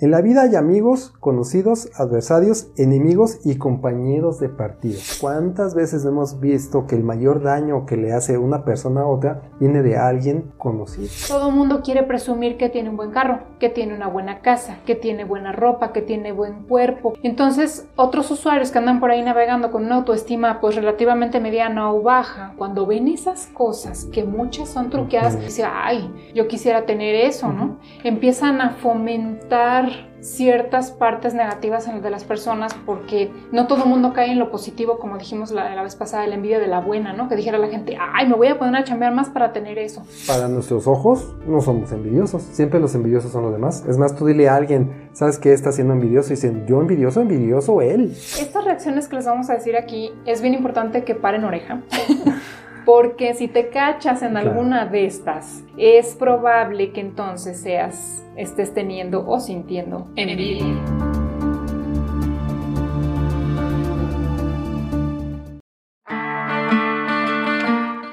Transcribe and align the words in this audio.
En 0.00 0.12
la 0.12 0.20
vida 0.20 0.42
hay 0.42 0.54
amigos, 0.54 1.12
conocidos, 1.18 1.90
adversarios, 1.96 2.68
enemigos 2.76 3.44
y 3.44 3.56
compañeros 3.56 4.38
de 4.38 4.48
partido. 4.48 5.00
¿Cuántas 5.20 5.74
veces 5.74 6.04
hemos 6.04 6.38
visto 6.38 6.86
que 6.86 6.94
el 6.94 7.02
mayor 7.02 7.42
daño 7.42 7.84
que 7.84 7.96
le 7.96 8.12
hace 8.12 8.38
una 8.38 8.64
persona 8.64 9.00
a 9.00 9.06
otra 9.08 9.42
viene 9.58 9.82
de 9.82 9.96
alguien 9.96 10.52
conocido? 10.56 11.08
Todo 11.26 11.48
el 11.48 11.54
mundo 11.56 11.82
quiere 11.82 12.04
presumir 12.04 12.56
que 12.56 12.68
tiene 12.68 12.90
un 12.90 12.96
buen 12.96 13.10
carro, 13.10 13.40
que 13.58 13.70
tiene 13.70 13.92
una 13.92 14.06
buena 14.06 14.38
casa, 14.38 14.78
que 14.86 14.94
tiene 14.94 15.24
buena 15.24 15.50
ropa, 15.50 15.92
que 15.92 16.00
tiene 16.00 16.30
buen 16.30 16.62
cuerpo. 16.62 17.14
Entonces, 17.24 17.88
otros 17.96 18.30
usuarios 18.30 18.70
que 18.70 18.78
andan 18.78 19.00
por 19.00 19.10
ahí 19.10 19.22
navegando 19.22 19.72
con 19.72 19.84
una 19.84 19.96
autoestima 19.96 20.60
pues 20.60 20.76
relativamente 20.76 21.40
mediana 21.40 21.92
o 21.92 22.02
baja, 22.02 22.54
cuando 22.56 22.86
ven 22.86 23.08
esas 23.08 23.48
cosas 23.48 24.04
que 24.12 24.22
muchas 24.22 24.68
son 24.68 24.90
truqueadas, 24.90 25.40
dicen, 25.40 25.66
ay, 25.68 26.08
yo 26.36 26.46
quisiera 26.46 26.86
tener 26.86 27.16
eso, 27.16 27.52
¿no? 27.52 27.78
Empiezan 28.04 28.60
a 28.60 28.70
fomentar 28.76 29.87
ciertas 30.20 30.90
partes 30.90 31.34
negativas 31.34 31.86
en 31.86 32.02
de 32.02 32.10
las 32.10 32.24
personas 32.24 32.74
porque 32.86 33.32
no 33.52 33.66
todo 33.66 33.84
el 33.84 33.88
mundo 33.88 34.12
cae 34.12 34.30
en 34.30 34.38
lo 34.38 34.50
positivo 34.50 34.98
como 34.98 35.18
dijimos 35.18 35.50
la, 35.50 35.74
la, 35.74 35.82
vez 35.82 35.96
pasada 35.96 36.26
la 36.26 36.34
envidia 36.34 36.58
de 36.58 36.68
la 36.68 36.80
buena 36.80 37.12
no 37.12 37.28
que 37.28 37.36
dijera 37.36 37.58
la 37.58 37.68
gente 37.68 37.96
ay 38.00 38.28
me 38.28 38.34
voy 38.34 38.48
a 38.48 38.58
poner 38.58 38.76
a 38.76 38.84
chambear 38.84 39.14
más 39.14 39.28
para 39.28 39.52
tener 39.52 39.78
eso 39.78 40.02
para 40.26 40.48
nuestros 40.48 40.86
ojos 40.86 41.34
no 41.46 41.60
somos 41.60 41.92
envidiosos. 41.92 42.42
Siempre 42.42 42.80
los 42.80 42.94
envidiosos 42.94 43.32
son 43.32 43.42
los 43.42 43.52
demás. 43.52 43.84
Es 43.88 43.98
más 43.98 44.14
tú 44.14 44.26
dile 44.26 44.48
a 44.48 44.56
alguien 44.56 45.08
sabes 45.12 45.38
qué 45.38 45.52
está 45.52 45.72
siendo 45.72 45.94
envidioso 45.94 46.28
y 46.28 46.36
dicen 46.36 46.66
yo 46.66 46.80
envidioso 46.80 47.20
envidioso 47.20 47.80
él 47.80 48.12
estas 48.12 48.64
reacciones 48.64 49.08
que 49.08 49.16
les 49.16 49.26
vamos 49.26 49.50
a 49.50 49.54
decir 49.54 49.76
aquí 49.76 50.12
es 50.26 50.40
bien 50.42 50.54
importante 50.54 51.04
que 51.04 51.14
paren 51.14 51.44
oreja 51.44 51.82
porque 52.88 53.34
si 53.34 53.48
te 53.48 53.68
cachas 53.68 54.22
en 54.22 54.30
Claro. 54.30 54.48
alguna 54.48 54.86
de 54.86 55.04
estas, 55.04 55.62
es 55.76 56.16
probable 56.16 56.90
que 56.90 57.02
entonces 57.02 57.60
seas, 57.60 58.24
estés 58.34 58.72
teniendo 58.72 59.28
o 59.28 59.40
sintiendo 59.40 60.08
envidia. 60.16 61.07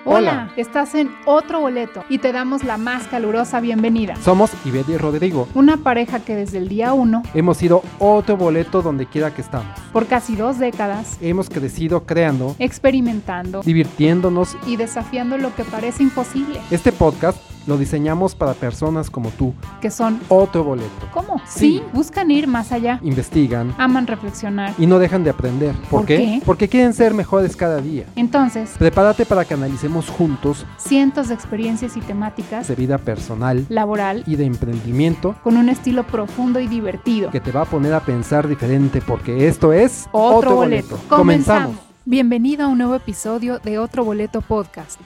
Hola, 0.07 0.51
estás 0.55 0.93
en 0.93 1.09
otro 1.25 1.59
boleto 1.61 2.03
y 2.09 2.19
te 2.19 2.31
damos 2.31 2.63
la 2.63 2.77
más 2.77 3.07
calurosa 3.07 3.59
bienvenida. 3.59 4.15
Somos 4.17 4.51
Ivette 4.63 4.89
y 4.89 4.97
Rodrigo. 4.97 5.47
Una 5.55 5.77
pareja 5.77 6.19
que 6.19 6.35
desde 6.35 6.59
el 6.59 6.69
día 6.69 6.93
1, 6.93 7.23
Hemos 7.33 7.57
sido 7.57 7.81
otro 7.97 8.37
boleto 8.37 8.83
donde 8.83 9.07
quiera 9.07 9.33
que 9.33 9.41
estamos. 9.41 9.67
por 9.91 10.05
casi 10.05 10.35
dos 10.35 10.59
décadas, 10.59 11.17
Hemos 11.21 11.49
crecido 11.49 12.05
creando, 12.05 12.55
experimentando 12.59 13.61
divirtiéndonos. 13.61 14.55
y 14.67 14.75
desafiando 14.77 15.37
lo 15.39 15.55
que 15.55 15.63
parece 15.63 16.03
imposible, 16.03 16.59
Este 16.69 16.91
podcast 16.91 17.39
lo 17.67 17.77
diseñamos 17.77 18.35
para 18.35 18.53
personas 18.53 19.09
como 19.09 19.29
tú. 19.31 19.53
que 19.81 19.89
son 19.91 20.19
Otro 20.29 20.63
boleto. 20.63 20.89
¿cómo? 21.13 21.41
Sí. 21.47 21.59
Sí, 21.65 21.83
buscan 21.93 22.29
ir 22.31 22.47
más 22.47 22.71
allá, 22.71 22.99
Investigan 23.03 23.73
aman 23.77 24.05
reflexionar. 24.07 24.73
y 24.77 24.85
no 24.85 24.99
dejan 24.99 25.23
de 25.23 25.31
aprender. 25.31 25.73
¿Por, 25.75 25.89
¿Por 26.01 26.05
qué? 26.05 26.17
qué? 26.17 26.41
Porque 26.45 26.69
quieren 26.69 26.93
ser 26.93 27.13
mejores 27.13 27.55
cada 27.55 27.81
día. 27.81 28.05
Entonces, 28.15 28.71
Prepárate 28.77 29.25
para 29.25 29.45
que 29.45 29.53
analicemos 29.55 30.09
juntos 30.09 30.65
cientos 30.77 31.27
de 31.29 31.33
experiencias 31.35 31.97
y 31.97 32.01
temáticas, 32.01 32.67
de 32.67 32.75
vida 32.75 32.97
personal 32.97 33.65
laboral, 33.69 34.23
y 34.27 34.35
de 34.35 34.45
emprendimiento 34.45 35.35
con 35.43 35.57
un 35.57 35.69
estilo 35.69 36.03
profundo 36.03 36.59
y 36.59 36.67
divertido. 36.67 37.31
que 37.31 37.39
te 37.41 37.51
va 37.51 37.61
a 37.61 37.65
poner 37.65 37.93
a 37.93 37.99
pensar 38.01 38.47
diferente 38.47 39.01
porque 39.01 39.47
esto 39.47 39.73
es 39.73 40.07
Otro, 40.11 40.55
boleto. 40.55 40.97
Comenzamos. 41.09 41.77
Bienvenido 42.05 42.65
a 42.65 42.67
un 42.67 42.77
nuevo 42.77 42.93
episodio 42.95 43.57
de 43.59 43.79
Otro 43.79 44.05
Boleto 44.05 44.41
Podcast. 44.41 44.99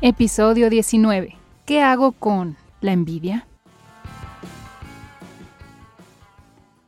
Episodio 0.00 0.68
19. 0.68 1.45
¿Qué 1.66 1.82
hago 1.82 2.12
con 2.12 2.56
la 2.80 2.92
envidia? 2.92 3.48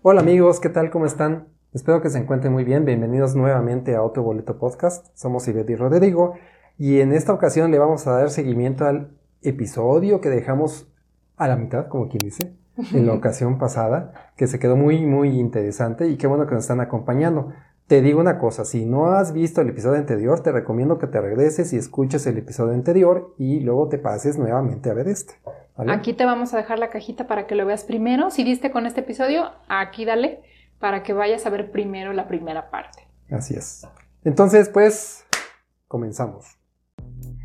Hola 0.02 0.20
amigos, 0.20 0.60
¿qué 0.60 0.68
tal? 0.68 0.88
¿Cómo 0.90 1.04
están? 1.04 1.48
Espero 1.72 2.00
que 2.00 2.10
se 2.10 2.18
encuentren 2.18 2.52
muy 2.52 2.62
bien. 2.62 2.84
Bienvenidos 2.84 3.34
nuevamente 3.34 3.96
a 3.96 4.04
otro 4.04 4.22
boleto 4.22 4.56
podcast. 4.56 5.08
Somos 5.16 5.48
Ivette 5.48 5.70
y 5.70 5.74
Rodrigo 5.74 6.34
y 6.78 7.00
en 7.00 7.12
esta 7.12 7.32
ocasión 7.32 7.72
le 7.72 7.80
vamos 7.80 8.06
a 8.06 8.12
dar 8.12 8.30
seguimiento 8.30 8.86
al 8.86 9.18
episodio 9.42 10.20
que 10.20 10.30
dejamos 10.30 10.86
a 11.36 11.48
la 11.48 11.56
mitad, 11.56 11.88
como 11.88 12.08
quien 12.08 12.20
dice, 12.20 12.54
en 12.92 13.04
la 13.04 13.14
ocasión 13.14 13.58
pasada, 13.58 14.30
que 14.36 14.46
se 14.46 14.60
quedó 14.60 14.76
muy, 14.76 15.04
muy 15.04 15.40
interesante 15.40 16.06
y 16.06 16.16
qué 16.16 16.28
bueno 16.28 16.46
que 16.46 16.54
nos 16.54 16.62
están 16.62 16.80
acompañando. 16.80 17.52
Te 17.88 18.02
digo 18.02 18.20
una 18.20 18.38
cosa, 18.38 18.66
si 18.66 18.84
no 18.84 19.12
has 19.12 19.32
visto 19.32 19.62
el 19.62 19.70
episodio 19.70 19.96
anterior, 19.96 20.42
te 20.42 20.52
recomiendo 20.52 20.98
que 20.98 21.06
te 21.06 21.22
regreses 21.22 21.72
y 21.72 21.78
escuches 21.78 22.26
el 22.26 22.36
episodio 22.36 22.74
anterior 22.74 23.34
y 23.38 23.60
luego 23.60 23.88
te 23.88 23.96
pases 23.96 24.36
nuevamente 24.36 24.90
a 24.90 24.92
ver 24.92 25.08
este. 25.08 25.32
¿vale? 25.74 25.90
Aquí 25.90 26.12
te 26.12 26.26
vamos 26.26 26.52
a 26.52 26.58
dejar 26.58 26.78
la 26.78 26.90
cajita 26.90 27.26
para 27.26 27.46
que 27.46 27.54
lo 27.54 27.64
veas 27.64 27.84
primero. 27.84 28.30
Si 28.30 28.44
diste 28.44 28.70
con 28.70 28.84
este 28.84 29.00
episodio, 29.00 29.52
aquí 29.70 30.04
dale 30.04 30.42
para 30.78 31.02
que 31.02 31.14
vayas 31.14 31.46
a 31.46 31.50
ver 31.50 31.70
primero 31.70 32.12
la 32.12 32.28
primera 32.28 32.70
parte. 32.70 33.08
Así 33.30 33.54
es. 33.54 33.86
Entonces, 34.22 34.68
pues, 34.68 35.24
comenzamos. 35.86 36.58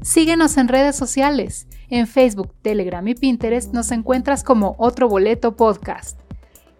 Síguenos 0.01 0.57
en 0.57 0.67
redes 0.67 0.97
sociales. 0.97 1.69
En 1.89 2.05
Facebook, 2.05 2.53
Telegram 2.61 3.07
y 3.07 3.15
Pinterest 3.15 3.73
nos 3.73 3.93
encuentras 3.93 4.43
como 4.43 4.75
Otro 4.77 5.07
Boleto 5.07 5.55
Podcast. 5.55 6.19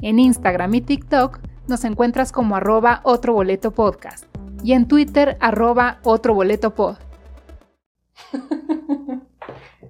En 0.02 0.20
Instagram 0.20 0.74
y 0.74 0.82
TikTok 0.82 1.40
nos 1.68 1.86
encuentras 1.86 2.32
como 2.32 2.56
arroba 2.56 3.02
Otro 3.04 3.34
Boleto 3.34 3.72
Podcast. 3.72 4.26
Y 4.64 4.74
en 4.74 4.88
Twitter, 4.88 5.38
arroba 5.40 6.00
Otro 6.04 6.34
Boleto 6.34 6.74
Pod. 6.74 6.96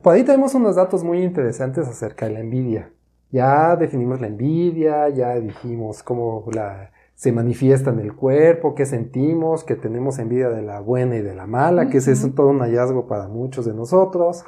Por 0.01 0.13
ahí 0.13 0.23
tenemos 0.23 0.53
unos 0.53 0.75
datos 0.75 1.03
muy 1.03 1.23
interesantes 1.23 1.87
acerca 1.87 2.27
de 2.27 2.33
la 2.33 2.39
envidia. 2.41 2.91
Ya 3.31 3.75
definimos 3.75 4.21
la 4.21 4.27
envidia, 4.27 5.09
ya 5.09 5.35
dijimos 5.39 6.03
cómo 6.03 6.45
la, 6.53 6.91
se 7.15 7.31
manifiesta 7.31 7.89
en 7.89 7.99
el 7.99 8.13
cuerpo, 8.13 8.75
qué 8.75 8.85
sentimos, 8.85 9.63
que 9.63 9.75
tenemos 9.75 10.19
envidia 10.19 10.49
de 10.49 10.61
la 10.61 10.79
buena 10.81 11.15
y 11.15 11.21
de 11.21 11.33
la 11.33 11.47
mala, 11.47 11.89
que 11.89 11.97
ese 11.97 12.11
es 12.11 12.35
todo 12.35 12.49
un 12.49 12.59
hallazgo 12.59 13.07
para 13.07 13.27
muchos 13.27 13.65
de 13.65 13.73
nosotros. 13.73 14.43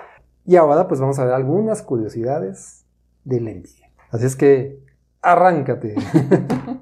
Y 0.46 0.57
ahora 0.57 0.88
pues 0.88 1.00
vamos 1.00 1.18
a 1.18 1.25
ver 1.25 1.34
algunas 1.34 1.81
curiosidades 1.81 2.86
de 3.24 3.42
la 3.42 3.52
envidia. 3.52 3.90
Así 4.12 4.25
es 4.25 4.36
que 4.36 4.80
arráncate. 5.22 5.96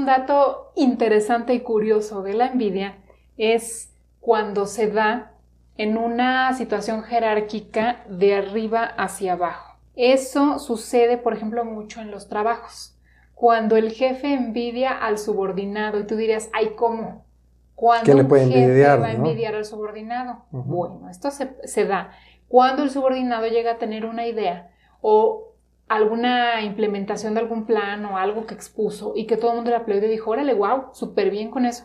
un 0.00 0.06
dato 0.06 0.72
interesante 0.76 1.52
y 1.52 1.60
curioso 1.60 2.22
de 2.22 2.32
la 2.32 2.46
envidia 2.46 2.96
es 3.36 3.92
cuando 4.20 4.64
se 4.66 4.90
da 4.90 5.32
en 5.76 5.98
una 5.98 6.54
situación 6.54 7.02
jerárquica 7.02 8.04
de 8.08 8.34
arriba 8.34 8.84
hacia 8.84 9.34
abajo. 9.34 9.76
Eso 9.96 10.58
sucede, 10.58 11.18
por 11.18 11.34
ejemplo, 11.34 11.66
mucho 11.66 12.00
en 12.00 12.10
los 12.10 12.28
trabajos. 12.28 12.96
Cuando 13.34 13.76
el 13.76 13.92
jefe 13.92 14.32
envidia 14.32 14.90
al 14.92 15.18
subordinado 15.18 16.00
y 16.00 16.06
tú 16.06 16.16
dirías, 16.16 16.48
ay, 16.54 16.72
¿cómo? 16.76 17.26
Cuando 17.74 18.04
¿Qué 18.04 18.14
le 18.14 18.22
un 18.22 18.28
puede 18.28 18.46
jefe 18.46 18.64
envidiar, 18.64 19.02
va 19.02 19.08
a 19.08 19.12
no? 19.12 19.26
envidiar 19.26 19.54
al 19.54 19.66
subordinado. 19.66 20.44
Bueno, 20.50 21.10
esto 21.10 21.30
se, 21.30 21.56
se 21.64 21.84
da 21.84 22.12
cuando 22.48 22.82
el 22.82 22.90
subordinado 22.90 23.46
llega 23.48 23.72
a 23.72 23.78
tener 23.78 24.06
una 24.06 24.26
idea 24.26 24.70
o 25.02 25.49
alguna 25.90 26.62
implementación 26.62 27.34
de 27.34 27.40
algún 27.40 27.66
plan 27.66 28.04
o 28.06 28.16
algo 28.16 28.46
que 28.46 28.54
expuso 28.54 29.12
y 29.16 29.26
que 29.26 29.36
todo 29.36 29.50
el 29.50 29.56
mundo 29.56 29.70
le 29.70 29.76
aplaudió 29.76 30.06
y 30.06 30.12
dijo, 30.12 30.30
órale, 30.30 30.54
wow, 30.54 30.84
súper 30.92 31.30
bien 31.30 31.50
con 31.50 31.66
eso. 31.66 31.84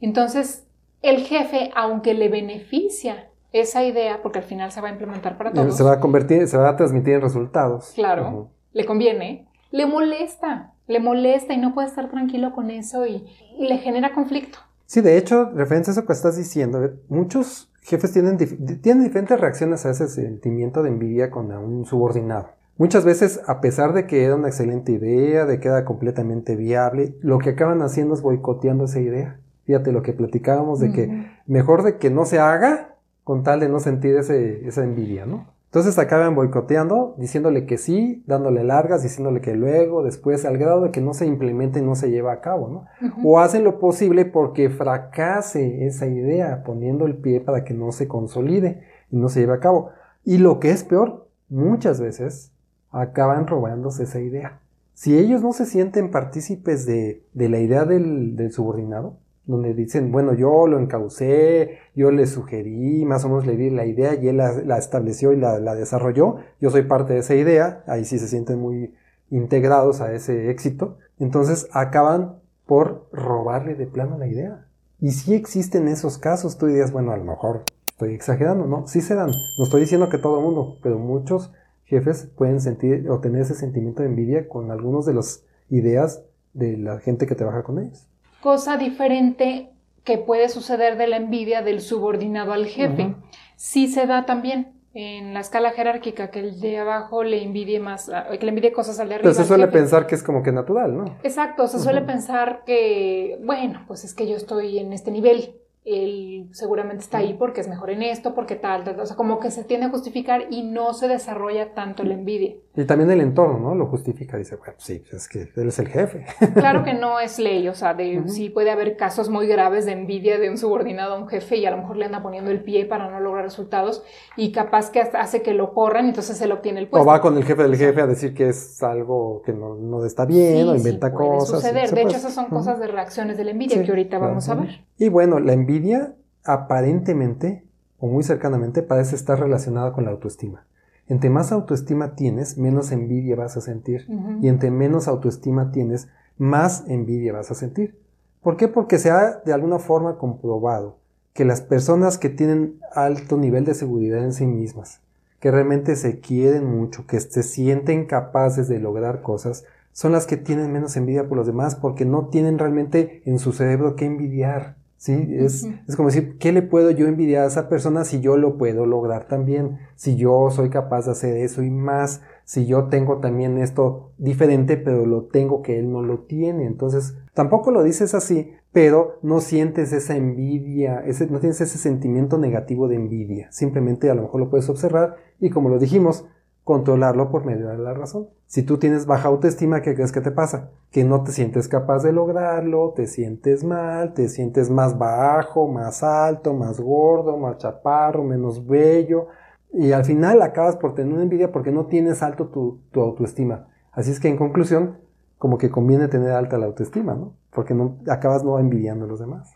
Entonces, 0.00 0.66
el 1.02 1.18
jefe, 1.18 1.70
aunque 1.76 2.14
le 2.14 2.28
beneficia 2.30 3.30
esa 3.52 3.84
idea, 3.84 4.22
porque 4.22 4.38
al 4.38 4.44
final 4.44 4.72
se 4.72 4.80
va 4.80 4.88
a 4.88 4.92
implementar 4.92 5.36
para 5.36 5.52
todos, 5.52 5.76
se 5.76 5.84
va 5.84 5.92
a 5.92 6.00
convertir, 6.00 6.48
se 6.48 6.56
va 6.56 6.70
a 6.70 6.76
transmitir 6.76 7.14
en 7.14 7.20
resultados. 7.20 7.92
Claro. 7.94 8.28
Ujú. 8.28 8.48
le 8.72 8.84
conviene, 8.86 9.46
le 9.70 9.86
molesta, 9.86 10.72
le 10.88 10.98
molesta 11.00 11.52
y 11.52 11.58
no 11.58 11.74
puede 11.74 11.88
estar 11.88 12.10
tranquilo 12.10 12.52
con 12.52 12.70
eso 12.70 13.06
y, 13.06 13.26
y 13.58 13.68
le 13.68 13.76
genera 13.78 14.12
conflicto. 14.12 14.58
Sí, 14.86 15.02
de 15.02 15.16
hecho, 15.18 15.50
referencia 15.50 15.90
a 15.90 15.94
eso 15.94 16.06
que 16.06 16.12
estás 16.14 16.36
diciendo, 16.36 16.82
eh, 16.82 16.94
muchos 17.08 17.70
jefes 17.82 18.12
tienen, 18.12 18.38
dif- 18.38 18.80
tienen 18.80 19.04
diferentes 19.04 19.38
reacciones 19.38 19.84
a 19.86 19.90
ese 19.90 20.08
sentimiento 20.08 20.82
de 20.82 20.88
envidia 20.88 21.30
con 21.30 21.52
un 21.52 21.84
subordinado. 21.84 22.48
Muchas 22.76 23.04
veces, 23.04 23.40
a 23.46 23.60
pesar 23.60 23.92
de 23.92 24.06
que 24.06 24.24
era 24.24 24.34
una 24.34 24.48
excelente 24.48 24.90
idea, 24.90 25.46
de 25.46 25.60
que 25.60 25.68
era 25.68 25.84
completamente 25.84 26.56
viable, 26.56 27.14
lo 27.20 27.38
que 27.38 27.50
acaban 27.50 27.82
haciendo 27.82 28.14
es 28.14 28.22
boicoteando 28.22 28.84
esa 28.84 29.00
idea. 29.00 29.38
Fíjate 29.64 29.92
lo 29.92 30.02
que 30.02 30.12
platicábamos 30.12 30.80
de 30.80 30.92
que 30.92 31.26
mejor 31.46 31.84
de 31.84 31.98
que 31.98 32.10
no 32.10 32.24
se 32.24 32.40
haga 32.40 32.96
con 33.22 33.44
tal 33.44 33.60
de 33.60 33.68
no 33.68 33.78
sentir 33.80 34.16
ese, 34.16 34.66
esa 34.66 34.82
envidia, 34.82 35.24
¿no? 35.24 35.54
Entonces 35.66 35.98
acaban 35.98 36.36
boicoteando, 36.36 37.16
diciéndole 37.18 37.66
que 37.66 37.78
sí, 37.78 38.22
dándole 38.26 38.62
largas, 38.62 39.02
diciéndole 39.02 39.40
que 39.40 39.54
luego, 39.54 40.04
después, 40.04 40.44
al 40.44 40.56
grado 40.56 40.82
de 40.82 40.90
que 40.92 41.00
no 41.00 41.14
se 41.14 41.26
implementa 41.26 41.80
y 41.80 41.82
no 41.82 41.96
se 41.96 42.10
lleva 42.10 42.32
a 42.32 42.40
cabo, 42.40 42.68
¿no? 42.68 42.86
O 43.24 43.40
hacen 43.40 43.64
lo 43.64 43.80
posible 43.80 44.24
porque 44.24 44.70
fracase 44.70 45.84
esa 45.86 46.06
idea, 46.06 46.62
poniendo 46.62 47.06
el 47.06 47.16
pie 47.16 47.40
para 47.40 47.64
que 47.64 47.74
no 47.74 47.90
se 47.90 48.06
consolide 48.06 48.82
y 49.10 49.16
no 49.16 49.28
se 49.28 49.40
lleve 49.40 49.54
a 49.54 49.60
cabo. 49.60 49.90
Y 50.22 50.38
lo 50.38 50.60
que 50.60 50.70
es 50.70 50.84
peor, 50.84 51.26
muchas 51.48 52.00
veces 52.00 52.53
acaban 52.94 53.46
robándose 53.46 54.04
esa 54.04 54.20
idea. 54.20 54.60
Si 54.94 55.18
ellos 55.18 55.42
no 55.42 55.52
se 55.52 55.66
sienten 55.66 56.10
partícipes 56.10 56.86
de, 56.86 57.24
de 57.32 57.48
la 57.48 57.58
idea 57.58 57.84
del, 57.84 58.50
subordinado, 58.52 59.16
donde 59.46 59.74
dicen, 59.74 60.12
bueno, 60.12 60.32
yo 60.32 60.66
lo 60.68 60.78
encaucé, 60.78 61.78
yo 61.94 62.10
le 62.10 62.26
sugerí, 62.26 63.04
más 63.04 63.24
o 63.24 63.28
menos 63.28 63.44
le 63.44 63.56
di 63.56 63.70
la 63.70 63.84
idea 63.84 64.14
y 64.14 64.28
él 64.28 64.38
la, 64.38 64.78
estableció 64.78 65.32
y 65.32 65.36
la, 65.36 65.74
desarrolló, 65.74 66.36
yo 66.60 66.70
soy 66.70 66.82
parte 66.82 67.12
de 67.12 67.18
esa 67.18 67.34
idea, 67.34 67.82
ahí 67.86 68.04
sí 68.04 68.18
se 68.18 68.28
sienten 68.28 68.60
muy 68.60 68.94
integrados 69.30 70.00
a 70.00 70.12
ese 70.14 70.50
éxito, 70.50 70.96
entonces 71.18 71.68
acaban 71.72 72.36
por 72.64 73.08
robarle 73.12 73.74
de 73.74 73.86
plano 73.86 74.16
la 74.16 74.28
idea. 74.28 74.66
Y 75.00 75.10
si 75.10 75.34
existen 75.34 75.88
esos 75.88 76.16
casos, 76.16 76.56
tú 76.56 76.66
dirías, 76.66 76.92
bueno, 76.92 77.12
a 77.12 77.16
lo 77.16 77.24
mejor 77.24 77.64
estoy 77.88 78.14
exagerando, 78.14 78.66
¿no? 78.66 78.86
Sí 78.86 79.02
se 79.02 79.14
dan, 79.14 79.32
no 79.58 79.64
estoy 79.64 79.82
diciendo 79.82 80.08
que 80.08 80.18
todo 80.18 80.38
el 80.38 80.44
mundo, 80.44 80.78
pero 80.82 80.98
muchos 80.98 81.52
jefes 81.84 82.30
pueden 82.36 82.60
sentir 82.60 83.08
o 83.10 83.20
tener 83.20 83.42
ese 83.42 83.54
sentimiento 83.54 84.02
de 84.02 84.08
envidia 84.08 84.48
con 84.48 84.70
algunas 84.70 85.06
de 85.06 85.14
las 85.14 85.44
ideas 85.70 86.22
de 86.52 86.76
la 86.76 86.98
gente 86.98 87.26
que 87.26 87.34
trabaja 87.34 87.62
con 87.62 87.78
ellos 87.78 88.08
cosa 88.44 88.76
diferente 88.76 89.70
que 90.04 90.18
puede 90.18 90.50
suceder 90.50 90.98
de 90.98 91.06
la 91.06 91.16
envidia 91.16 91.62
del 91.62 91.80
subordinado 91.80 92.52
al 92.52 92.66
jefe. 92.66 93.14
Sí 93.56 93.88
se 93.88 94.06
da 94.06 94.26
también 94.26 94.82
en 94.92 95.32
la 95.32 95.40
escala 95.40 95.70
jerárquica 95.70 96.30
que 96.30 96.40
el 96.40 96.60
de 96.60 96.76
abajo 96.76 97.24
le 97.24 97.42
envidie 97.42 97.80
más, 97.80 98.10
ah, 98.10 98.26
que 98.38 98.44
le 98.44 98.50
envidie 98.50 98.70
cosas 98.70 99.00
al 99.00 99.08
de 99.08 99.14
arriba. 99.14 99.30
Pero 99.30 99.42
se 99.42 99.48
suele 99.48 99.66
pensar 99.68 100.06
que 100.06 100.14
es 100.14 100.22
como 100.22 100.42
que 100.42 100.52
natural, 100.52 100.94
¿no? 100.94 101.06
Exacto, 101.22 101.66
se 101.68 101.78
suele 101.78 102.02
pensar 102.02 102.64
que, 102.66 103.40
bueno, 103.42 103.82
pues 103.86 104.04
es 104.04 104.12
que 104.12 104.28
yo 104.28 104.36
estoy 104.36 104.78
en 104.78 104.92
este 104.92 105.10
nivel 105.10 105.56
él 105.84 106.48
seguramente 106.52 107.04
está 107.04 107.18
ahí 107.18 107.34
porque 107.34 107.60
es 107.60 107.68
mejor 107.68 107.90
en 107.90 108.02
esto, 108.02 108.34
porque 108.34 108.56
tal, 108.56 108.84
tal, 108.84 108.98
o 108.98 109.06
sea, 109.06 109.16
como 109.16 109.38
que 109.38 109.50
se 109.50 109.64
tiende 109.64 109.86
a 109.86 109.90
justificar 109.90 110.46
y 110.50 110.62
no 110.62 110.94
se 110.94 111.08
desarrolla 111.08 111.74
tanto 111.74 112.04
la 112.04 112.14
envidia. 112.14 112.56
Y 112.76 112.84
también 112.86 113.08
el 113.10 113.20
entorno, 113.20 113.58
¿no? 113.60 113.74
Lo 113.76 113.86
justifica, 113.86 114.36
dice, 114.36 114.56
bueno, 114.56 114.74
sí, 114.78 115.04
es 115.12 115.28
que 115.28 115.48
él 115.54 115.68
es 115.68 115.78
el 115.78 115.88
jefe. 115.88 116.26
Claro 116.54 116.82
que 116.82 116.94
no 116.94 117.20
es 117.20 117.38
ley, 117.38 117.68
o 117.68 117.74
sea, 117.74 117.94
de, 117.94 118.22
sí 118.26 118.48
puede 118.48 118.70
haber 118.70 118.96
casos 118.96 119.28
muy 119.28 119.46
graves 119.46 119.86
de 119.86 119.92
envidia 119.92 120.38
de 120.38 120.50
un 120.50 120.58
subordinado 120.58 121.14
a 121.14 121.18
un 121.18 121.28
jefe 121.28 121.56
y 121.56 121.66
a 121.66 121.70
lo 121.70 121.76
mejor 121.76 121.96
le 121.96 122.06
anda 122.06 122.22
poniendo 122.22 122.50
el 122.50 122.62
pie 122.62 122.86
para 122.86 123.10
no 123.10 123.20
lograr 123.20 123.44
resultados 123.44 124.02
y 124.36 124.50
capaz 124.50 124.90
que 124.90 125.00
hace 125.00 125.42
que 125.42 125.54
lo 125.54 125.72
corran 125.72 126.06
entonces 126.06 126.40
él 126.40 126.52
obtiene 126.52 126.80
el 126.80 126.88
puesto. 126.88 127.04
O 127.04 127.06
va 127.06 127.20
con 127.20 127.36
el 127.36 127.44
jefe 127.44 127.62
del 127.62 127.76
jefe 127.76 128.00
a 128.00 128.06
decir 128.06 128.34
que 128.34 128.48
es 128.48 128.82
algo 128.82 129.42
que 129.44 129.52
no, 129.52 129.76
no 129.76 130.04
está 130.04 130.24
bien 130.24 130.68
o 130.68 130.74
inventa 130.74 131.08
sí, 131.08 131.14
puede 131.16 131.28
cosas. 131.28 131.60
Suceder. 131.60 131.90
De 131.90 132.02
hecho, 132.02 132.16
esas 132.16 132.34
son 132.34 132.46
cosas 132.46 132.80
de 132.80 132.86
reacciones 132.86 133.36
de 133.36 133.44
la 133.44 133.50
envidia 133.52 133.82
que 133.82 133.90
ahorita 133.90 134.18
vamos 134.18 134.48
a 134.48 134.54
ver. 134.54 134.84
Y 134.98 135.08
bueno, 135.08 135.38
la 135.38 135.52
envidia 135.52 136.14
aparentemente 136.44 137.64
o 137.98 138.06
muy 138.06 138.22
cercanamente 138.22 138.82
parece 138.82 139.16
estar 139.16 139.38
relacionada 139.38 139.92
con 139.92 140.04
la 140.04 140.10
autoestima. 140.10 140.66
Entre 141.08 141.30
más 141.30 141.52
autoestima 141.52 142.14
tienes, 142.14 142.56
menos 142.56 142.92
envidia 142.92 143.36
vas 143.36 143.56
a 143.56 143.60
sentir. 143.60 144.06
Y 144.40 144.48
entre 144.48 144.70
menos 144.70 145.06
autoestima 145.08 145.70
tienes, 145.70 146.08
más 146.38 146.84
envidia 146.88 147.32
vas 147.32 147.50
a 147.50 147.54
sentir. 147.54 147.98
¿Por 148.42 148.56
qué? 148.56 148.68
Porque 148.68 148.98
se 148.98 149.10
ha 149.10 149.42
de 149.44 149.52
alguna 149.52 149.78
forma 149.78 150.18
comprobado 150.18 150.98
que 151.32 151.44
las 151.44 151.60
personas 151.60 152.16
que 152.16 152.28
tienen 152.28 152.78
alto 152.94 153.36
nivel 153.36 153.64
de 153.64 153.74
seguridad 153.74 154.22
en 154.22 154.32
sí 154.32 154.46
mismas, 154.46 155.00
que 155.40 155.50
realmente 155.50 155.96
se 155.96 156.20
quieren 156.20 156.64
mucho, 156.64 157.06
que 157.06 157.20
se 157.20 157.42
sienten 157.42 158.06
capaces 158.06 158.68
de 158.68 158.78
lograr 158.78 159.20
cosas, 159.20 159.64
son 159.92 160.12
las 160.12 160.26
que 160.26 160.36
tienen 160.36 160.72
menos 160.72 160.96
envidia 160.96 161.28
por 161.28 161.36
los 161.36 161.46
demás 161.46 161.74
porque 161.74 162.04
no 162.04 162.28
tienen 162.28 162.58
realmente 162.58 163.22
en 163.26 163.38
su 163.38 163.52
cerebro 163.52 163.96
que 163.96 164.06
envidiar. 164.06 164.76
¿Sí? 165.04 165.36
Es, 165.38 165.68
es, 165.86 165.96
como 165.96 166.08
decir, 166.08 166.38
¿qué 166.38 166.50
le 166.50 166.62
puedo 166.62 166.90
yo 166.90 167.06
envidiar 167.06 167.44
a 167.44 167.48
esa 167.48 167.68
persona 167.68 168.04
si 168.04 168.22
yo 168.22 168.38
lo 168.38 168.56
puedo 168.56 168.86
lograr 168.86 169.28
también? 169.28 169.76
Si 169.96 170.16
yo 170.16 170.48
soy 170.50 170.70
capaz 170.70 171.04
de 171.04 171.12
hacer 171.12 171.36
eso 171.36 171.62
y 171.62 171.70
más, 171.70 172.22
si 172.44 172.64
yo 172.64 172.84
tengo 172.84 173.18
también 173.18 173.58
esto 173.58 174.12
diferente, 174.16 174.78
pero 174.78 175.04
lo 175.04 175.24
tengo 175.24 175.60
que 175.60 175.78
él 175.78 175.92
no 175.92 176.02
lo 176.02 176.20
tiene. 176.20 176.64
Entonces, 176.64 177.18
tampoco 177.34 177.70
lo 177.70 177.82
dices 177.82 178.14
así, 178.14 178.52
pero 178.72 179.18
no 179.20 179.42
sientes 179.42 179.92
esa 179.92 180.16
envidia, 180.16 181.04
ese, 181.04 181.26
no 181.26 181.38
tienes 181.38 181.60
ese 181.60 181.76
sentimiento 181.76 182.38
negativo 182.38 182.88
de 182.88 182.96
envidia. 182.96 183.52
Simplemente 183.52 184.08
a 184.08 184.14
lo 184.14 184.22
mejor 184.22 184.40
lo 184.40 184.48
puedes 184.48 184.70
observar 184.70 185.16
y 185.38 185.50
como 185.50 185.68
lo 185.68 185.78
dijimos, 185.78 186.24
controlarlo 186.64 187.30
por 187.30 187.44
medio 187.44 187.68
de 187.68 187.78
la 187.78 187.92
razón. 187.92 188.28
Si 188.46 188.62
tú 188.62 188.78
tienes 188.78 189.06
baja 189.06 189.28
autoestima, 189.28 189.82
¿qué 189.82 189.94
crees 189.94 190.12
que 190.12 190.22
te 190.22 190.30
pasa? 190.30 190.70
Que 190.90 191.04
no 191.04 191.22
te 191.22 191.32
sientes 191.32 191.68
capaz 191.68 192.02
de 192.02 192.12
lograrlo, 192.12 192.94
te 192.96 193.06
sientes 193.06 193.64
mal, 193.64 194.14
te 194.14 194.28
sientes 194.28 194.70
más 194.70 194.98
bajo, 194.98 195.68
más 195.68 196.02
alto, 196.02 196.54
más 196.54 196.80
gordo, 196.80 197.36
más 197.36 197.58
chaparro, 197.58 198.24
menos 198.24 198.66
bello. 198.66 199.28
Y 199.72 199.92
al 199.92 200.04
final 200.04 200.40
acabas 200.40 200.76
por 200.76 200.94
tener 200.94 201.12
una 201.12 201.22
envidia 201.24 201.52
porque 201.52 201.70
no 201.70 201.86
tienes 201.86 202.22
alto 202.22 202.48
tu, 202.48 202.80
tu 202.90 203.00
autoestima. 203.00 203.68
Así 203.92 204.10
es 204.10 204.18
que 204.18 204.28
en 204.28 204.36
conclusión, 204.36 204.98
como 205.36 205.58
que 205.58 205.70
conviene 205.70 206.08
tener 206.08 206.30
alta 206.30 206.58
la 206.58 206.66
autoestima, 206.66 207.14
¿no? 207.14 207.34
Porque 207.50 207.74
no, 207.74 207.98
acabas 208.08 208.42
no 208.42 208.58
envidiando 208.58 209.04
a 209.04 209.08
los 209.08 209.20
demás. 209.20 209.52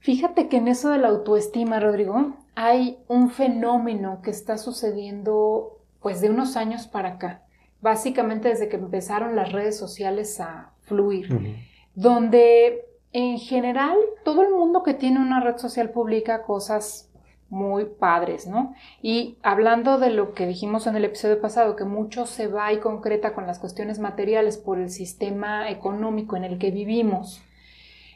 Fíjate 0.00 0.48
que 0.48 0.58
en 0.58 0.68
eso 0.68 0.90
de 0.90 0.98
la 0.98 1.08
autoestima, 1.08 1.78
Rodrigo, 1.78 2.34
hay 2.54 3.02
un 3.08 3.30
fenómeno 3.30 4.20
que 4.22 4.30
está 4.30 4.58
sucediendo 4.58 5.79
pues 6.00 6.20
de 6.20 6.30
unos 6.30 6.56
años 6.56 6.86
para 6.86 7.10
acá, 7.10 7.42
básicamente 7.80 8.48
desde 8.48 8.68
que 8.68 8.76
empezaron 8.76 9.36
las 9.36 9.52
redes 9.52 9.76
sociales 9.76 10.40
a 10.40 10.72
fluir, 10.82 11.58
donde 11.94 12.86
en 13.12 13.38
general 13.38 13.96
todo 14.24 14.42
el 14.42 14.50
mundo 14.50 14.82
que 14.82 14.94
tiene 14.94 15.20
una 15.20 15.40
red 15.40 15.56
social 15.56 15.90
publica 15.90 16.42
cosas 16.42 17.10
muy 17.48 17.84
padres, 17.84 18.46
¿no? 18.46 18.74
Y 19.02 19.36
hablando 19.42 19.98
de 19.98 20.10
lo 20.10 20.34
que 20.34 20.46
dijimos 20.46 20.86
en 20.86 20.94
el 20.94 21.04
episodio 21.04 21.40
pasado, 21.40 21.74
que 21.74 21.84
mucho 21.84 22.24
se 22.24 22.46
va 22.46 22.72
y 22.72 22.78
concreta 22.78 23.34
con 23.34 23.46
las 23.46 23.58
cuestiones 23.58 23.98
materiales 23.98 24.56
por 24.56 24.78
el 24.78 24.88
sistema 24.88 25.68
económico 25.68 26.36
en 26.36 26.44
el 26.44 26.58
que 26.58 26.70
vivimos, 26.70 27.42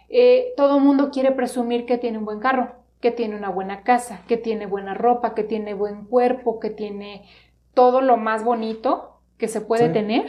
eh, 0.08 0.52
todo 0.56 0.78
el 0.78 0.84
mundo 0.84 1.10
quiere 1.10 1.32
presumir 1.32 1.84
que 1.84 1.98
tiene 1.98 2.18
un 2.18 2.24
buen 2.24 2.38
carro, 2.38 2.76
que 3.00 3.10
tiene 3.10 3.36
una 3.36 3.48
buena 3.48 3.82
casa, 3.82 4.22
que 4.28 4.36
tiene 4.36 4.66
buena 4.66 4.94
ropa, 4.94 5.34
que 5.34 5.42
tiene 5.42 5.74
buen 5.74 6.04
cuerpo, 6.04 6.60
que 6.60 6.70
tiene 6.70 7.24
todo 7.74 8.00
lo 8.00 8.16
más 8.16 8.44
bonito 8.44 9.20
que 9.38 9.48
se 9.48 9.60
puede 9.60 9.88
tener, 9.88 10.26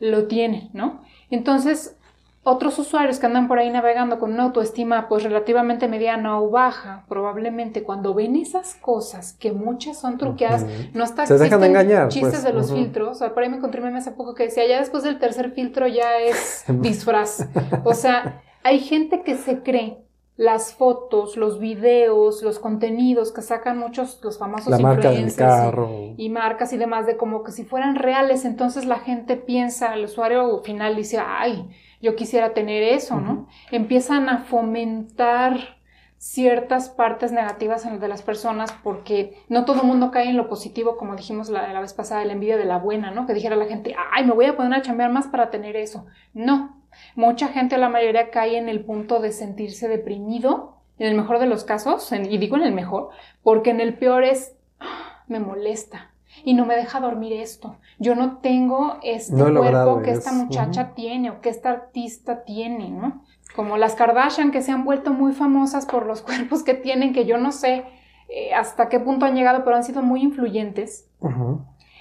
lo 0.00 0.26
tiene, 0.26 0.70
¿no? 0.72 1.02
Entonces, 1.30 1.96
otros 2.42 2.78
usuarios 2.78 3.18
que 3.18 3.26
andan 3.26 3.48
por 3.48 3.58
ahí 3.58 3.70
navegando 3.70 4.18
con 4.18 4.32
una 4.32 4.44
autoestima 4.44 5.08
pues 5.08 5.22
relativamente 5.22 5.88
mediana 5.88 6.40
o 6.40 6.50
baja, 6.50 7.04
probablemente 7.06 7.82
cuando 7.82 8.14
ven 8.14 8.34
esas 8.34 8.74
cosas 8.76 9.34
que 9.34 9.52
muchas 9.52 9.98
son 10.00 10.16
truqueadas, 10.16 10.64
no 10.94 11.04
está 11.04 11.26
se 11.26 11.36
dejan 11.36 11.62
engañar, 11.62 12.08
chistes 12.08 12.30
pues, 12.32 12.44
de 12.44 12.52
los 12.52 12.72
filtros, 12.72 13.18
por 13.18 13.42
ahí 13.42 13.50
me 13.50 13.58
encontré 13.58 13.82
meme 13.82 13.98
hace 13.98 14.12
poco 14.12 14.34
que 14.34 14.44
decía, 14.44 14.66
ya 14.66 14.80
después 14.80 15.02
del 15.02 15.18
tercer 15.18 15.50
filtro 15.52 15.86
ya 15.86 16.18
es 16.18 16.64
disfraz. 16.68 17.46
o 17.84 17.92
sea, 17.92 18.42
hay 18.62 18.80
gente 18.80 19.22
que 19.22 19.36
se 19.36 19.62
cree 19.62 19.98
las 20.40 20.72
fotos, 20.72 21.36
los 21.36 21.60
videos, 21.60 22.42
los 22.42 22.58
contenidos 22.58 23.30
que 23.30 23.42
sacan 23.42 23.76
muchos 23.76 24.20
los 24.22 24.38
famosos 24.38 24.68
la 24.68 24.80
influencers 24.80 25.74
Y, 26.16 26.30
marcas 26.30 26.72
y 26.72 26.78
demás 26.78 27.04
de 27.04 27.18
como 27.18 27.44
que 27.44 27.52
si 27.52 27.62
fueran 27.62 27.94
reales, 27.94 28.46
entonces 28.46 28.86
la 28.86 29.00
gente 29.00 29.36
piensa, 29.36 29.92
el 29.92 30.06
usuario 30.06 30.62
final 30.62 30.96
dice, 30.96 31.18
ay, 31.22 31.68
yo 32.00 32.16
quisiera 32.16 32.54
tener 32.54 32.82
eso, 32.82 33.20
¿no? 33.20 33.48
Empiezan 33.70 34.30
a 34.30 34.38
fomentar 34.38 35.76
ciertas 36.16 36.88
partes 36.88 37.32
negativas 37.32 37.84
en 37.84 38.00
de 38.00 38.08
las 38.08 38.22
personas 38.22 38.72
porque 38.82 39.36
no 39.50 39.66
todo 39.66 39.82
el 39.82 39.88
mundo 39.88 40.10
cae 40.10 40.30
en 40.30 40.38
lo 40.38 40.48
positivo, 40.48 40.96
como 40.96 41.16
dijimos 41.16 41.50
la, 41.50 41.70
la 41.70 41.80
vez 41.82 41.92
pasada, 41.92 42.24
la 42.24 42.32
envidia 42.32 42.56
de 42.56 42.64
la 42.64 42.78
buena, 42.78 43.10
¿no? 43.10 43.26
Que 43.26 43.34
dijera 43.34 43.56
la 43.56 43.66
gente, 43.66 43.94
ay, 44.10 44.24
me 44.24 44.32
voy 44.32 44.46
a 44.46 44.56
poner 44.56 44.72
a 44.72 44.82
chambear 44.82 45.12
más 45.12 45.26
para 45.26 45.50
tener 45.50 45.76
eso. 45.76 46.06
No, 46.32 46.79
Mucha 47.14 47.48
gente, 47.48 47.78
la 47.78 47.88
mayoría, 47.88 48.30
cae 48.30 48.56
en 48.56 48.68
el 48.68 48.84
punto 48.84 49.20
de 49.20 49.32
sentirse 49.32 49.88
deprimido, 49.88 50.76
en 50.98 51.08
el 51.08 51.16
mejor 51.16 51.38
de 51.38 51.46
los 51.46 51.64
casos, 51.64 52.10
y 52.12 52.38
digo 52.38 52.56
en 52.56 52.62
el 52.62 52.72
mejor, 52.72 53.10
porque 53.42 53.70
en 53.70 53.80
el 53.80 53.94
peor 53.94 54.24
es, 54.24 54.54
ah, 54.80 55.24
me 55.26 55.40
molesta 55.40 56.10
y 56.44 56.54
no 56.54 56.66
me 56.66 56.76
deja 56.76 57.00
dormir 57.00 57.32
esto. 57.32 57.76
Yo 57.98 58.14
no 58.14 58.38
tengo 58.38 58.98
este 59.02 59.34
cuerpo 59.36 60.02
que 60.02 60.12
esta 60.12 60.32
muchacha 60.32 60.94
tiene 60.94 61.30
o 61.30 61.40
que 61.40 61.48
esta 61.48 61.70
artista 61.70 62.44
tiene, 62.44 62.90
¿no? 62.90 63.24
Como 63.54 63.76
las 63.76 63.94
Kardashian 63.94 64.52
que 64.52 64.62
se 64.62 64.72
han 64.72 64.84
vuelto 64.84 65.12
muy 65.12 65.32
famosas 65.32 65.86
por 65.86 66.06
los 66.06 66.22
cuerpos 66.22 66.62
que 66.62 66.74
tienen, 66.74 67.12
que 67.12 67.26
yo 67.26 67.38
no 67.38 67.52
sé 67.52 67.84
eh, 68.28 68.54
hasta 68.54 68.88
qué 68.88 69.00
punto 69.00 69.26
han 69.26 69.34
llegado, 69.34 69.64
pero 69.64 69.76
han 69.76 69.84
sido 69.84 70.02
muy 70.02 70.22
influyentes. 70.22 71.08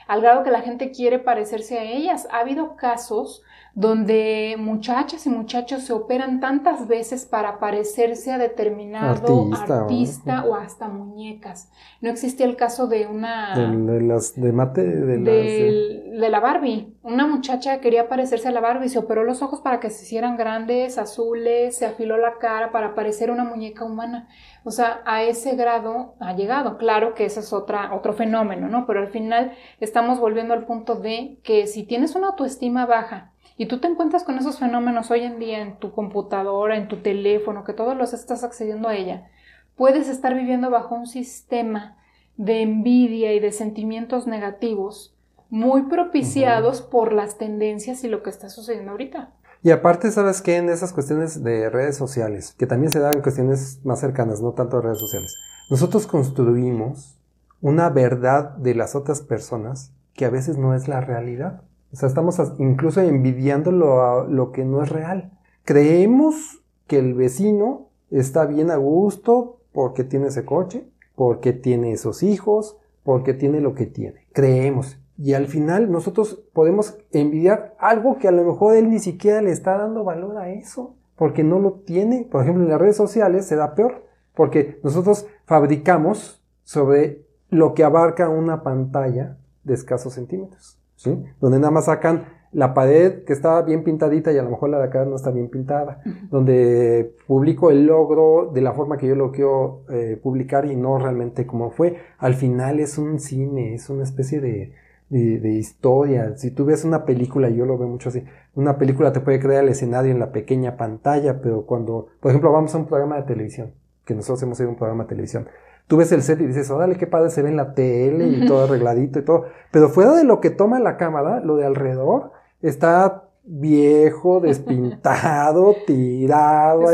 Al 0.07 0.21
grado 0.21 0.43
que 0.43 0.51
la 0.51 0.61
gente 0.61 0.91
quiere 0.91 1.19
parecerse 1.19 1.77
a 1.77 1.83
ellas. 1.83 2.27
Ha 2.31 2.39
habido 2.39 2.75
casos 2.75 3.43
donde 3.75 4.55
muchachas 4.57 5.25
y 5.25 5.29
muchachos 5.29 5.83
se 5.83 5.93
operan 5.93 6.39
tantas 6.39 6.87
veces 6.87 7.25
para 7.25 7.59
parecerse 7.59 8.31
a 8.31 8.37
determinado 8.37 9.49
artista, 9.53 10.45
o 10.45 10.55
hasta 10.55 10.87
muñecas. 10.87 11.71
No 12.01 12.09
existía 12.09 12.45
el 12.45 12.55
caso 12.55 12.87
de 12.87 13.07
una... 13.07 13.55
De, 13.57 14.01
las 14.01 14.35
de 14.35 14.51
mate, 14.51 14.83
de, 14.83 15.17
de, 15.17 16.29
la 16.29 16.39
Barbie. 16.39 16.93
Una 17.03 17.27
muchacha 17.27 17.79
quería 17.79 18.09
parecerse 18.09 18.47
a 18.47 18.51
la 18.51 18.59
Barbie, 18.59 18.89
se 18.89 18.99
operó 18.99 19.23
los 19.23 19.41
ojos 19.41 19.61
para 19.61 19.79
que 19.79 19.89
se 19.89 20.03
hicieran 20.03 20.35
grandes, 20.35 20.97
azules, 20.97 21.77
se 21.77 21.85
afiló 21.85 22.17
la 22.17 22.37
cara 22.39 22.71
para 22.71 22.95
parecer 22.95 23.31
una 23.31 23.43
muñeca 23.43 23.85
humana. 23.85 24.27
O 24.63 24.71
sea, 24.71 25.01
a 25.05 25.23
ese 25.23 25.55
grado 25.55 26.15
ha 26.19 26.33
llegado. 26.33 26.77
Claro 26.77 27.13
que 27.13 27.25
ese 27.25 27.39
es 27.39 27.53
otra, 27.53 27.95
otro 27.95 28.13
fenómeno, 28.13 28.67
¿no? 28.67 28.85
Pero 28.85 28.99
al 28.99 29.07
final 29.07 29.53
estamos 29.79 30.19
volviendo 30.19 30.53
al 30.53 30.65
punto 30.65 30.95
de 30.95 31.39
que 31.43 31.67
si 31.67 31.83
tienes 31.83 32.15
una 32.15 32.27
autoestima 32.27 32.85
baja, 32.85 33.31
Y 33.59 33.65
tú 33.65 33.81
te 33.81 33.89
encuentras 33.89 34.23
con 34.23 34.37
esos 34.37 34.57
fenómenos 34.57 35.11
hoy 35.11 35.19
en 35.19 35.37
día 35.37 35.61
en 35.61 35.79
tu 35.79 35.91
computadora, 35.91 36.77
en 36.77 36.87
tu 36.87 37.01
teléfono, 37.01 37.65
que 37.65 37.73
todos 37.73 37.97
los 37.97 38.13
estás 38.13 38.45
accediendo 38.45 38.87
a 38.87 38.95
ella. 38.95 39.27
Puedes 39.75 40.07
estar 40.07 40.33
viviendo 40.33 40.69
bajo 40.69 40.95
un 40.95 41.07
sistema 41.07 41.97
de 42.37 42.61
envidia 42.61 43.33
y 43.33 43.41
de 43.41 43.51
sentimientos 43.51 44.27
negativos 44.27 45.13
muy 45.49 45.81
propiciados 45.89 46.81
por 46.81 47.11
las 47.11 47.37
tendencias 47.37 48.05
y 48.05 48.07
lo 48.07 48.23
que 48.23 48.29
está 48.29 48.47
sucediendo 48.47 48.91
ahorita. 48.91 49.33
Y 49.61 49.71
aparte, 49.71 50.09
¿sabes 50.09 50.41
qué? 50.41 50.55
En 50.55 50.69
esas 50.69 50.93
cuestiones 50.93 51.43
de 51.43 51.69
redes 51.69 51.97
sociales, 51.97 52.55
que 52.57 52.65
también 52.65 52.93
se 52.93 53.01
dan 53.01 53.21
cuestiones 53.21 53.81
más 53.83 53.99
cercanas, 53.99 54.41
no 54.41 54.53
tanto 54.53 54.79
redes 54.79 54.99
sociales, 54.99 55.35
nosotros 55.69 56.07
construimos 56.07 57.19
una 57.59 57.89
verdad 57.89 58.51
de 58.51 58.73
las 58.73 58.95
otras 58.95 59.19
personas 59.19 59.91
que 60.13 60.23
a 60.23 60.29
veces 60.29 60.57
no 60.57 60.75
es 60.75 60.87
la 60.87 61.01
realidad. 61.01 61.63
O 61.91 61.95
sea, 61.95 62.07
estamos 62.07 62.39
incluso 62.59 63.01
envidiando 63.01 63.71
lo, 63.71 64.27
lo 64.27 64.51
que 64.51 64.63
no 64.65 64.83
es 64.83 64.89
real. 64.89 65.31
Creemos 65.63 66.63
que 66.87 66.99
el 66.99 67.13
vecino 67.13 67.89
está 68.11 68.45
bien 68.45 68.71
a 68.71 68.77
gusto 68.77 69.59
porque 69.71 70.03
tiene 70.03 70.27
ese 70.27 70.45
coche, 70.45 70.87
porque 71.15 71.53
tiene 71.53 71.91
esos 71.91 72.23
hijos, 72.23 72.77
porque 73.03 73.33
tiene 73.33 73.61
lo 73.61 73.73
que 73.73 73.85
tiene. 73.85 74.27
Creemos. 74.33 74.99
Y 75.17 75.33
al 75.33 75.47
final 75.47 75.91
nosotros 75.91 76.43
podemos 76.53 76.97
envidiar 77.11 77.75
algo 77.77 78.17
que 78.17 78.27
a 78.27 78.31
lo 78.31 78.43
mejor 78.45 78.77
él 78.77 78.89
ni 78.89 78.99
siquiera 78.99 79.41
le 79.41 79.51
está 79.51 79.77
dando 79.77 80.03
valor 80.03 80.37
a 80.37 80.49
eso, 80.49 80.95
porque 81.15 81.43
no 81.43 81.59
lo 81.59 81.73
tiene. 81.73 82.27
Por 82.31 82.43
ejemplo, 82.43 82.63
en 82.63 82.69
las 82.69 82.79
redes 82.79 82.95
sociales 82.95 83.45
se 83.45 83.57
da 83.57 83.75
peor, 83.75 84.05
porque 84.33 84.79
nosotros 84.83 85.27
fabricamos 85.45 86.41
sobre 86.63 87.25
lo 87.49 87.73
que 87.73 87.83
abarca 87.83 88.29
una 88.29 88.63
pantalla 88.63 89.37
de 89.63 89.73
escasos 89.73 90.13
centímetros, 90.13 90.78
¿sí? 90.99 91.17
Donde 91.39 91.59
nada 91.59 91.71
más 91.71 91.85
sacan 91.85 92.25
la 92.51 92.73
pared 92.73 93.23
que 93.23 93.33
está 93.33 93.61
bien 93.61 93.83
pintadita 93.83 94.33
y 94.33 94.37
a 94.37 94.43
lo 94.43 94.49
mejor 94.49 94.69
la 94.69 94.79
de 94.79 94.85
acá 94.85 95.05
no 95.05 95.15
está 95.15 95.31
bien 95.31 95.49
pintada, 95.49 96.01
donde 96.29 97.15
publico 97.25 97.71
el 97.71 97.85
logro 97.85 98.51
de 98.53 98.61
la 98.61 98.73
forma 98.73 98.97
que 98.97 99.07
yo 99.07 99.15
lo 99.15 99.31
quiero 99.31 99.83
eh, 99.89 100.19
publicar 100.21 100.65
y 100.65 100.75
no 100.75 100.97
realmente 100.97 101.45
como 101.45 101.71
fue. 101.71 101.97
Al 102.17 102.33
final 102.33 102.79
es 102.79 102.97
un 102.97 103.19
cine, 103.19 103.75
es 103.75 103.89
una 103.89 104.03
especie 104.03 104.41
de, 104.41 104.73
de, 105.09 105.51
historia. 105.51 106.35
Si 106.35 106.51
tú 106.51 106.65
ves 106.65 106.83
una 106.83 107.05
película, 107.05 107.49
yo 107.49 107.65
lo 107.65 107.77
veo 107.77 107.87
mucho 107.87 108.09
así, 108.09 108.23
una 108.55 108.77
película 108.77 109.13
te 109.13 109.21
puede 109.21 109.39
crear 109.39 109.63
el 109.63 109.69
escenario 109.69 110.11
en 110.11 110.19
la 110.19 110.31
pequeña 110.31 110.75
pantalla, 110.75 111.41
pero 111.41 111.65
cuando, 111.65 112.07
por 112.19 112.31
ejemplo, 112.31 112.51
vamos 112.51 112.73
a 112.75 112.77
un 112.77 112.87
programa 112.87 113.15
de 113.17 113.23
televisión, 113.23 113.71
que 114.05 114.15
nosotros 114.15 114.43
hemos 114.43 114.59
ido 114.59 114.67
a 114.69 114.71
un 114.71 114.77
programa 114.77 115.03
de 115.03 115.09
televisión, 115.09 115.47
tú 115.89 115.97
ves 115.97 116.11
el 116.11 116.21
set 116.21 116.39
y 116.39 116.45
dices, 116.45 116.69
órale, 116.69 116.97
qué 116.97 117.07
padre 117.07 117.31
se 117.31 117.41
ve 117.41 117.49
en 117.49 117.57
la 117.57 117.73
tele 117.73 118.27
y 118.27 118.45
todo 118.45 118.65
arregladito 118.65 119.17
y 119.17 119.25
todo. 119.25 119.45
Pero 119.71 119.89
fuera 119.89 120.13
de 120.13 120.23
lo 120.23 120.39
que 120.39 120.51
toma 120.51 120.79
la 120.79 120.97
cámara, 120.97 121.39
lo 121.39 121.55
de 121.55 121.65
alrededor 121.65 122.31
está 122.61 123.23
viejo, 123.43 124.39
despintado, 124.43 125.75
tirado, 125.87 126.85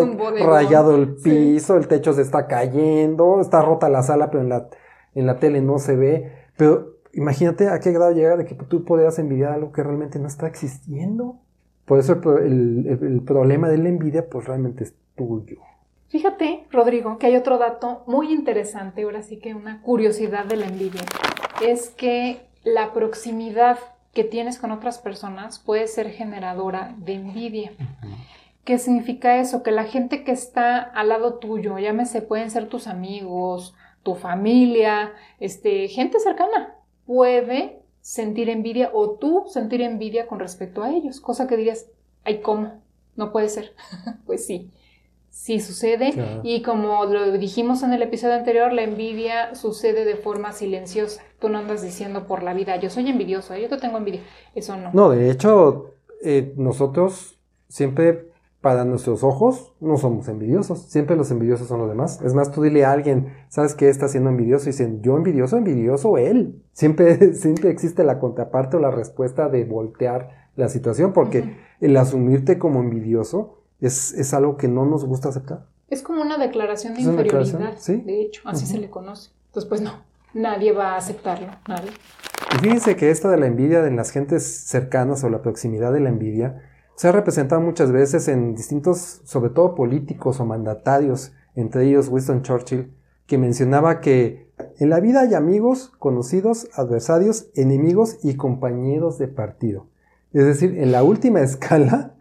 rayado 0.47 0.95
el 0.95 1.13
piso, 1.15 1.75
el 1.75 1.89
techo 1.89 2.13
se 2.13 2.21
está 2.21 2.47
cayendo, 2.47 3.41
está 3.41 3.61
rota 3.61 3.89
la 3.89 4.01
sala, 4.01 4.31
pero 4.31 4.43
en 4.43 4.49
la, 4.49 4.69
en 5.13 5.27
la 5.27 5.39
tele 5.39 5.59
no 5.59 5.77
se 5.77 5.97
ve. 5.97 6.31
Pero 6.55 6.93
imagínate 7.11 7.67
a 7.67 7.81
qué 7.81 7.91
grado 7.91 8.13
llega 8.13 8.37
de 8.37 8.45
que 8.45 8.55
tú 8.55 8.85
podrías 8.85 9.19
envidiar 9.19 9.51
algo 9.51 9.73
que 9.73 9.83
realmente 9.83 10.19
no 10.19 10.27
está 10.27 10.47
existiendo. 10.47 11.41
Por 11.83 11.99
eso 11.99 12.13
el, 12.37 12.87
el 12.87 13.21
problema 13.23 13.67
de 13.67 13.77
la 13.77 13.89
envidia, 13.89 14.29
pues 14.29 14.47
realmente 14.47 14.85
es 14.85 14.95
tuyo. 15.17 15.57
Fíjate, 16.07 16.65
Rodrigo, 16.71 17.17
que 17.17 17.27
hay 17.27 17.35
otro 17.35 17.57
dato 17.57 18.03
muy 18.07 18.31
interesante, 18.31 19.03
ahora 19.03 19.24
sí 19.24 19.38
que 19.38 19.53
una 19.53 19.81
curiosidad 19.81 20.45
de 20.45 20.57
la 20.57 20.67
envidia, 20.67 21.01
es 21.62 21.89
que 21.89 22.41
la 22.63 22.93
proximidad 22.93 23.79
que 24.13 24.24
tienes 24.24 24.59
con 24.59 24.71
otras 24.71 25.00
personas 25.00 25.59
puede 25.59 25.88
ser 25.88 26.09
generadora 26.09 26.95
de 26.97 27.15
envidia. 27.15 27.71
¿Qué 28.63 28.79
significa 28.79 29.39
eso? 29.39 29.62
Que 29.62 29.71
la 29.71 29.83
gente 29.83 30.24
que 30.24 30.31
está 30.31 30.79
al 30.79 31.09
lado 31.09 31.35
tuyo, 31.35 31.77
llámese, 31.77 32.21
pueden 32.21 32.50
ser 32.50 32.67
tus 32.69 32.88
amigos, 32.88 33.75
tu 34.01 34.15
familia, 34.15 35.13
este, 35.39 35.88
gente 35.88 36.19
cercana, 36.19 36.75
puede 37.05 37.81
sentir 38.00 38.50
envidia 38.50 38.91
o 38.93 39.12
tú 39.12 39.45
sentir 39.47 39.81
envidia 39.81 40.27
con 40.27 40.39
respecto 40.39 40.83
a 40.83 40.91
ellos, 40.91 41.19
cosa 41.19 41.47
que 41.47 41.57
dirías, 41.57 41.88
ay, 42.24 42.39
¿cómo? 42.41 42.81
No 43.15 43.31
puede 43.31 43.50
ser. 43.50 43.74
pues 44.25 44.45
sí, 44.45 44.71
sí 45.35 45.59
sucede 45.59 46.13
y 46.43 46.61
como 46.61 47.03
lo 47.05 47.33
dijimos 47.33 47.83
en 47.83 47.91
el 47.91 48.01
episodio 48.01 48.35
anterior, 48.35 48.71
la 48.71 48.83
envidia 48.83 49.53
sucede 49.53 50.05
de 50.05 50.15
forma 50.15 50.53
silenciosa. 50.53 51.21
Tú 51.39 51.49
no 51.49 51.59
andas 51.59 51.81
diciendo 51.81 52.25
por 52.25 52.41
la 52.41 52.53
vida, 52.53 52.77
yo 52.77 52.89
soy 52.89 53.09
envidioso, 53.09 53.55
yo 53.57 53.67
te 53.67 53.77
tengo 53.77 53.97
envidia. 53.97 54.21
Eso 54.55 54.77
no. 54.77 54.91
No, 54.93 55.09
de 55.09 55.29
hecho, 55.29 55.91
eh, 56.23 56.53
nosotros 56.55 57.37
siempre 57.67 58.31
para 58.61 58.85
nuestros 58.85 59.23
ojos 59.25 59.73
no 59.81 59.97
somos 59.97 60.29
envidiosos. 60.29 60.83
Siempre 60.83 61.17
los 61.17 61.29
envidiosos 61.31 61.67
son 61.67 61.79
los 61.79 61.89
demás. 61.89 62.21
Es 62.21 62.33
más, 62.33 62.51
tú 62.51 62.63
dile 62.63 62.85
a 62.85 62.93
alguien, 62.93 63.33
¿sabes 63.49 63.75
qué 63.75 63.89
está 63.89 64.07
siendo 64.07 64.29
envidioso? 64.29 64.69
Y 64.69 64.71
dicen, 64.71 65.01
yo 65.01 65.17
envidioso, 65.17 65.57
envidioso 65.57 66.17
él. 66.17 66.63
Siempre, 66.71 67.33
siempre 67.33 67.71
existe 67.71 68.05
la 68.05 68.19
contraparte 68.19 68.77
o 68.77 68.79
la 68.79 68.89
respuesta 68.89 69.49
de 69.49 69.65
voltear 69.65 70.49
la 70.55 70.69
situación, 70.69 71.11
porque 71.11 71.57
el 71.81 71.97
asumirte 71.97 72.57
como 72.57 72.79
envidioso 72.79 73.64
es, 73.82 74.34
algo 74.34 74.58
que 74.58 74.67
no 74.67 74.86
nos 74.86 75.05
gusta 75.05 75.29
aceptar. 75.29 75.65
Es 75.89 76.01
como 76.01 76.22
una 76.22 76.38
declaración 76.38 76.96
de 76.96 77.01
inferioridad, 77.01 77.75
de 77.77 78.22
hecho, 78.22 78.41
así 78.46 78.65
se 78.65 78.79
le 78.79 78.89
conoce. 78.89 79.32
Entonces, 79.48 79.70
pues 79.70 79.82
no, 79.82 79.91
nadie 80.34 80.72
va 80.72 80.94
a 80.94 80.98
aceptarlo, 80.98 81.48
nadie. 81.67 81.91
Y 82.55 82.58
fíjense 82.58 82.96
que 82.96 83.12
esta 83.12 83.29
de 83.29 83.38
la 83.38 83.48
envidia 83.48 83.82
de 83.82 83.91
las 83.91 84.12
gentes 84.12 84.46
cercanas 84.46 85.24
o 85.24 85.29
la 85.29 85.41
proximidad 85.41 85.94
de 85.94 86.00
la 86.00 86.10
envidia 86.10 86.62
se 86.96 87.08
ha 87.08 87.12
representado 87.12 87.62
muchas 87.62 87.91
veces 87.91 88.27
en 88.27 88.55
distintos, 88.55 89.22
sobre 89.25 89.50
todo 89.50 89.75
políticos 89.75 90.39
o 90.39 90.46
mandatarios, 90.46 91.34
entre 91.55 91.88
ellos 91.88 92.08
Winston 92.08 92.41
Churchill, 92.41 92.94
que 93.27 93.38
mencionaba 93.38 94.01
que 94.01 94.50
en 94.79 94.89
la 94.89 95.00
vida 95.00 95.22
hay 95.22 95.34
amigos, 95.34 95.91
conocidos, 96.00 96.70
adversarios, 96.74 97.48
enemigos 97.55 98.20
y 98.24 98.36
compañeros 98.36 99.17
de 99.17 99.27
partido. 99.27 99.88
Es 100.34 100.46
decir, 100.46 100.77
en 100.77 100.91
la 100.91 101.03
última 101.03 101.41
escala 101.41 102.15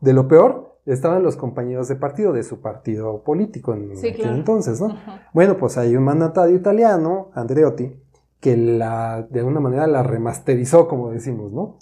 de 0.00 0.12
lo 0.12 0.28
peor 0.28 0.73
estaban 0.86 1.22
los 1.22 1.36
compañeros 1.36 1.88
de 1.88 1.96
partido, 1.96 2.32
de 2.32 2.42
su 2.42 2.60
partido 2.60 3.22
político 3.22 3.74
en 3.74 3.92
aquel 3.92 4.28
entonces, 4.28 4.80
¿no? 4.80 4.96
Bueno, 5.32 5.56
pues 5.56 5.78
hay 5.78 5.96
un 5.96 6.04
mandatario 6.04 6.54
italiano, 6.54 7.30
Andreotti, 7.34 7.96
que 8.40 8.56
la, 8.56 9.26
de 9.30 9.40
alguna 9.40 9.60
manera 9.60 9.86
la 9.86 10.02
remasterizó, 10.02 10.86
como 10.86 11.10
decimos, 11.10 11.52
¿no? 11.52 11.78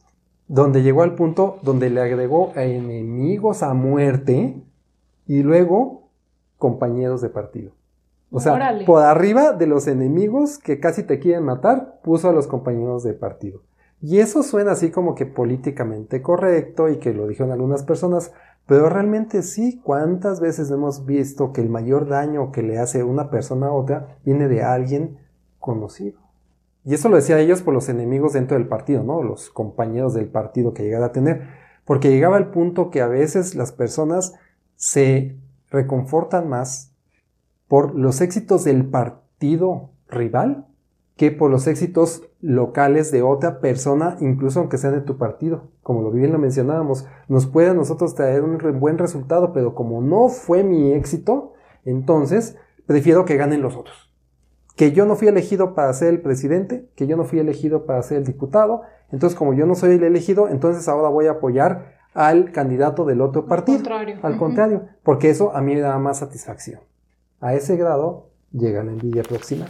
Donde 0.47 0.83
llegó 0.83 1.03
al 1.03 1.15
punto 1.15 1.59
donde 1.63 1.91
le 1.91 2.01
agregó 2.01 2.53
a 2.55 2.63
enemigos 2.65 3.63
a 3.63 3.75
muerte 3.75 4.63
y 5.27 5.43
luego 5.43 6.11
compañeros 6.59 7.21
de 7.21 7.31
partido. 7.31 7.73
O 8.31 8.41
sea, 8.41 8.79
por 8.87 9.03
arriba 9.03 9.53
de 9.53 9.67
los 9.67 9.87
enemigos 9.87 10.59
que 10.59 10.81
casi 10.81 11.03
te 11.03 11.19
quieren 11.19 11.45
matar, 11.45 12.01
puso 12.03 12.31
a 12.31 12.33
los 12.33 12.47
compañeros 12.47 13.03
de 13.03 13.13
partido. 13.13 13.63
Y 14.01 14.19
eso 14.19 14.43
suena 14.43 14.73
así 14.73 14.91
como 14.91 15.15
que 15.15 15.27
políticamente 15.27 16.23
correcto 16.23 16.89
y 16.89 16.97
que 16.97 17.13
lo 17.13 17.29
dijeron 17.29 17.53
algunas 17.53 17.83
personas, 17.83 18.33
pero 18.67 18.89
realmente 18.89 19.43
sí, 19.43 19.81
¿cuántas 19.83 20.41
veces 20.41 20.71
hemos 20.71 21.05
visto 21.05 21.53
que 21.53 21.61
el 21.61 21.69
mayor 21.69 22.09
daño 22.09 22.53
que 22.53 22.63
le 22.63 22.79
hace 22.79 23.03
una 23.03 23.31
persona 23.31 23.69
a 23.69 23.73
otra 23.73 24.19
viene 24.25 24.49
de 24.49 24.63
alguien 24.63 25.19
conocido? 25.59 26.21
Y 26.85 26.95
eso 26.95 27.09
lo 27.09 27.17
decía 27.17 27.39
ellos 27.39 27.63
por 27.63 27.75
los 27.75 27.89
enemigos 27.89 28.33
dentro 28.33 28.57
del 28.57 28.69
partido, 28.69 29.05
¿no? 29.05 29.23
Los 29.23 29.51
compañeros 29.51 30.15
del 30.15 30.29
partido 30.29 30.75
que 30.75 30.83
llegara 30.83 31.07
a 31.07 31.13
tener. 31.13 31.49
Porque 31.85 32.11
llegaba 32.11 32.39
el 32.39 32.49
punto 32.49 32.91
que 32.91 33.01
a 33.01 33.07
veces 33.07 33.55
las 33.55 33.73
personas 33.73 34.35
se 34.77 35.37
reconfortan 35.71 36.49
más 36.49 36.93
por 37.69 37.95
los 37.95 38.21
éxitos 38.21 38.65
del 38.65 38.85
partido 38.87 39.91
rival 40.09 40.67
que 41.17 41.31
por 41.31 41.51
los 41.51 41.67
éxitos 41.67 42.23
locales 42.43 43.13
de 43.13 43.23
otra 43.23 43.61
persona, 43.61 44.17
incluso 44.21 44.61
aunque 44.61 44.77
sea 44.77 44.91
de 44.91 45.01
tu 45.01 45.17
partido. 45.17 45.69
Como 45.83 46.03
lo 46.03 46.11
bien 46.11 46.33
lo 46.33 46.39
mencionábamos, 46.39 47.07
nos 47.29 47.47
puede 47.47 47.71
a 47.71 47.75
nosotros 47.75 48.15
traer 48.15 48.43
un 48.43 48.59
buen 48.81 48.99
resultado, 48.99 49.53
pero 49.53 49.75
como 49.75 50.03
no 50.03 50.29
fue 50.29 50.65
mi 50.65 50.93
éxito, 50.93 51.55
entonces 51.85 52.57
prefiero 52.85 53.25
que 53.25 53.37
ganen 53.37 53.63
los 53.63 53.77
otros. 53.77 54.13
Que 54.77 54.91
yo 54.93 55.07
no 55.07 55.15
fui 55.15 55.29
elegido 55.29 55.75
para 55.75 55.93
ser 55.93 56.09
el 56.09 56.21
presidente, 56.21 56.91
que 56.97 57.07
yo 57.07 57.17
no 57.17 57.25
fui 57.25 57.39
elegido 57.39 57.87
para 57.87 58.03
ser 58.03 58.19
el 58.19 58.25
diputado, 58.25 58.83
entonces 59.13 59.39
como 59.39 59.55
yo 59.55 59.65
no 59.65 59.77
soy 59.77 59.95
el 59.95 60.03
elegido, 60.03 60.49
entonces 60.49 60.89
ahora 60.89 61.09
voy 61.09 61.29
a 61.29 61.33
apoyar 61.33 62.01
al 62.13 62.51
candidato 62.51 63.05
del 63.05 63.21
otro 63.21 63.47
partido. 63.47 63.79
Al 63.79 63.85
contrario. 63.85 64.19
Al 64.23 64.37
contrario, 64.37 64.83
porque 65.05 65.31
eso 65.31 65.55
a 65.55 65.61
mí 65.63 65.75
me 65.75 65.81
da 65.81 65.97
más 65.99 66.19
satisfacción. 66.19 66.81
A 67.41 67.55
ese 67.55 67.77
grado 67.77 68.31
llega 68.51 68.83
la 68.83 68.93
envidia 68.93 69.23
próxima. 69.23 69.67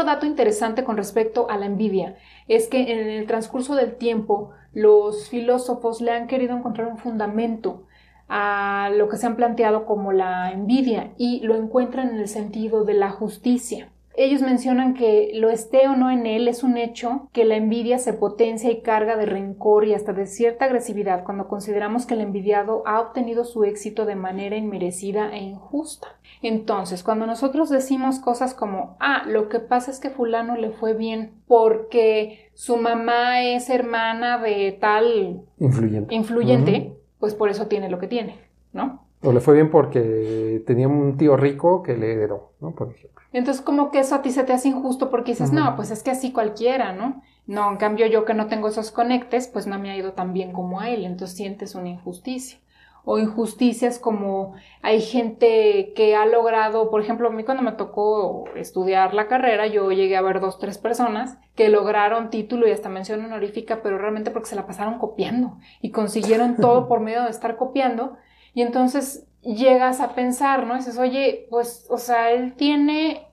Otro 0.00 0.12
dato 0.12 0.24
interesante 0.24 0.82
con 0.82 0.96
respecto 0.96 1.50
a 1.50 1.58
la 1.58 1.66
envidia 1.66 2.16
es 2.48 2.68
que 2.68 2.90
en 2.90 3.06
el 3.06 3.26
transcurso 3.26 3.74
del 3.74 3.96
tiempo 3.96 4.50
los 4.72 5.28
filósofos 5.28 6.00
le 6.00 6.10
han 6.10 6.26
querido 6.26 6.56
encontrar 6.56 6.88
un 6.88 6.96
fundamento 6.96 7.82
a 8.26 8.88
lo 8.96 9.10
que 9.10 9.18
se 9.18 9.26
han 9.26 9.36
planteado 9.36 9.84
como 9.84 10.12
la 10.12 10.52
envidia 10.52 11.12
y 11.18 11.40
lo 11.40 11.54
encuentran 11.54 12.08
en 12.08 12.16
el 12.18 12.28
sentido 12.28 12.84
de 12.84 12.94
la 12.94 13.10
justicia. 13.10 13.90
Ellos 14.24 14.42
mencionan 14.42 14.92
que 14.94 15.30
lo 15.34 15.48
esté 15.48 15.88
o 15.88 15.96
no 15.96 16.10
en 16.10 16.26
él 16.26 16.46
es 16.46 16.62
un 16.62 16.76
hecho 16.76 17.28
que 17.32 17.44
la 17.46 17.56
envidia 17.56 17.98
se 17.98 18.12
potencia 18.12 18.70
y 18.70 18.82
carga 18.82 19.16
de 19.16 19.24
rencor 19.24 19.86
y 19.86 19.94
hasta 19.94 20.12
de 20.12 20.26
cierta 20.26 20.66
agresividad 20.66 21.24
cuando 21.24 21.48
consideramos 21.48 22.04
que 22.04 22.14
el 22.14 22.20
envidiado 22.20 22.82
ha 22.86 23.00
obtenido 23.00 23.44
su 23.44 23.64
éxito 23.64 24.04
de 24.04 24.16
manera 24.16 24.56
inmerecida 24.56 25.32
e 25.32 25.38
injusta. 25.38 26.08
Entonces, 26.42 27.02
cuando 27.02 27.26
nosotros 27.26 27.70
decimos 27.70 28.18
cosas 28.18 28.54
como, 28.54 28.96
ah, 29.00 29.24
lo 29.26 29.48
que 29.48 29.58
pasa 29.58 29.90
es 29.90 30.00
que 30.00 30.10
fulano 30.10 30.56
le 30.56 30.70
fue 30.70 30.94
bien 30.94 31.32
porque 31.46 32.50
su 32.54 32.76
mamá 32.76 33.42
es 33.42 33.70
hermana 33.70 34.38
de 34.38 34.76
tal 34.80 35.44
influyente, 35.58 36.14
influyente 36.14 36.96
pues 37.18 37.34
por 37.34 37.48
eso 37.50 37.68
tiene 37.68 37.88
lo 37.88 37.98
que 37.98 38.06
tiene, 38.06 38.36
¿no? 38.72 39.09
O 39.22 39.32
le 39.32 39.40
fue 39.40 39.54
bien 39.54 39.70
porque 39.70 40.62
tenía 40.66 40.88
un 40.88 41.16
tío 41.16 41.36
rico 41.36 41.82
que 41.82 41.96
le 41.96 42.12
heredó, 42.12 42.52
¿no? 42.60 42.70
Por 42.72 42.90
ejemplo. 42.90 43.20
Entonces, 43.32 43.62
como 43.62 43.90
que 43.90 44.00
eso 44.00 44.14
a 44.14 44.22
ti 44.22 44.30
se 44.30 44.44
te 44.44 44.52
hace 44.52 44.68
injusto 44.68 45.10
porque 45.10 45.32
dices, 45.32 45.52
no, 45.52 45.76
pues 45.76 45.90
es 45.90 46.02
que 46.02 46.10
así 46.10 46.32
cualquiera, 46.32 46.92
¿no? 46.92 47.22
No, 47.46 47.70
en 47.70 47.76
cambio 47.76 48.06
yo 48.06 48.24
que 48.24 48.34
no 48.34 48.46
tengo 48.46 48.68
esos 48.68 48.90
conectes, 48.90 49.48
pues 49.48 49.66
no 49.66 49.78
me 49.78 49.90
ha 49.90 49.96
ido 49.96 50.12
tan 50.12 50.32
bien 50.32 50.52
como 50.52 50.80
a 50.80 50.88
él, 50.88 51.04
entonces 51.04 51.36
sientes 51.36 51.74
una 51.74 51.88
injusticia. 51.88 52.58
O 53.04 53.18
injusticias 53.18 53.98
como 53.98 54.54
hay 54.82 55.00
gente 55.00 55.92
que 55.94 56.14
ha 56.16 56.26
logrado, 56.26 56.90
por 56.90 57.00
ejemplo, 57.00 57.28
a 57.28 57.32
mí 57.32 57.44
cuando 57.44 57.62
me 57.62 57.72
tocó 57.72 58.44
estudiar 58.56 59.14
la 59.14 59.26
carrera, 59.26 59.66
yo 59.66 59.90
llegué 59.90 60.16
a 60.16 60.22
ver 60.22 60.40
dos, 60.40 60.58
tres 60.58 60.78
personas 60.78 61.38
que 61.54 61.70
lograron 61.70 62.30
título 62.30 62.68
y 62.68 62.72
hasta 62.72 62.88
mención 62.88 63.24
honorífica, 63.24 63.80
pero 63.82 63.96
realmente 63.96 64.30
porque 64.30 64.48
se 64.48 64.56
la 64.56 64.66
pasaron 64.66 64.98
copiando 64.98 65.56
y 65.80 65.90
consiguieron 65.90 66.56
todo 66.56 66.88
por 66.88 67.00
medio 67.00 67.22
de 67.24 67.30
estar 67.30 67.56
copiando 67.56 68.16
y 68.54 68.62
entonces 68.62 69.26
llegas 69.42 70.00
a 70.00 70.14
pensar, 70.14 70.66
¿no? 70.66 70.76
dices, 70.76 70.98
oye, 70.98 71.46
pues, 71.50 71.86
o 71.88 71.98
sea, 71.98 72.30
él 72.32 72.54
tiene 72.54 73.26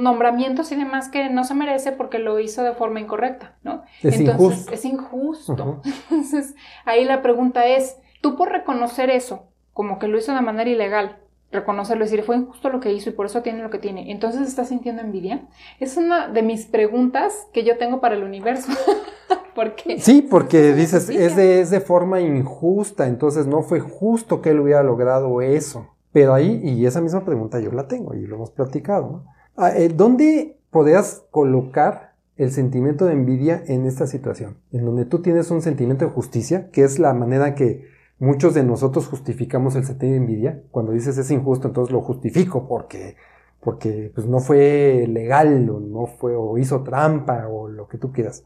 nombramientos 0.00 0.70
y 0.72 0.76
demás 0.76 1.08
que 1.08 1.30
no 1.30 1.44
se 1.44 1.54
merece 1.54 1.92
porque 1.92 2.18
lo 2.18 2.38
hizo 2.38 2.62
de 2.62 2.74
forma 2.74 3.00
incorrecta, 3.00 3.56
¿no? 3.62 3.82
Es 4.02 4.20
entonces, 4.20 4.58
injusto. 4.58 4.72
es 4.72 4.84
injusto. 4.84 5.82
Entonces, 6.10 6.54
ahí 6.84 7.04
la 7.04 7.22
pregunta 7.22 7.66
es, 7.66 7.96
tú 8.20 8.36
por 8.36 8.52
reconocer 8.52 9.08
eso, 9.08 9.48
como 9.72 9.98
que 9.98 10.08
lo 10.08 10.18
hizo 10.18 10.34
de 10.34 10.42
manera 10.42 10.68
ilegal, 10.68 11.18
reconocerlo, 11.56 12.04
decir, 12.04 12.22
fue 12.22 12.36
injusto 12.36 12.70
lo 12.70 12.80
que 12.80 12.92
hizo 12.92 13.10
y 13.10 13.12
por 13.12 13.26
eso 13.26 13.42
tiene 13.42 13.62
lo 13.62 13.70
que 13.70 13.78
tiene. 13.78 14.12
Entonces, 14.12 14.46
¿estás 14.46 14.68
sintiendo 14.68 15.02
envidia? 15.02 15.48
Es 15.80 15.96
una 15.96 16.28
de 16.28 16.42
mis 16.42 16.66
preguntas 16.66 17.48
que 17.52 17.64
yo 17.64 17.76
tengo 17.78 18.00
para 18.00 18.14
el 18.14 18.22
universo. 18.22 18.70
porque 19.54 19.98
sí, 19.98 20.22
porque 20.22 20.74
dices, 20.74 21.08
es 21.08 21.34
de, 21.34 21.60
es 21.60 21.70
de 21.70 21.80
forma 21.80 22.20
injusta, 22.20 23.08
entonces 23.08 23.46
no 23.46 23.62
fue 23.62 23.80
justo 23.80 24.40
que 24.40 24.50
él 24.50 24.60
hubiera 24.60 24.82
logrado 24.82 25.40
eso. 25.42 25.88
Pero 26.12 26.32
ahí, 26.32 26.60
y 26.62 26.86
esa 26.86 27.00
misma 27.00 27.24
pregunta 27.24 27.60
yo 27.60 27.72
la 27.72 27.88
tengo 27.88 28.14
y 28.14 28.26
lo 28.26 28.36
hemos 28.36 28.50
platicado, 28.50 29.10
¿no? 29.10 29.24
Ah, 29.56 29.72
eh, 29.76 29.88
¿Dónde 29.88 30.58
podrías 30.70 31.24
colocar 31.30 32.14
el 32.36 32.52
sentimiento 32.52 33.06
de 33.06 33.14
envidia 33.14 33.62
en 33.66 33.86
esta 33.86 34.06
situación? 34.06 34.58
En 34.70 34.84
donde 34.84 35.06
tú 35.06 35.20
tienes 35.20 35.50
un 35.50 35.62
sentimiento 35.62 36.04
de 36.04 36.10
justicia, 36.10 36.70
que 36.70 36.84
es 36.84 36.98
la 36.98 37.14
manera 37.14 37.54
que 37.54 37.95
muchos 38.18 38.54
de 38.54 38.64
nosotros 38.64 39.06
justificamos 39.08 39.76
el 39.76 39.98
de 39.98 40.16
envidia. 40.16 40.62
Cuando 40.70 40.92
dices 40.92 41.18
es 41.18 41.30
injusto, 41.30 41.68
entonces 41.68 41.92
lo 41.92 42.00
justifico 42.02 42.66
porque, 42.66 43.16
porque 43.60 44.10
pues, 44.14 44.26
no 44.26 44.40
fue 44.40 45.06
legal 45.08 45.68
o 45.70 45.80
no 45.80 46.06
fue, 46.06 46.34
o 46.36 46.58
hizo 46.58 46.82
trampa 46.82 47.48
o 47.48 47.68
lo 47.68 47.88
que 47.88 47.98
tú 47.98 48.12
quieras. 48.12 48.44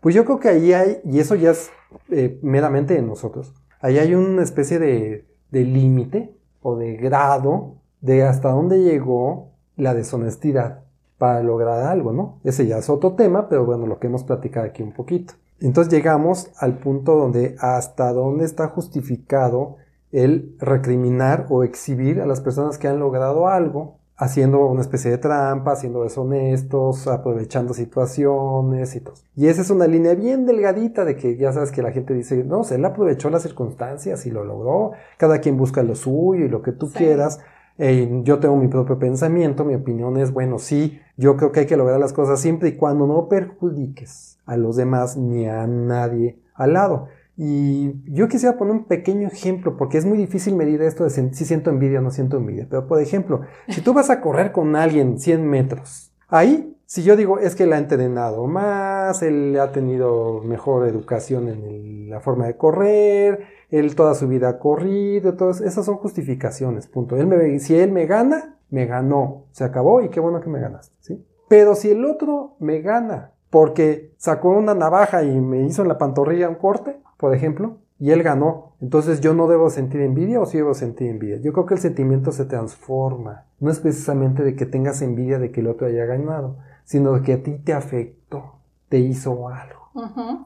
Pues 0.00 0.14
yo 0.14 0.24
creo 0.24 0.40
que 0.40 0.48
ahí 0.48 0.72
hay, 0.72 1.00
y 1.04 1.18
eso 1.18 1.34
ya 1.34 1.50
es 1.50 1.70
eh, 2.10 2.38
meramente 2.42 2.94
de 2.94 3.02
nosotros, 3.02 3.54
ahí 3.80 3.98
hay 3.98 4.14
una 4.14 4.42
especie 4.42 4.78
de, 4.78 5.26
de 5.50 5.64
límite 5.64 6.34
o 6.62 6.76
de 6.76 6.96
grado 6.96 7.76
de 8.00 8.22
hasta 8.22 8.50
dónde 8.50 8.82
llegó 8.82 9.52
la 9.76 9.94
deshonestidad 9.94 10.84
para 11.18 11.42
lograr 11.42 11.86
algo, 11.86 12.12
¿no? 12.12 12.40
Ese 12.44 12.66
ya 12.66 12.78
es 12.78 12.88
otro 12.88 13.12
tema, 13.12 13.48
pero 13.48 13.66
bueno, 13.66 13.86
lo 13.86 13.98
que 13.98 14.06
hemos 14.06 14.24
platicado 14.24 14.66
aquí 14.66 14.82
un 14.82 14.92
poquito. 14.92 15.34
Entonces 15.60 15.92
llegamos 15.92 16.50
al 16.56 16.78
punto 16.78 17.16
donde 17.16 17.56
hasta 17.58 18.12
dónde 18.12 18.44
está 18.44 18.68
justificado 18.68 19.76
el 20.10 20.56
recriminar 20.58 21.46
o 21.50 21.64
exhibir 21.64 22.20
a 22.20 22.26
las 22.26 22.40
personas 22.40 22.78
que 22.78 22.88
han 22.88 22.98
logrado 22.98 23.46
algo 23.46 24.00
haciendo 24.16 24.66
una 24.66 24.82
especie 24.82 25.10
de 25.10 25.18
trampa, 25.18 25.76
siendo 25.76 26.02
deshonestos, 26.02 27.06
aprovechando 27.06 27.72
situaciones 27.72 28.94
y 28.94 29.00
todo. 29.00 29.14
Y 29.34 29.46
esa 29.46 29.62
es 29.62 29.70
una 29.70 29.86
línea 29.86 30.14
bien 30.14 30.44
delgadita 30.44 31.06
de 31.06 31.16
que 31.16 31.38
ya 31.38 31.52
sabes 31.52 31.72
que 31.72 31.82
la 31.82 31.90
gente 31.90 32.12
dice, 32.12 32.44
no, 32.44 32.62
él 32.70 32.84
aprovechó 32.84 33.30
las 33.30 33.42
circunstancias 33.42 34.26
y 34.26 34.30
lo 34.30 34.44
logró, 34.44 34.92
cada 35.16 35.40
quien 35.40 35.56
busca 35.56 35.82
lo 35.82 35.94
suyo 35.94 36.44
y 36.44 36.48
lo 36.48 36.60
que 36.60 36.72
tú 36.72 36.90
quieras. 36.90 37.40
Eh, 37.78 38.20
yo 38.24 38.38
tengo 38.40 38.56
mi 38.56 38.68
propio 38.68 38.98
pensamiento, 38.98 39.64
mi 39.64 39.74
opinión 39.74 40.18
es, 40.18 40.32
bueno, 40.34 40.58
sí, 40.58 41.00
yo 41.16 41.38
creo 41.38 41.50
que 41.50 41.60
hay 41.60 41.66
que 41.66 41.78
lograr 41.78 41.98
las 41.98 42.12
cosas 42.12 42.40
siempre 42.40 42.68
y 42.68 42.76
cuando 42.76 43.06
no 43.06 43.26
perjudiques 43.26 44.29
a 44.46 44.56
los 44.56 44.76
demás 44.76 45.16
ni 45.16 45.46
a 45.46 45.66
nadie 45.66 46.38
al 46.54 46.74
lado. 46.74 47.08
Y 47.42 47.94
yo 48.12 48.28
quisiera 48.28 48.58
poner 48.58 48.74
un 48.74 48.84
pequeño 48.84 49.28
ejemplo, 49.28 49.78
porque 49.78 49.96
es 49.96 50.04
muy 50.04 50.18
difícil 50.18 50.54
medir 50.56 50.82
esto 50.82 51.04
de 51.04 51.10
si 51.10 51.44
siento 51.46 51.70
envidia 51.70 52.00
o 52.00 52.02
no 52.02 52.10
siento 52.10 52.36
envidia. 52.36 52.66
Pero, 52.68 52.86
por 52.86 53.00
ejemplo, 53.00 53.40
si 53.68 53.80
tú 53.80 53.94
vas 53.94 54.10
a 54.10 54.20
correr 54.20 54.52
con 54.52 54.76
alguien 54.76 55.18
100 55.18 55.48
metros, 55.48 56.12
ahí, 56.28 56.76
si 56.84 57.02
yo 57.02 57.16
digo, 57.16 57.38
es 57.38 57.54
que 57.54 57.62
él 57.62 57.72
ha 57.72 57.78
entrenado 57.78 58.46
más, 58.46 59.22
él 59.22 59.58
ha 59.58 59.72
tenido 59.72 60.42
mejor 60.42 60.86
educación 60.86 61.48
en 61.48 62.10
la 62.10 62.20
forma 62.20 62.46
de 62.46 62.58
correr, 62.58 63.44
él 63.70 63.94
toda 63.94 64.14
su 64.14 64.28
vida 64.28 64.48
ha 64.50 64.58
corrido, 64.58 65.34
todas 65.34 65.62
esas 65.62 65.86
son 65.86 65.96
justificaciones, 65.96 66.88
punto. 66.88 67.16
Él 67.16 67.26
me, 67.26 67.58
si 67.60 67.74
él 67.74 67.90
me 67.90 68.04
gana, 68.04 68.58
me 68.68 68.84
ganó, 68.84 69.46
se 69.52 69.64
acabó 69.64 70.02
y 70.02 70.10
qué 70.10 70.20
bueno 70.20 70.40
que 70.40 70.50
me 70.50 70.60
ganaste, 70.60 70.94
¿sí? 71.00 71.26
Pero 71.48 71.74
si 71.74 71.90
el 71.90 72.04
otro 72.04 72.56
me 72.58 72.82
gana 72.82 73.32
porque 73.50 74.14
sacó 74.16 74.50
una 74.50 74.74
navaja 74.74 75.22
y 75.24 75.40
me 75.40 75.62
hizo 75.62 75.82
en 75.82 75.88
la 75.88 75.98
pantorrilla 75.98 76.48
un 76.48 76.54
corte, 76.54 76.96
por 77.16 77.34
ejemplo, 77.34 77.78
y 77.98 78.12
él 78.12 78.22
ganó. 78.22 78.72
Entonces 78.80 79.20
yo 79.20 79.34
no 79.34 79.46
debo 79.48 79.68
sentir 79.68 80.00
envidia 80.00 80.40
o 80.40 80.46
sí 80.46 80.56
debo 80.56 80.72
sentir 80.72 81.10
envidia. 81.10 81.36
Yo 81.36 81.52
creo 81.52 81.66
que 81.66 81.74
el 81.74 81.80
sentimiento 81.80 82.32
se 82.32 82.46
transforma. 82.46 83.44
No 83.58 83.70
es 83.70 83.80
precisamente 83.80 84.42
de 84.42 84.56
que 84.56 84.66
tengas 84.66 85.02
envidia 85.02 85.38
de 85.38 85.50
que 85.50 85.60
el 85.60 85.66
otro 85.66 85.86
haya 85.86 86.06
ganado, 86.06 86.56
sino 86.84 87.12
de 87.12 87.22
que 87.22 87.34
a 87.34 87.42
ti 87.42 87.58
te 87.58 87.74
afectó, 87.74 88.54
te 88.88 88.98
hizo 88.98 89.48
algo. 89.48 89.80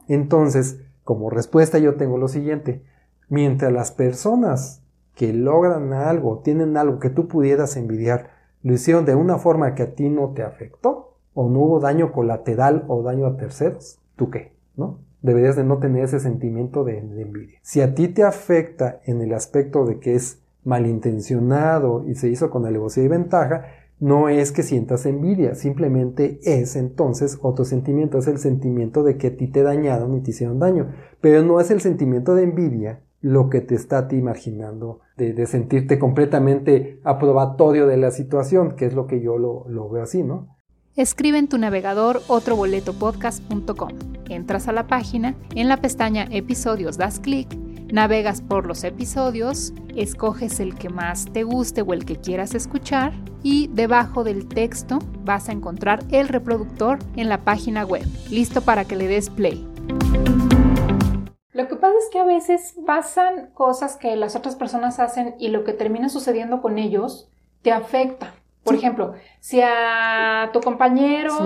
Entonces, 0.07 0.81
como 1.03 1.29
respuesta 1.29 1.77
yo 1.77 1.95
tengo 1.95 2.17
lo 2.17 2.27
siguiente. 2.27 2.83
Mientras 3.29 3.71
las 3.71 3.91
personas 3.91 4.81
que 5.15 5.31
logran 5.31 5.93
algo, 5.93 6.39
tienen 6.39 6.75
algo 6.75 6.99
que 6.99 7.09
tú 7.09 7.27
pudieras 7.27 7.77
envidiar, 7.77 8.31
lo 8.63 8.73
hicieron 8.73 9.05
de 9.05 9.15
una 9.15 9.37
forma 9.37 9.75
que 9.75 9.83
a 9.83 9.95
ti 9.95 10.09
no 10.09 10.33
te 10.33 10.43
afectó, 10.43 11.04
o 11.35 11.47
no 11.49 11.59
hubo 11.59 11.79
daño 11.79 12.11
colateral 12.11 12.85
o 12.87 13.03
daño 13.03 13.27
a 13.27 13.37
terceros, 13.37 13.99
¿tú 14.15 14.31
qué? 14.31 14.53
¿No? 14.75 15.05
deberías 15.25 15.55
de 15.55 15.63
no 15.63 15.79
tener 15.79 16.03
ese 16.03 16.19
sentimiento 16.19 16.83
de, 16.83 16.99
envidia. 16.99 17.57
Si 17.63 17.81
a 17.81 17.95
ti 17.95 18.07
te 18.07 18.23
afecta 18.23 19.01
en 19.05 19.21
el 19.21 19.33
aspecto 19.33 19.85
de 19.85 19.99
que 19.99 20.13
es 20.13 20.39
malintencionado 20.63 22.07
y 22.07 22.15
se 22.15 22.29
hizo 22.29 22.49
con 22.51 22.65
alevosía 22.65 23.03
y 23.03 23.07
ventaja, 23.07 23.65
no 23.99 24.29
es 24.29 24.51
que 24.51 24.61
sientas 24.61 25.05
envidia, 25.05 25.55
simplemente 25.55 26.39
es 26.43 26.75
entonces 26.75 27.39
otro 27.41 27.65
sentimiento, 27.65 28.19
es 28.19 28.27
el 28.27 28.37
sentimiento 28.37 29.03
de 29.03 29.17
que 29.17 29.27
a 29.27 29.37
ti 29.37 29.47
te 29.47 29.63
dañaron 29.63 30.15
y 30.15 30.21
te 30.21 30.31
hicieron 30.31 30.59
daño, 30.59 30.91
pero 31.21 31.41
no 31.41 31.59
es 31.59 31.71
el 31.71 31.81
sentimiento 31.81 32.35
de 32.35 32.43
envidia 32.43 33.01
lo 33.21 33.49
que 33.49 33.61
te 33.61 33.73
está 33.73 33.99
a 33.99 34.07
ti 34.07 34.17
imaginando, 34.17 34.99
de, 35.17 35.47
sentirte 35.47 35.97
completamente 35.97 36.99
aprobatorio 37.03 37.87
de 37.87 37.97
la 37.97 38.11
situación, 38.11 38.75
que 38.75 38.85
es 38.85 38.93
lo 38.93 39.07
que 39.07 39.21
yo 39.21 39.39
lo, 39.39 39.65
lo 39.67 39.89
veo 39.89 40.03
así, 40.03 40.21
¿no? 40.21 40.54
Escribe 40.95 41.37
en 41.37 41.49
tu 41.49 41.57
navegador 41.57 42.21
otroboletopodcast.com. 42.29 43.89
Entras 44.29 44.69
a 44.69 44.71
la 44.71 44.87
página, 44.87 45.35
en 45.53 45.67
la 45.67 45.75
pestaña 45.75 46.25
Episodios 46.31 46.97
das 46.97 47.19
clic, 47.19 47.53
navegas 47.91 48.41
por 48.41 48.65
los 48.65 48.85
episodios, 48.85 49.73
escoges 49.93 50.61
el 50.61 50.75
que 50.75 50.87
más 50.87 51.25
te 51.33 51.43
guste 51.43 51.81
o 51.81 51.91
el 51.91 52.05
que 52.05 52.15
quieras 52.15 52.55
escuchar 52.55 53.11
y 53.43 53.67
debajo 53.73 54.23
del 54.23 54.47
texto 54.47 54.99
vas 55.25 55.49
a 55.49 55.51
encontrar 55.51 56.01
el 56.11 56.29
reproductor 56.29 56.99
en 57.17 57.27
la 57.27 57.39
página 57.39 57.83
web, 57.83 58.07
listo 58.31 58.61
para 58.61 58.85
que 58.85 58.95
le 58.95 59.09
des 59.09 59.29
play. 59.29 59.67
Lo 61.51 61.67
que 61.67 61.75
pasa 61.75 61.97
es 61.97 62.09
que 62.09 62.19
a 62.19 62.25
veces 62.25 62.73
pasan 62.87 63.49
cosas 63.53 63.97
que 63.97 64.15
las 64.15 64.37
otras 64.37 64.55
personas 64.55 64.99
hacen 65.01 65.35
y 65.39 65.49
lo 65.49 65.65
que 65.65 65.73
termina 65.73 66.07
sucediendo 66.07 66.61
con 66.61 66.77
ellos 66.77 67.29
te 67.63 67.73
afecta. 67.73 68.33
Por 68.65 68.73
ejemplo, 68.73 69.13
si 69.39 69.61
a 69.61 70.49
tu 70.51 70.59
compañero 70.59 71.37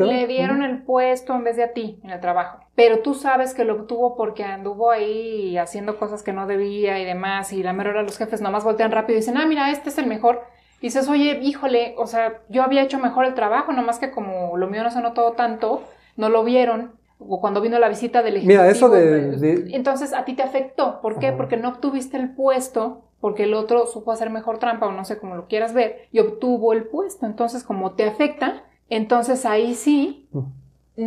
le 0.00 0.26
dieron 0.26 0.64
el 0.64 0.82
puesto 0.82 1.32
en 1.32 1.44
vez 1.44 1.56
de 1.56 1.62
a 1.62 1.72
ti 1.72 2.00
en 2.02 2.10
el 2.10 2.20
trabajo, 2.20 2.58
pero 2.74 2.98
tú 2.98 3.14
sabes 3.14 3.54
que 3.54 3.64
lo 3.64 3.74
obtuvo 3.74 4.16
porque 4.16 4.42
anduvo 4.42 4.90
ahí 4.90 5.56
haciendo 5.56 5.96
cosas 6.00 6.24
que 6.24 6.32
no 6.32 6.48
debía 6.48 6.98
y 6.98 7.04
demás, 7.04 7.52
y 7.52 7.62
la 7.62 7.72
mera 7.72 7.90
hora 7.90 8.02
los 8.02 8.18
jefes 8.18 8.40
nomás 8.40 8.64
voltean 8.64 8.90
rápido 8.90 9.16
y 9.16 9.20
dicen, 9.20 9.36
ah, 9.36 9.46
mira, 9.46 9.70
este 9.70 9.88
es 9.88 9.98
el 9.98 10.06
mejor. 10.06 10.42
Y 10.80 10.88
dices, 10.88 11.08
oye, 11.08 11.38
híjole, 11.40 11.94
o 11.96 12.08
sea, 12.08 12.40
yo 12.48 12.64
había 12.64 12.82
hecho 12.82 12.98
mejor 12.98 13.24
el 13.24 13.34
trabajo, 13.34 13.72
nomás 13.72 14.00
que 14.00 14.10
como 14.10 14.56
lo 14.56 14.66
mío 14.66 14.82
no 14.82 14.90
se 14.90 15.00
notó 15.00 15.30
tanto, 15.32 15.84
no 16.16 16.28
lo 16.28 16.42
vieron, 16.42 16.92
o 17.20 17.40
cuando 17.40 17.60
vino 17.60 17.78
la 17.78 17.88
visita 17.88 18.22
del 18.22 18.38
ejecutivo. 18.38 18.62
Mira, 18.62 18.70
eso 18.70 18.88
de... 18.88 19.68
Entonces 19.72 20.12
a 20.12 20.24
ti 20.24 20.34
te 20.34 20.42
afectó. 20.42 21.00
¿Por 21.00 21.20
qué? 21.20 21.32
Porque 21.32 21.56
no 21.56 21.68
obtuviste 21.68 22.16
el 22.16 22.34
puesto 22.34 23.04
porque 23.24 23.44
el 23.44 23.54
otro 23.54 23.86
supo 23.86 24.12
hacer 24.12 24.28
mejor 24.28 24.58
trampa 24.58 24.86
o 24.86 24.92
no 24.92 25.06
sé 25.06 25.16
cómo 25.16 25.34
lo 25.34 25.48
quieras 25.48 25.72
ver 25.72 26.08
y 26.12 26.18
obtuvo 26.18 26.74
el 26.74 26.84
puesto. 26.84 27.24
Entonces, 27.24 27.64
como 27.64 27.92
te 27.92 28.04
afecta, 28.04 28.64
entonces 28.90 29.46
ahí 29.46 29.74
sí 29.74 30.28
Mm. 30.30 30.40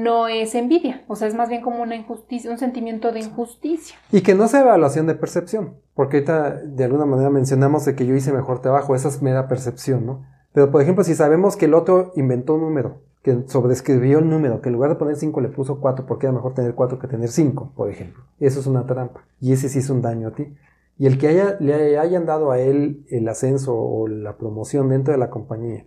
no 0.03 0.27
es 0.27 0.56
envidia, 0.56 1.06
o 1.08 1.15
sea, 1.15 1.27
es 1.27 1.36
más 1.36 1.47
bien 1.47 1.62
como 1.62 1.84
una 1.84 1.95
injusticia, 1.95 2.49
un 2.49 2.58
sentimiento 2.58 3.12
de 3.12 3.19
injusticia. 3.19 3.97
Y 4.12 4.21
que 4.21 4.34
no 4.34 4.47
sea 4.47 4.62
evaluación 4.62 5.06
de 5.06 5.13
percepción, 5.13 5.75
porque 5.93 6.17
ahorita 6.17 6.56
de 6.56 6.86
alguna 6.86 7.06
manera 7.06 7.30
mencionamos 7.30 7.86
de 7.86 7.93
que 7.93 8.08
yo 8.08 8.15
hice 8.15 8.34
mejor 8.34 8.63
trabajo, 8.63 8.95
esa 8.95 9.10
es 9.10 9.21
mera 9.21 9.47
percepción, 9.47 10.08
¿no? 10.08 10.25
Pero 10.53 10.71
por 10.71 10.82
ejemplo, 10.82 11.03
si 11.03 11.13
sabemos 11.13 11.56
que 11.56 11.65
el 11.65 11.75
otro 11.75 12.13
inventó 12.15 12.56
un 12.56 12.62
número, 12.62 12.95
que 13.21 13.43
sobrescribió 13.45 14.17
el 14.17 14.27
número, 14.27 14.60
que 14.62 14.69
en 14.69 14.73
lugar 14.73 14.89
de 14.89 14.95
poner 14.95 15.17
5 15.17 15.39
le 15.39 15.49
puso 15.49 15.80
4 15.80 16.08
porque 16.08 16.25
era 16.25 16.34
mejor 16.34 16.56
tener 16.56 16.73
4 16.73 16.97
que 16.97 17.08
tener 17.08 17.30
5, 17.30 17.73
por 17.75 17.91
ejemplo. 17.91 18.23
Eso 18.39 18.60
es 18.60 18.65
una 18.65 18.88
trampa. 18.88 19.21
Y 19.39 19.51
ese 19.53 19.69
sí 19.69 19.77
es 19.77 19.91
un 19.91 20.01
daño 20.01 20.30
a 20.30 20.32
ti. 20.32 20.56
Y 20.97 21.05
el 21.05 21.17
que 21.17 21.27
haya, 21.27 21.57
le 21.60 21.97
hayan 21.97 22.25
dado 22.25 22.51
a 22.51 22.60
él 22.60 23.05
el 23.10 23.27
ascenso 23.27 23.75
o 23.75 24.07
la 24.07 24.38
promoción 24.38 24.89
dentro 24.89 25.13
de 25.13 25.19
la 25.19 25.29
compañía 25.29 25.86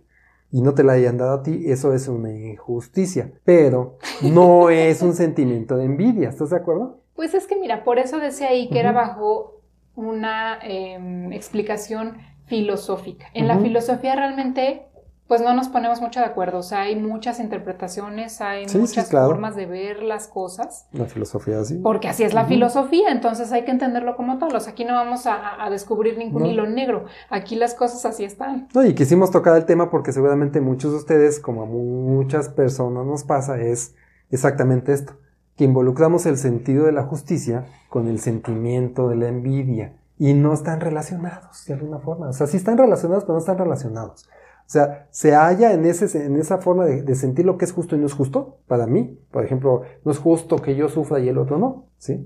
y 0.51 0.61
no 0.61 0.73
te 0.73 0.83
la 0.83 0.93
hayan 0.93 1.17
dado 1.17 1.33
a 1.33 1.43
ti, 1.43 1.63
eso 1.67 1.93
es 1.93 2.07
una 2.07 2.31
injusticia. 2.31 3.31
Pero 3.45 3.97
no 4.21 4.69
es 4.69 5.01
un 5.01 5.13
sentimiento 5.13 5.77
de 5.77 5.85
envidia, 5.85 6.29
¿estás 6.29 6.49
de 6.49 6.57
acuerdo? 6.57 6.99
Pues 7.15 7.33
es 7.33 7.47
que 7.47 7.55
mira, 7.55 7.83
por 7.83 7.99
eso 7.99 8.19
decía 8.19 8.49
ahí 8.49 8.69
que 8.69 8.79
era 8.79 8.91
bajo 8.91 9.61
una 9.95 10.59
em, 10.61 11.31
explicación 11.31 12.17
filosófica. 12.45 13.27
En 13.33 13.47
la 13.47 13.59
filosofía 13.59 14.15
realmente, 14.15 14.87
pues 15.31 15.39
no 15.39 15.53
nos 15.53 15.69
ponemos 15.69 16.01
mucho 16.01 16.19
de 16.19 16.25
acuerdo, 16.25 16.57
o 16.57 16.61
sea, 16.61 16.81
hay 16.81 16.97
muchas 16.97 17.39
interpretaciones, 17.39 18.41
hay 18.41 18.65
Sí, 18.65 18.73
sí, 18.73 18.77
muchas 18.79 19.07
claro. 19.07 19.27
formas 19.27 19.55
de 19.55 19.65
ver 19.65 20.03
las 20.03 20.27
cosas. 20.27 20.87
La 20.91 21.05
filosofía 21.05 21.57
así. 21.61 21.75
Porque 21.77 22.09
así 22.09 22.23
es 22.23 22.33
la 22.33 22.43
filosofía, 22.43 23.09
entonces 23.11 23.49
hay 23.53 23.63
que 23.63 23.71
entenderlo 23.71 24.17
como 24.17 24.39
tal. 24.39 24.53
O 24.53 24.59
sea, 24.59 24.73
aquí 24.73 24.83
no 24.83 24.93
vamos 24.93 25.27
a, 25.27 25.63
a 25.63 25.69
descubrir 25.69 26.17
ningún 26.17 26.41
No. 26.43 26.49
hilo 26.49 26.65
negro. 26.67 27.05
Aquí 27.29 27.55
las 27.55 27.75
cosas 27.75 28.03
así 28.03 28.25
están. 28.25 28.67
No, 28.73 28.83
y 28.83 28.93
quisimos 28.93 29.31
tocar 29.31 29.55
el 29.55 29.63
tema 29.63 29.89
porque 29.89 30.11
seguramente 30.11 30.59
muchos 30.59 30.91
de 30.91 30.97
ustedes, 30.97 31.39
como 31.39 31.61
a 31.61 31.65
muchas 31.65 32.49
personas 32.49 33.05
nos 33.05 33.23
pasa, 33.23 33.57
es 33.57 33.95
exactamente 34.31 34.91
esto, 34.91 35.13
que 35.55 35.63
involucramos 35.63 36.25
el 36.25 36.35
sentido 36.35 36.85
de 36.87 36.91
la 36.91 37.03
justicia 37.03 37.67
con 37.87 38.09
el 38.09 38.19
sentimiento 38.19 39.07
de 39.07 39.15
la 39.15 39.29
envidia 39.29 39.93
y 40.17 40.33
no 40.33 40.53
están 40.53 40.81
relacionados 40.81 41.63
de 41.67 41.73
alguna 41.75 41.99
forma. 41.99 42.27
O 42.27 42.33
sea, 42.33 42.47
sí 42.47 42.57
están 42.57 42.77
relacionados, 42.77 43.23
pero 43.23 43.35
no 43.35 43.39
están 43.39 43.57
relacionados. 43.57 44.27
O 44.71 44.73
sea, 44.73 45.09
se 45.11 45.33
halla 45.35 45.73
en, 45.73 45.83
ese, 45.83 46.25
en 46.25 46.37
esa 46.37 46.59
forma 46.59 46.85
de, 46.85 47.01
de 47.03 47.15
sentir 47.15 47.45
lo 47.45 47.57
que 47.57 47.65
es 47.65 47.73
justo 47.73 47.97
y 47.97 47.99
no 47.99 48.05
es 48.05 48.13
justo 48.13 48.59
para 48.67 48.87
mí. 48.87 49.19
Por 49.29 49.43
ejemplo, 49.43 49.81
no 50.05 50.11
es 50.13 50.17
justo 50.17 50.55
que 50.55 50.77
yo 50.77 50.87
sufra 50.87 51.19
y 51.19 51.27
el 51.27 51.39
otro 51.39 51.57
no, 51.57 51.87
¿sí? 51.97 52.25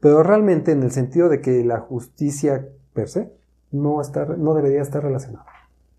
Pero 0.00 0.24
realmente 0.24 0.72
en 0.72 0.82
el 0.82 0.90
sentido 0.90 1.28
de 1.28 1.40
que 1.40 1.62
la 1.62 1.78
justicia 1.78 2.66
per 2.94 3.08
se 3.08 3.32
no, 3.70 4.00
está, 4.00 4.24
no 4.24 4.54
debería 4.54 4.82
estar 4.82 5.04
relacionada. 5.04 5.46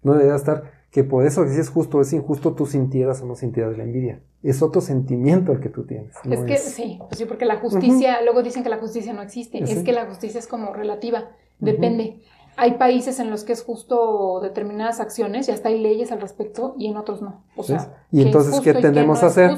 No 0.04 0.12
debería 0.12 0.36
estar 0.36 0.64
que 0.92 1.06
por 1.06 1.26
eso 1.26 1.46
que 1.46 1.52
si 1.52 1.62
es 1.62 1.70
justo 1.70 2.00
o 2.00 2.02
es 2.02 2.12
injusto 2.12 2.56
tú 2.56 2.66
sintieras 2.66 3.22
o 3.22 3.26
no 3.26 3.36
sintieras 3.36 3.78
la 3.78 3.86
envidia. 3.86 4.20
Es 4.44 4.62
otro 4.62 4.82
sentimiento 4.82 5.54
el 5.54 5.62
que 5.62 5.70
tú 5.70 5.86
tienes. 5.86 6.14
no 6.26 6.34
es 6.34 6.42
que 6.42 6.58
sí, 6.58 7.00
pues 7.08 7.20
sí, 7.20 7.24
porque 7.24 7.46
la 7.46 7.56
justicia, 7.56 8.22
luego 8.22 8.44
dicen 8.44 8.64
que 8.64 8.70
la 8.70 8.80
justicia 8.80 9.14
no 9.14 9.22
existe. 9.22 9.66
Sí. 9.66 9.72
Es 9.72 9.84
que 9.84 9.94
la 9.94 10.08
justicia 10.08 10.40
es 10.40 10.48
como 10.48 10.74
relativa, 10.74 11.32
depende. 11.60 12.20
Hay 12.58 12.74
países 12.78 13.20
en 13.20 13.30
los 13.30 13.44
que 13.44 13.54
es 13.54 13.64
justo 13.64 14.40
determinadas 14.42 15.00
acciones 15.00 15.48
y 15.48 15.52
hasta 15.52 15.70
hay 15.70 15.82
leyes 15.82 16.12
al 16.12 16.22
respecto 16.22 16.76
y 16.78 16.88
en 16.88 16.98
otros 16.98 17.22
no. 17.22 17.44
O 17.56 17.64
sea, 17.64 17.78
¿Ves? 17.78 17.90
Y 18.12 18.22
entonces, 18.22 18.60
¿qué 18.62 18.74
tendemos 18.74 19.24
a 19.24 19.28
hacer? 19.28 19.52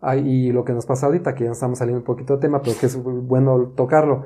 Ah, 0.00 0.16
y 0.16 0.50
lo 0.50 0.64
que 0.64 0.72
nos 0.72 0.86
pasa 0.86 1.06
ahorita, 1.06 1.34
que 1.34 1.44
ya 1.44 1.50
estamos 1.50 1.78
saliendo 1.78 2.00
un 2.00 2.04
poquito 2.04 2.34
de 2.34 2.40
tema, 2.40 2.62
pero 2.62 2.76
que 2.78 2.86
es 2.86 3.02
bueno 3.02 3.72
tocarlo, 3.76 4.24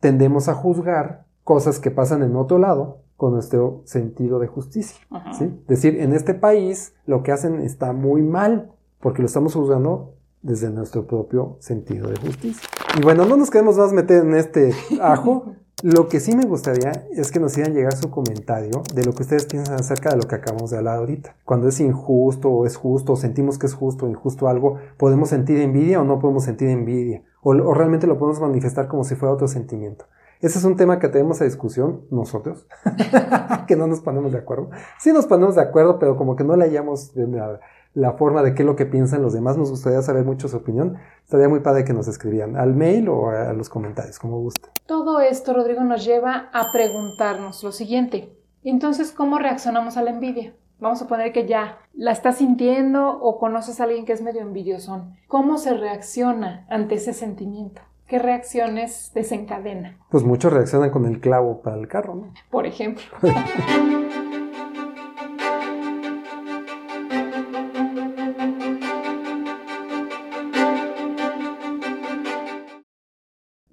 tendemos 0.00 0.48
a 0.48 0.54
juzgar 0.54 1.24
cosas 1.42 1.78
que 1.78 1.90
pasan 1.90 2.22
en 2.22 2.36
otro 2.36 2.58
lado 2.58 2.98
con 3.16 3.32
nuestro 3.32 3.82
sentido 3.84 4.38
de 4.38 4.46
justicia. 4.46 4.98
¿sí? 5.36 5.52
Decir, 5.66 6.00
en 6.00 6.12
este 6.12 6.34
país 6.34 6.94
lo 7.06 7.22
que 7.22 7.32
hacen 7.32 7.60
está 7.60 7.92
muy 7.92 8.22
mal, 8.22 8.72
porque 9.00 9.22
lo 9.22 9.26
estamos 9.26 9.54
juzgando 9.54 10.14
desde 10.42 10.70
nuestro 10.70 11.06
propio 11.06 11.56
sentido 11.60 12.08
de 12.08 12.16
justicia. 12.16 12.68
Y 12.98 13.02
bueno, 13.02 13.24
no 13.24 13.36
nos 13.36 13.50
queremos 13.50 13.76
más 13.76 13.92
meter 13.92 14.22
en 14.22 14.34
este 14.34 14.72
ajo. 15.00 15.52
Lo 15.82 16.08
que 16.08 16.20
sí 16.20 16.34
me 16.34 16.46
gustaría 16.46 17.06
es 17.12 17.30
que 17.30 17.38
nos 17.38 17.52
hicieran 17.52 17.74
llegar 17.74 17.94
su 17.94 18.10
comentario 18.10 18.82
de 18.94 19.04
lo 19.04 19.12
que 19.12 19.24
ustedes 19.24 19.44
piensan 19.44 19.74
acerca 19.74 20.08
de 20.08 20.16
lo 20.16 20.22
que 20.22 20.36
acabamos 20.36 20.70
de 20.70 20.78
hablar 20.78 20.96
ahorita. 20.96 21.36
Cuando 21.44 21.68
es 21.68 21.80
injusto 21.80 22.48
o 22.48 22.64
es 22.64 22.76
justo, 22.76 23.12
o 23.12 23.16
sentimos 23.16 23.58
que 23.58 23.66
es 23.66 23.74
justo 23.74 24.06
o 24.06 24.08
injusto 24.08 24.48
algo, 24.48 24.78
¿podemos 24.96 25.28
sentir 25.28 25.60
envidia 25.60 26.00
o 26.00 26.04
no 26.04 26.18
podemos 26.18 26.44
sentir 26.44 26.70
envidia? 26.70 27.24
O, 27.42 27.50
o 27.50 27.74
realmente 27.74 28.06
lo 28.06 28.18
podemos 28.18 28.40
manifestar 28.40 28.88
como 28.88 29.04
si 29.04 29.16
fuera 29.16 29.34
otro 29.34 29.48
sentimiento. 29.48 30.06
Ese 30.40 30.58
es 30.58 30.64
un 30.64 30.76
tema 30.76 30.98
que 30.98 31.08
tenemos 31.08 31.42
a 31.42 31.44
discusión 31.44 32.06
nosotros, 32.10 32.66
que 33.66 33.76
no 33.76 33.86
nos 33.86 34.00
ponemos 34.00 34.32
de 34.32 34.38
acuerdo. 34.38 34.70
Sí 34.98 35.12
nos 35.12 35.26
ponemos 35.26 35.56
de 35.56 35.62
acuerdo, 35.62 35.98
pero 35.98 36.16
como 36.16 36.36
que 36.36 36.44
no 36.44 36.56
le 36.56 36.64
hallamos 36.64 37.12
la, 37.14 37.60
la 37.96 38.12
forma 38.12 38.42
de 38.42 38.54
qué 38.54 38.62
es 38.62 38.66
lo 38.66 38.76
que 38.76 38.84
piensan 38.84 39.22
los 39.22 39.32
demás. 39.32 39.56
Nos 39.56 39.70
gustaría 39.70 40.02
saber 40.02 40.24
mucho 40.26 40.48
su 40.48 40.58
opinión. 40.58 40.98
Estaría 41.24 41.48
muy 41.48 41.60
padre 41.60 41.84
que 41.84 41.94
nos 41.94 42.06
escribieran 42.06 42.54
al 42.56 42.74
mail 42.74 43.08
o 43.08 43.30
a, 43.30 43.54
los 43.54 43.70
comentarios, 43.70 44.18
como 44.18 44.38
guste. 44.38 44.68
Todo 44.84 45.20
esto, 45.20 45.54
Rodrigo, 45.54 45.82
nos 45.82 46.04
lleva 46.04 46.50
a 46.52 46.70
preguntarnos 46.72 47.64
lo 47.64 47.72
siguiente. 47.72 48.36
Entonces, 48.62 49.12
¿cómo 49.12 49.38
reaccionamos 49.38 49.96
a 49.96 50.02
la 50.02 50.10
envidia? 50.10 50.52
Vamos 50.78 51.00
a 51.00 51.08
poner 51.08 51.32
que 51.32 51.46
ya 51.46 51.78
la 51.94 52.12
estás 52.12 52.36
sintiendo 52.36 53.18
o 53.18 53.38
conoces 53.38 53.80
a 53.80 53.84
alguien 53.84 54.04
que 54.04 54.12
es 54.12 54.20
medio 54.20 54.42
envidiosón. 54.42 55.16
¿Cómo 55.26 55.56
se 55.56 55.72
reacciona 55.72 56.66
ante 56.68 56.96
ese 56.96 57.14
sentimiento? 57.14 57.80
¿Qué 58.06 58.18
reacciones 58.18 59.10
desencadena? 59.14 59.96
Pues 60.10 60.22
muchos 60.22 60.52
reaccionan 60.52 60.90
con 60.90 61.06
el 61.06 61.18
clavo 61.18 61.62
para 61.62 61.78
el 61.78 61.88
carro, 61.88 62.14
¿no? 62.14 62.34
Por 62.50 62.66
ejemplo. 62.66 63.04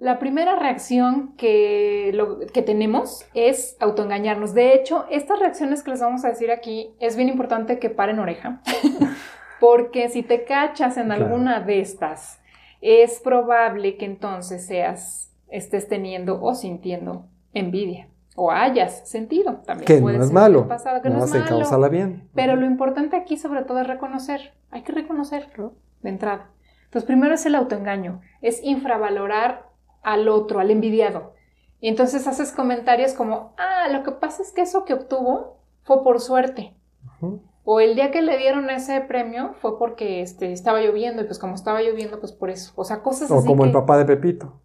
La 0.03 0.19
primera 0.19 0.57
reacción 0.57 1.33
que, 1.37 2.11
lo, 2.13 2.39
que 2.39 2.61
tenemos 2.61 3.25
es 3.33 3.77
autoengañarnos. 3.79 4.53
De 4.53 4.73
hecho, 4.73 5.05
estas 5.09 5.39
reacciones 5.39 5.81
que 5.81 5.91
les 5.91 6.01
vamos 6.01 6.25
a 6.25 6.27
decir 6.27 6.51
aquí 6.51 6.93
es 6.99 7.15
bien 7.15 7.29
importante 7.29 7.79
que 7.79 7.89
paren 7.89 8.19
oreja, 8.19 8.59
porque 9.61 10.09
si 10.09 10.21
te 10.21 10.43
cachas 10.43 10.97
en 10.97 11.05
Claro. 11.05 11.23
alguna 11.23 11.61
de 11.61 11.79
estas, 11.79 12.41
es 12.81 13.21
probable 13.21 13.95
que 13.95 14.03
entonces 14.03 14.65
seas, 14.65 15.31
estés 15.47 15.87
teniendo 15.87 16.41
o 16.43 16.53
sintiendo 16.53 17.27
envidia 17.53 18.09
o 18.35 18.51
hayas 18.51 19.07
sentido 19.09 19.61
también. 19.65 19.85
Que 19.85 20.01
no 20.01 20.09
es 20.09 20.25
ser 20.25 20.33
malo. 20.33 20.67
pasado, 20.67 21.01
que 21.01 21.09
no 21.09 21.19
no 21.19 21.23
es 21.25 21.31
se 21.31 21.37
malo. 21.39 21.49
causala 21.59 21.87
bien. 21.87 22.27
Pero 22.35 22.57
lo 22.57 22.65
importante 22.65 23.15
aquí 23.15 23.37
sobre 23.37 23.63
todo 23.63 23.79
es 23.79 23.87
reconocer. 23.87 24.53
Hay 24.69 24.81
que 24.81 24.91
reconocerlo 24.91 25.75
de 26.01 26.09
entrada. 26.09 26.49
Entonces, 26.85 27.07
primero 27.07 27.35
es 27.35 27.45
el 27.45 27.55
autoengaño, 27.55 28.19
es 28.41 28.61
infravalorar 28.63 29.71
al 30.03 30.27
otro, 30.27 30.59
al 30.59 30.71
envidiado. 30.71 31.33
Y 31.79 31.89
entonces 31.89 32.27
haces 32.27 32.51
comentarios 32.51 33.13
como, 33.13 33.53
ah, 33.57 33.87
lo 33.91 34.03
que 34.03 34.11
pasa 34.11 34.41
es 34.41 34.51
que 34.51 34.61
eso 34.61 34.85
que 34.85 34.93
obtuvo 34.93 35.57
fue 35.83 36.03
por 36.03 36.19
suerte. 36.21 36.75
O 37.65 37.79
el 37.79 37.95
día 37.95 38.11
que 38.11 38.21
le 38.21 38.37
dieron 38.37 38.69
ese 38.69 38.99
premio 39.01 39.53
fue 39.61 39.79
porque 39.79 40.21
este, 40.21 40.51
estaba 40.51 40.81
lloviendo 40.81 41.21
y 41.21 41.25
pues 41.25 41.39
como 41.39 41.55
estaba 41.55 41.81
lloviendo, 41.81 42.19
pues 42.19 42.31
por 42.33 42.49
eso. 42.49 42.73
O 42.75 42.83
sea, 42.83 43.01
cosas 43.01 43.31
O 43.31 43.37
así 43.39 43.47
como 43.47 43.63
que- 43.63 43.67
el 43.69 43.73
papá 43.73 43.97
de 43.97 44.05
Pepito. 44.05 44.59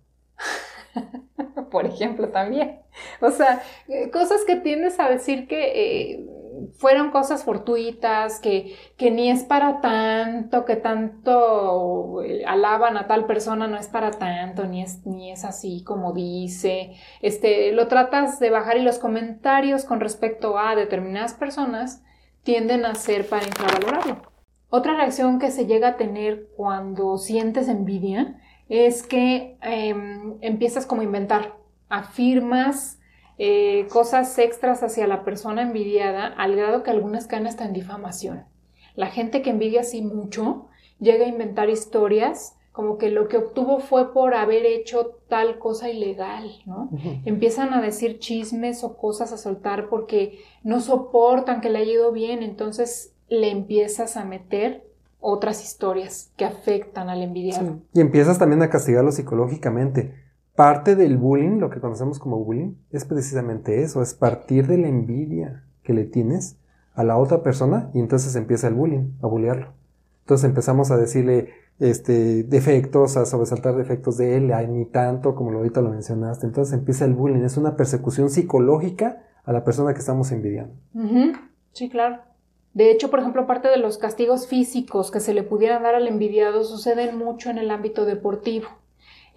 por 1.71 1.87
ejemplo, 1.87 2.29
también. 2.31 2.81
O 3.21 3.31
sea, 3.31 3.63
eh, 3.89 4.11
cosas 4.11 4.45
que 4.47 4.57
tiendes 4.57 4.99
a 4.99 5.09
decir 5.09 5.47
que 5.47 6.13
eh, 6.13 6.27
fueron 6.75 7.11
cosas 7.11 7.45
fortuitas, 7.45 8.41
que, 8.41 8.77
que 8.97 9.11
ni 9.11 9.31
es 9.31 9.45
para 9.45 9.81
tanto, 9.81 10.65
que 10.65 10.77
tanto 10.77 12.23
eh, 12.23 12.45
alaban 12.47 12.97
a 12.97 13.07
tal 13.07 13.27
persona, 13.27 13.67
no 13.67 13.77
es 13.77 13.89
para 13.89 14.11
tanto, 14.11 14.67
ni 14.67 14.83
es, 14.83 15.07
ni 15.07 15.31
es 15.31 15.45
así 15.45 15.83
como 15.85 16.13
dice. 16.13 16.93
Este, 17.23 17.73
lo 17.73 17.89
tratas 17.89 18.39
de 18.41 18.51
bajar 18.51 18.77
y 18.77 18.83
los 18.83 18.99
comentarios 18.99 19.85
con 19.85 20.01
respecto 20.01 20.59
a 20.59 20.75
determinadas 20.75 21.35
personas 21.35 22.03
tienden 22.43 22.85
a 22.87 22.95
ser 22.95 23.29
para 23.29 23.47
infravalorarlo. 23.47 24.23
Otra 24.71 24.95
reacción 24.95 25.39
que 25.39 25.51
se 25.51 25.67
llega 25.67 25.89
a 25.89 25.97
tener 25.97 26.49
cuando 26.57 27.17
sientes 27.17 27.69
envidia 27.69 28.41
es 28.69 29.03
que 29.03 29.57
em, 29.63 30.37
empiezas 30.43 30.87
como 30.87 31.01
a 31.01 31.05
inventar, 31.05 31.55
afirmas 31.89 32.98
eh, 33.39 33.87
cosas 33.89 34.37
extras 34.39 34.83
hacia 34.83 35.07
la 35.07 35.25
persona 35.25 35.63
envidiada 35.63 36.27
al 36.27 36.57
grado 36.57 36.83
que 36.83 36.91
algunas 36.91 37.27
caen 37.27 37.47
hasta 37.47 37.65
en 37.65 37.73
difamación. 37.73 38.45
La 38.95 39.07
gente 39.07 39.43
que 39.43 39.51
envidia 39.51 39.83
así 39.83 40.03
mucho 40.03 40.67
llega 40.99 41.25
a 41.25 41.29
inventar 41.29 41.71
historias 41.71 42.57
como 42.73 42.97
que 42.97 43.11
lo 43.11 43.27
que 43.27 43.39
obtuvo 43.39 43.81
fue 43.81 44.13
por 44.13 44.35
haber 44.35 44.65
hecho 44.65 45.17
tal 45.29 45.59
cosa 45.59 45.91
ilegal, 45.91 46.63
¿no? 46.65 46.91
Empiezan 47.25 47.75
a 47.75 47.83
decir 47.83 48.21
chismes 48.21 48.85
o 48.85 48.97
cosas 48.97 49.33
a 49.33 49.37
soltar 49.37 49.89
porque 49.89 50.39
no 50.63 50.81
soportan 50.81 51.61
que 51.61 51.71
le 51.71 51.81
haya 51.81 51.93
ido 51.95 52.13
bien, 52.13 52.45
entonces 52.45 53.15
le 53.29 53.51
empiezas 53.51 54.17
a 54.17 54.25
meter 54.25 54.85
otras 55.19 55.65
historias 55.65 56.31
que 56.37 56.45
afectan 56.45 57.09
al 57.09 57.21
envidiado. 57.23 57.67
Sí. 57.67 57.83
Y 57.95 58.01
empiezas 58.01 58.39
también 58.39 58.63
a 58.63 58.71
castigarlo 58.71 59.11
psicológicamente. 59.11 60.15
Parte 60.59 60.97
del 60.97 61.19
bullying, 61.19 61.61
lo 61.61 61.71
que 61.71 61.79
conocemos 61.79 62.19
como 62.19 62.43
bullying, 62.43 62.75
es 62.91 63.05
precisamente 63.05 63.83
eso, 63.83 64.03
es 64.03 64.13
partir 64.13 64.67
de 64.67 64.77
la 64.77 64.89
envidia 64.89 65.63
que 65.85 65.93
le 65.93 66.03
tienes 66.03 66.59
a 66.97 67.05
la 67.05 67.17
otra 67.17 67.45
persona 67.45 67.93
y 67.95 68.01
entonces 68.01 68.35
empieza 68.35 68.67
el 68.67 68.75
bullying, 68.75 69.13
a 69.23 69.29
bullearlo. 69.29 69.69
Entonces 70.23 70.49
empezamos 70.49 70.91
a 70.91 70.97
decirle 70.97 71.51
este, 71.79 72.43
defectos, 72.43 73.17
a 73.17 73.25
sobresaltar 73.25 73.77
defectos 73.77 74.17
de 74.17 74.37
él, 74.37 74.53
ay, 74.53 74.67
ni 74.67 74.85
tanto, 74.85 75.37
como 75.37 75.53
lo 75.53 75.59
ahorita 75.59 75.81
lo 75.81 75.91
mencionaste. 75.91 76.47
Entonces 76.47 76.75
empieza 76.75 77.05
el 77.05 77.15
bullying, 77.15 77.45
es 77.45 77.57
una 77.57 77.77
persecución 77.77 78.29
psicológica 78.29 79.23
a 79.45 79.53
la 79.53 79.63
persona 79.63 79.93
que 79.93 80.01
estamos 80.01 80.33
envidiando. 80.33 80.75
Sí, 81.71 81.89
claro. 81.89 82.19
De 82.75 82.91
hecho, 82.91 83.11
por 83.11 83.21
ejemplo, 83.21 83.47
parte 83.47 83.69
de 83.69 83.77
los 83.77 83.97
castigos 83.97 84.49
físicos 84.49 85.13
que 85.13 85.21
se 85.21 85.35
le 85.35 85.45
pudieran 85.45 85.85
dar 85.85 85.95
al 85.95 86.09
envidiado 86.09 86.65
suceden 86.65 87.17
mucho 87.17 87.49
en 87.49 87.59
el 87.59 87.71
ámbito 87.71 88.05
deportivo. 88.07 88.67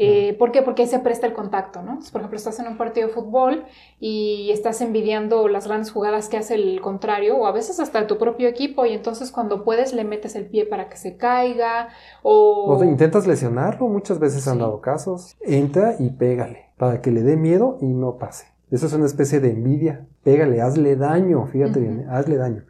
Eh, 0.04 0.36
¿Por 0.40 0.52
qué? 0.52 0.64
Porque 0.64 0.82
ahí 0.82 0.88
se 0.88 0.98
presta 0.98 1.28
el 1.28 1.34
contacto, 1.34 1.84
¿no? 1.84 2.00
por 2.12 2.22
ejemplo, 2.22 2.36
estás 2.36 2.58
en 2.60 2.68
un 2.68 2.76
partido 2.76 3.08
de 3.08 3.14
fútbol 3.14 3.66
y 4.00 4.50
estás 4.52 4.82
envidiando 4.82 5.48
las 5.48 5.68
grandes 5.68 5.92
jugadas 5.92 6.28
que 6.28 6.38
hace 6.38 6.56
el 6.56 6.82
contrario 6.82 7.38
o 7.38 7.46
a 7.46 7.52
veces 7.52 7.80
hasta 7.80 8.08
tu 8.08 8.18
propio 8.18 8.48
equipo 8.48 8.88
y 8.88 8.94
entonces 8.94 9.32
cuando 9.32 9.64
puedes 9.64 9.94
le 9.94 10.04
metes 10.04 10.36
el 10.36 10.48
pie 10.48 10.66
para 10.66 10.90
que 10.90 10.98
se 10.98 11.18
caiga 11.18 11.90
o... 12.24 12.76
O 12.76 12.84
intentas 12.84 13.28
lesionarlo, 13.28 13.88
muchas 13.90 14.18
veces 14.18 14.48
han 14.48 14.58
dado 14.58 14.82
casos. 14.82 15.38
Entra 15.40 15.96
y 16.00 16.10
pégale 16.10 16.72
para 16.78 17.00
que 17.00 17.12
le 17.12 17.22
dé 17.22 17.38
miedo 17.38 17.78
y 17.80 17.86
no 17.86 18.18
pase. 18.18 18.48
Eso 18.72 18.88
es 18.88 18.94
una 18.94 19.06
especie 19.06 19.40
de 19.40 19.52
envidia. 19.52 20.08
Pégale, 20.24 20.62
hazle 20.62 20.96
daño, 20.96 21.46
fíjate 21.46 21.80
bien, 21.80 22.08
hazle 22.10 22.38
daño. 22.38 22.64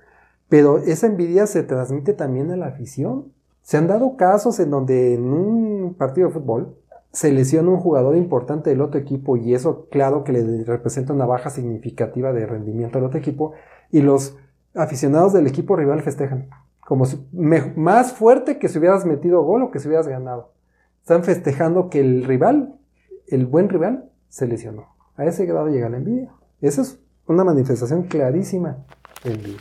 Pero 0.50 0.80
esa 0.80 1.08
envidia 1.08 1.48
se 1.48 1.64
transmite 1.64 2.12
también 2.14 2.52
a 2.52 2.58
la 2.58 2.66
afición. 2.66 3.32
Se 3.62 3.78
han 3.78 3.88
dado 3.88 4.18
casos 4.18 4.60
en 4.60 4.70
donde 4.70 5.14
en 5.14 5.32
un 5.32 5.94
partido 5.94 6.28
de 6.28 6.34
fútbol 6.34 6.76
se 7.12 7.32
lesiona 7.32 7.70
un 7.70 7.78
jugador 7.78 8.16
importante 8.16 8.70
del 8.70 8.82
otro 8.82 9.00
equipo 9.00 9.36
y 9.38 9.54
eso 9.54 9.88
claro 9.90 10.24
que 10.24 10.32
le 10.32 10.64
representa 10.64 11.14
una 11.14 11.26
baja 11.26 11.50
significativa 11.50 12.32
de 12.32 12.46
rendimiento 12.46 13.00
al 13.00 13.06
otro 13.06 13.20
equipo 13.20 13.54
y 13.92 14.02
los 14.02 14.38
aficionados 14.74 15.34
del 15.34 15.48
equipo 15.48 15.76
rival 15.76 16.02
festejan 16.02 16.50
como 16.80 17.06
más 17.76 18.14
fuerte 18.14 18.60
que 18.60 18.70
si 18.70 18.80
hubieras 18.80 19.06
metido 19.06 19.44
gol 19.44 19.64
o 19.64 19.72
que 19.72 19.80
si 19.80 19.88
hubieras 19.88 20.08
ganado. 20.08 20.54
Están 21.02 21.24
festejando 21.24 21.90
que 21.90 22.00
el 22.00 22.24
rival, 22.26 22.76
el 23.28 23.46
buen 23.46 23.70
rival, 23.70 24.10
se 24.28 24.48
lesionó. 24.48 24.96
A 25.16 25.26
ese 25.26 25.46
grado 25.46 25.68
llega 25.68 25.90
la 25.90 25.98
envidia. 25.98 26.32
Esa 26.62 26.82
es 26.82 27.00
una 27.28 27.44
manifestación 27.44 28.04
clarísima 28.04 28.78
de 29.24 29.34
envidia. 29.34 29.60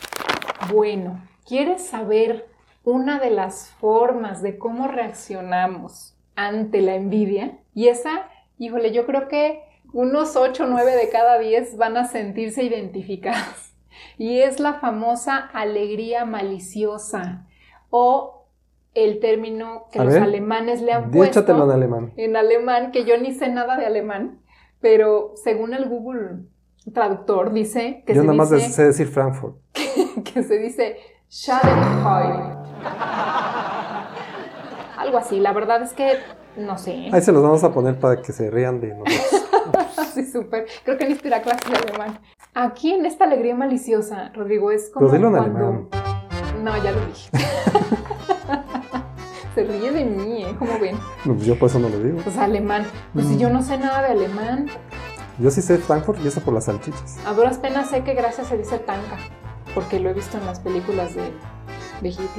Bueno, 0.73 1.21
¿quieres 1.47 1.87
saber 1.87 2.47
una 2.85 3.21
de 3.21 3.31
las 3.31 3.71
formas 3.71 4.43
de 4.43 4.59
cómo 4.59 4.89
reaccionamos 4.89 6.17
ante 6.37 6.81
la 6.81 6.95
envidia. 6.95 7.59
Y 7.75 7.89
esa, 7.89 8.29
híjole, 8.59 8.93
yo 8.93 9.07
creo 9.07 9.29
que 9.29 9.63
unos 9.93 10.37
8 10.37 10.65
o 10.65 10.67
9 10.67 10.97
de 10.97 11.09
cada 11.11 11.39
10 11.39 11.77
van 11.77 11.97
a 11.97 12.05
sentirse 12.05 12.63
identificados. 12.63 13.75
Y 14.19 14.41
es 14.41 14.61
la 14.61 14.75
famosa 14.75 15.37
alegría 15.37 16.25
maliciosa 16.25 17.47
o 17.91 18.47
el 18.95 19.21
término 19.21 19.87
que 19.93 19.99
los 20.03 20.15
alemanes 20.15 20.83
le 20.83 20.93
han 20.93 21.11
puesto 21.11 21.41
en 21.41 21.71
alemán. 21.71 22.13
En 22.17 22.37
alemán, 22.37 22.93
que 22.93 23.05
yo 23.05 23.19
ni 23.19 23.33
sé 23.33 23.49
nada 23.49 23.77
de 23.77 23.87
alemán, 23.87 24.41
pero 24.81 25.33
según 25.37 25.75
el 25.75 25.89
Google 25.89 26.45
Traductor 26.93 27.53
dice 27.53 28.03
que 28.07 28.15
yo 28.15 28.23
nada 28.23 28.35
más 28.35 28.49
sé 28.49 28.85
decir 28.85 29.07
Frankfurt. 29.07 29.57
Que, 30.25 30.43
se 30.43 30.59
dice 30.59 30.97
Schadenfreude 31.31 32.57
algo 35.01 35.19
así. 35.19 35.41
La 35.41 35.53
verdad 35.53 35.83
es 35.83 35.93
que 35.93 36.19
no 36.57 36.79
sé. 36.79 37.09
Ahí 37.13 37.23
se 37.23 37.33
los 37.33 37.43
vamos 37.43 37.65
a 37.65 37.73
poner 37.73 37.99
para 37.99 38.21
que 38.23 38.33
se 38.33 38.51
rían 38.51 38.81
de 38.81 38.95
nosotros. 38.95 40.11
sí, 40.15 40.27
súper. 40.27 40.67
Creo 40.85 40.99
que 40.99 41.09
ni 41.09 41.15
siquiera 41.15 41.43
clase 41.43 41.69
de 41.71 41.77
alemán. 41.77 42.19
Aquí 42.55 42.93
en 42.93 43.07
esta 43.07 43.25
alegría 43.25 43.55
maliciosa, 43.55 44.31
Rodrigo, 44.35 44.71
es 44.71 44.91
como 44.91 45.07
Pero 45.07 45.17
dilo 45.17 45.29
en 45.29 45.37
alemán. 45.43 45.89
No, 46.63 46.83
ya 46.83 46.93
lo 46.93 47.01
dije. 47.07 47.31
se 49.55 49.65
ríe 49.65 49.91
de 49.91 50.05
mí, 50.05 50.45
¿eh? 50.45 50.55
¿Cómo 50.59 50.79
ven? 50.79 50.97
No, 51.25 51.35
pues 51.35 51.47
yo 51.47 51.59
por 51.59 51.71
eso 51.71 51.79
no 51.79 51.89
lo 51.89 51.99
digo. 51.99 52.19
Pues 52.23 52.37
alemán. 52.37 52.85
Pues 53.15 53.27
si 53.27 53.39
yo 53.39 53.49
no 53.51 53.63
sé 53.63 53.79
nada 53.79 54.03
de 54.03 54.09
alemán. 54.09 54.67
Yo 55.39 55.51
sí 55.51 55.63
sé 55.63 55.79
Frankfurt 55.79 56.23
y 56.23 56.29
eso 56.29 56.41
por 56.41 56.53
las 56.53 56.65
salchichas. 56.65 57.19
A 57.27 57.33
duras 57.33 57.59
penas 57.59 57.89
sé 57.89 58.05
que 58.05 58.13
gracias 58.13 58.49
se 58.49 58.59
dice 58.59 58.79
tanca, 58.79 59.17
porque 59.75 59.99
lo 59.99 60.11
he 60.11 60.13
visto 60.13 60.37
en 60.37 60.45
las 60.45 60.61
películas 60.61 61.15
de 61.15 61.33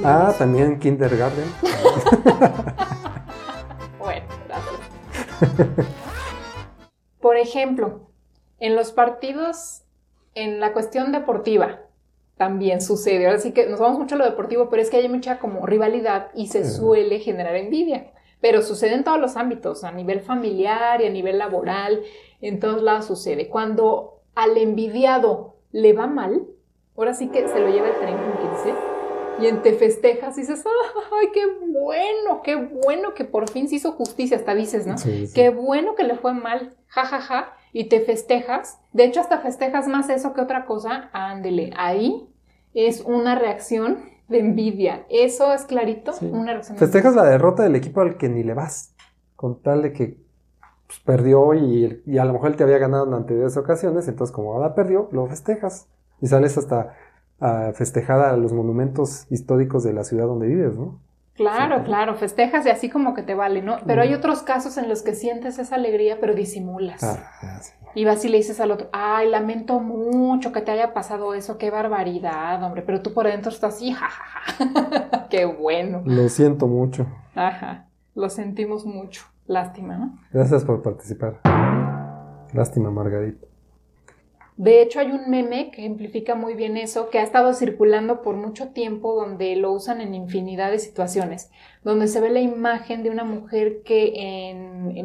Ah, 0.04 0.34
también 0.36 0.78
kindergarten. 0.78 1.44
bueno, 3.98 4.26
gracias. 4.48 4.80
Por 7.20 7.36
ejemplo, 7.36 8.08
en 8.58 8.74
los 8.74 8.92
partidos, 8.92 9.82
en 10.34 10.60
la 10.60 10.72
cuestión 10.72 11.12
deportiva, 11.12 11.80
también 12.36 12.80
sucede. 12.80 13.26
Ahora 13.26 13.38
sí 13.38 13.52
que 13.52 13.66
nos 13.66 13.78
vamos 13.78 13.98
mucho 13.98 14.16
a 14.16 14.18
lo 14.18 14.24
deportivo, 14.24 14.68
pero 14.68 14.82
es 14.82 14.90
que 14.90 14.96
hay 14.96 15.08
mucha 15.08 15.38
como 15.38 15.66
rivalidad 15.66 16.30
y 16.34 16.48
se 16.48 16.68
suele 16.68 17.20
generar 17.20 17.54
envidia. 17.54 18.12
Pero 18.40 18.62
sucede 18.62 18.94
en 18.94 19.04
todos 19.04 19.20
los 19.20 19.36
ámbitos, 19.36 19.84
a 19.84 19.92
nivel 19.92 20.20
familiar 20.20 21.00
y 21.00 21.06
a 21.06 21.10
nivel 21.10 21.38
laboral, 21.38 22.02
en 22.40 22.58
todos 22.58 22.82
lados 22.82 23.06
sucede. 23.06 23.48
Cuando 23.48 24.22
al 24.34 24.56
envidiado 24.56 25.54
le 25.70 25.92
va 25.92 26.08
mal, 26.08 26.46
ahora 26.96 27.14
sí 27.14 27.28
que 27.28 27.46
se 27.46 27.60
lo 27.60 27.68
lleva 27.68 27.88
el 27.88 27.98
tren, 28.00 28.16
como 28.16 28.50
dice, 28.50 28.74
y 29.40 29.46
en 29.46 29.62
te 29.62 29.72
festejas 29.74 30.36
y 30.36 30.42
dices, 30.42 30.64
¡ay, 30.66 31.28
qué 31.32 31.46
bueno! 31.46 32.42
¡Qué 32.42 32.56
bueno 32.56 33.14
que 33.14 33.24
por 33.24 33.50
fin 33.50 33.68
se 33.68 33.76
hizo 33.76 33.92
justicia! 33.92 34.36
Hasta 34.36 34.54
dices, 34.54 34.86
¿no? 34.86 34.94
¡Qué 35.34 35.50
bueno 35.50 35.94
que 35.94 36.04
le 36.04 36.16
fue 36.16 36.34
mal! 36.34 36.74
¡Ja, 36.88 37.04
ja, 37.04 37.20
ja! 37.20 37.56
Y 37.72 37.88
te 37.88 38.00
festejas. 38.00 38.78
De 38.92 39.04
hecho, 39.04 39.20
hasta 39.20 39.38
festejas 39.38 39.88
más 39.88 40.08
eso 40.10 40.34
que 40.34 40.40
otra 40.40 40.66
cosa. 40.66 41.10
Ándele, 41.12 41.70
ahí 41.76 42.28
es 42.74 43.00
una 43.00 43.34
reacción 43.34 43.98
de 44.28 44.40
envidia. 44.40 45.06
Eso 45.08 45.52
es 45.52 45.64
clarito, 45.64 46.12
una 46.22 46.52
reacción. 46.52 46.78
Festejas 46.78 47.14
la 47.14 47.24
derrota 47.24 47.62
del 47.62 47.76
equipo 47.76 48.00
al 48.00 48.16
que 48.16 48.28
ni 48.28 48.42
le 48.42 48.54
vas, 48.54 48.94
con 49.36 49.62
tal 49.62 49.82
de 49.82 49.92
que 49.92 50.18
pues, 50.86 51.00
perdió 51.00 51.54
y, 51.54 52.02
y, 52.06 52.18
a 52.18 52.24
lo 52.24 52.32
mejor 52.32 52.50
él 52.50 52.56
te 52.56 52.64
había 52.64 52.78
ganado 52.78 53.06
en 53.06 53.14
anteriores 53.14 53.56
ocasiones, 53.56 54.08
entonces 54.08 54.34
como 54.34 54.52
ahora 54.52 54.74
perdió, 54.74 55.08
lo 55.12 55.26
festejas 55.26 55.88
y 56.20 56.26
sales 56.26 56.56
hasta 56.58 56.94
a 57.42 57.72
festejar 57.72 58.20
a 58.20 58.36
los 58.36 58.52
monumentos 58.52 59.26
históricos 59.30 59.82
de 59.82 59.92
la 59.92 60.04
ciudad 60.04 60.26
donde 60.26 60.46
vives, 60.46 60.78
¿no? 60.78 61.00
Claro, 61.34 61.82
claro, 61.82 62.14
festejas 62.14 62.64
y 62.66 62.68
así 62.68 62.88
como 62.88 63.14
que 63.14 63.22
te 63.22 63.34
vale, 63.34 63.62
¿no? 63.62 63.78
Pero 63.86 64.02
hay 64.02 64.14
otros 64.14 64.42
casos 64.42 64.76
en 64.76 64.88
los 64.88 65.02
que 65.02 65.14
sientes 65.14 65.58
esa 65.58 65.74
alegría, 65.74 66.18
pero 66.20 66.34
disimulas. 66.34 67.02
Ah, 67.02 67.18
ah, 67.42 67.60
y 67.94 68.04
vas 68.04 68.24
y 68.24 68.28
le 68.28 68.36
dices 68.36 68.60
al 68.60 68.70
otro, 68.70 68.88
ay, 68.92 69.28
lamento 69.28 69.80
mucho 69.80 70.52
que 70.52 70.60
te 70.60 70.70
haya 70.70 70.94
pasado 70.94 71.34
eso, 71.34 71.58
qué 71.58 71.70
barbaridad, 71.70 72.62
hombre, 72.62 72.82
pero 72.82 73.02
tú 73.02 73.12
por 73.12 73.26
dentro 73.26 73.50
estás 73.50 73.74
así, 73.74 73.92
jajaja, 73.92 75.26
qué 75.30 75.46
bueno. 75.46 76.02
Lo 76.04 76.28
siento 76.28 76.68
mucho. 76.68 77.06
Ajá, 77.34 77.86
lo 78.14 78.28
sentimos 78.28 78.86
mucho. 78.86 79.24
Lástima, 79.46 79.96
¿no? 79.96 80.18
Gracias 80.32 80.64
por 80.64 80.82
participar. 80.82 81.40
Lástima, 82.52 82.90
Margarita. 82.90 83.51
De 84.62 84.80
hecho, 84.80 85.00
hay 85.00 85.10
un 85.10 85.28
meme 85.28 85.72
que 85.72 85.80
ejemplifica 85.80 86.36
muy 86.36 86.54
bien 86.54 86.76
eso, 86.76 87.10
que 87.10 87.18
ha 87.18 87.24
estado 87.24 87.52
circulando 87.52 88.22
por 88.22 88.36
mucho 88.36 88.68
tiempo, 88.68 89.12
donde 89.12 89.56
lo 89.56 89.72
usan 89.72 90.00
en 90.00 90.14
infinidad 90.14 90.70
de 90.70 90.78
situaciones, 90.78 91.50
donde 91.82 92.06
se 92.06 92.20
ve 92.20 92.30
la 92.30 92.38
imagen 92.38 93.02
de 93.02 93.10
una 93.10 93.24
mujer 93.24 93.82
que 93.82 94.12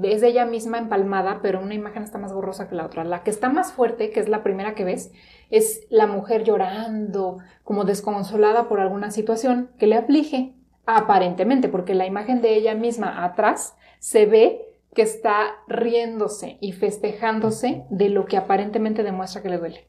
es 0.03 0.21
de 0.21 0.27
ella 0.27 0.45
misma 0.45 0.77
empalmada, 0.77 1.39
pero 1.41 1.59
una 1.59 1.73
imagen 1.73 2.03
está 2.03 2.19
más 2.19 2.35
borrosa 2.35 2.69
que 2.69 2.75
la 2.75 2.85
otra. 2.85 3.03
La 3.03 3.23
que 3.23 3.31
está 3.31 3.49
más 3.49 3.73
fuerte, 3.73 4.11
que 4.11 4.19
es 4.19 4.29
la 4.29 4.43
primera 4.43 4.75
que 4.75 4.83
ves, 4.83 5.11
es 5.49 5.87
la 5.89 6.05
mujer 6.05 6.43
llorando, 6.43 7.39
como 7.63 7.83
desconsolada 7.83 8.69
por 8.69 8.79
alguna 8.79 9.09
situación 9.09 9.71
que 9.79 9.87
le 9.87 9.95
aflige, 9.95 10.53
aparentemente, 10.85 11.67
porque 11.67 11.95
la 11.95 12.05
imagen 12.05 12.43
de 12.43 12.53
ella 12.53 12.75
misma 12.75 13.25
atrás 13.25 13.75
se 13.97 14.27
ve 14.27 14.66
que 14.97 15.03
está 15.03 15.57
riéndose 15.67 16.57
y 16.59 16.71
festejándose 16.71 17.83
de 17.91 18.09
lo 18.09 18.25
que 18.25 18.35
aparentemente 18.35 19.03
demuestra 19.03 19.43
que 19.43 19.49
le 19.49 19.59
duele. 19.59 19.87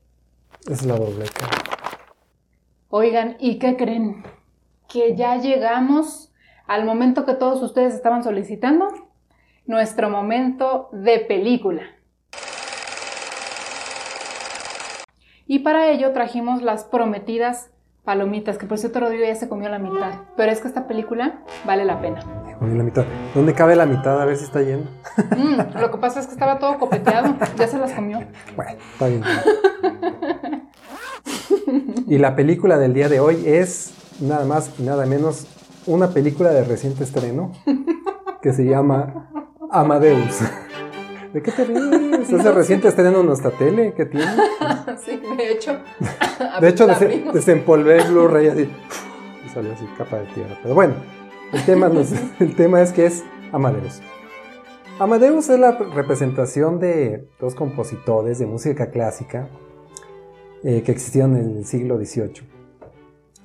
Es 0.71 0.85
la 0.85 0.99
doble 0.99 1.25
Oigan, 2.91 3.39
¿y 3.41 3.59
qué 3.59 3.79
creen? 3.79 4.23
Que 4.87 5.17
ya 5.17 5.37
llegamos 5.39 6.31
al 6.67 6.85
momento 6.85 7.25
que 7.25 7.33
todos 7.33 7.63
ustedes 7.63 7.95
estaban 7.95 8.23
solicitando, 8.23 8.87
nuestro 9.65 10.11
momento 10.11 10.91
de 10.93 11.21
película. 11.21 11.85
Y 15.47 15.61
para 15.61 15.89
ello 15.89 16.13
trajimos 16.13 16.61
las 16.61 16.85
prometidas 16.85 17.71
palomitas, 18.05 18.59
que 18.59 18.67
por 18.67 18.77
cierto 18.77 19.01
Rodrigo 19.01 19.25
ya 19.25 19.35
se 19.37 19.49
comió 19.49 19.71
la 19.71 19.79
mitad. 19.79 20.13
Pero 20.37 20.53
es 20.53 20.61
que 20.61 20.69
esta 20.69 20.87
película 20.87 21.45
vale 21.65 21.87
la 21.87 21.99
pena. 21.99 22.48
La 22.61 22.83
mitad. 22.83 23.05
¿Dónde 23.35 23.55
cabe 23.55 23.77
la 23.77 23.87
mitad? 23.87 24.21
A 24.21 24.25
ver 24.25 24.37
si 24.37 24.45
está 24.45 24.61
lleno. 24.61 24.85
Mm, 25.37 25.81
lo 25.81 25.91
que 25.91 25.99
pasa 25.99 26.21
es 26.21 26.27
que 26.27 26.33
estaba 26.33 26.59
todo 26.59 26.79
copeteado. 26.79 27.35
Ya 27.57 27.69
se 27.69 27.79
las 27.79 27.93
comió. 27.93 28.21
Bueno, 28.57 28.73
está 28.93 29.07
bien. 29.07 29.23
y 32.09 32.19
la 32.19 32.35
película 32.37 32.79
del 32.79 32.95
día 32.95 33.09
de 33.09 33.21
hoy 33.21 33.43
es 33.47 33.93
nada 34.21 34.45
más 34.45 34.73
y 34.79 34.83
nada 34.83 35.07
menos 35.07 35.47
una 35.87 36.09
película 36.09 36.51
de 36.51 36.65
reciente 36.65 37.05
estreno 37.05 37.53
que 38.43 38.53
se 38.53 38.65
llama 38.65 39.31
Amadeus. 39.71 40.41
¿De 41.33 41.43
qué 41.43 41.53
te 41.53 41.65
ríes? 41.65 42.33
Hace 42.33 42.53
reciente 42.53 42.89
estreno 42.89 43.23
nuestra 43.23 43.51
tele, 43.51 43.93
¿qué 43.95 44.07
tiene? 44.07 44.27
sí, 45.05 45.21
de 45.37 45.53
hecho. 45.53 45.79
de 46.61 46.69
hecho, 46.69 46.87
desempolvé 47.33 47.99
el 47.99 48.13
Blu-ray 48.13 48.49
así. 48.49 48.71
Y 49.45 49.49
salió 49.51 49.73
así, 49.73 49.87
capa 49.97 50.19
de 50.19 50.27
tierra. 50.27 50.59
Pero 50.63 50.75
bueno, 50.75 50.95
el 51.53 51.65
tema, 51.65 51.89
es, 52.01 52.15
el 52.41 52.55
tema 52.55 52.83
es 52.83 52.93
que 52.93 53.07
es 53.07 53.25
Amadeus. 53.53 54.01
Amadeus 54.99 55.49
es 55.49 55.61
la 55.61 55.73
representación 55.73 56.81
de 56.81 57.29
dos 57.41 57.55
compositores 57.55 58.39
de 58.39 58.47
música 58.47 58.91
clásica 58.91 59.49
eh, 60.65 60.83
que 60.83 60.91
existían 60.91 61.37
en 61.37 61.59
el 61.59 61.65
siglo 61.65 61.97
XVIII, 61.99 62.43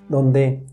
donde 0.10 0.66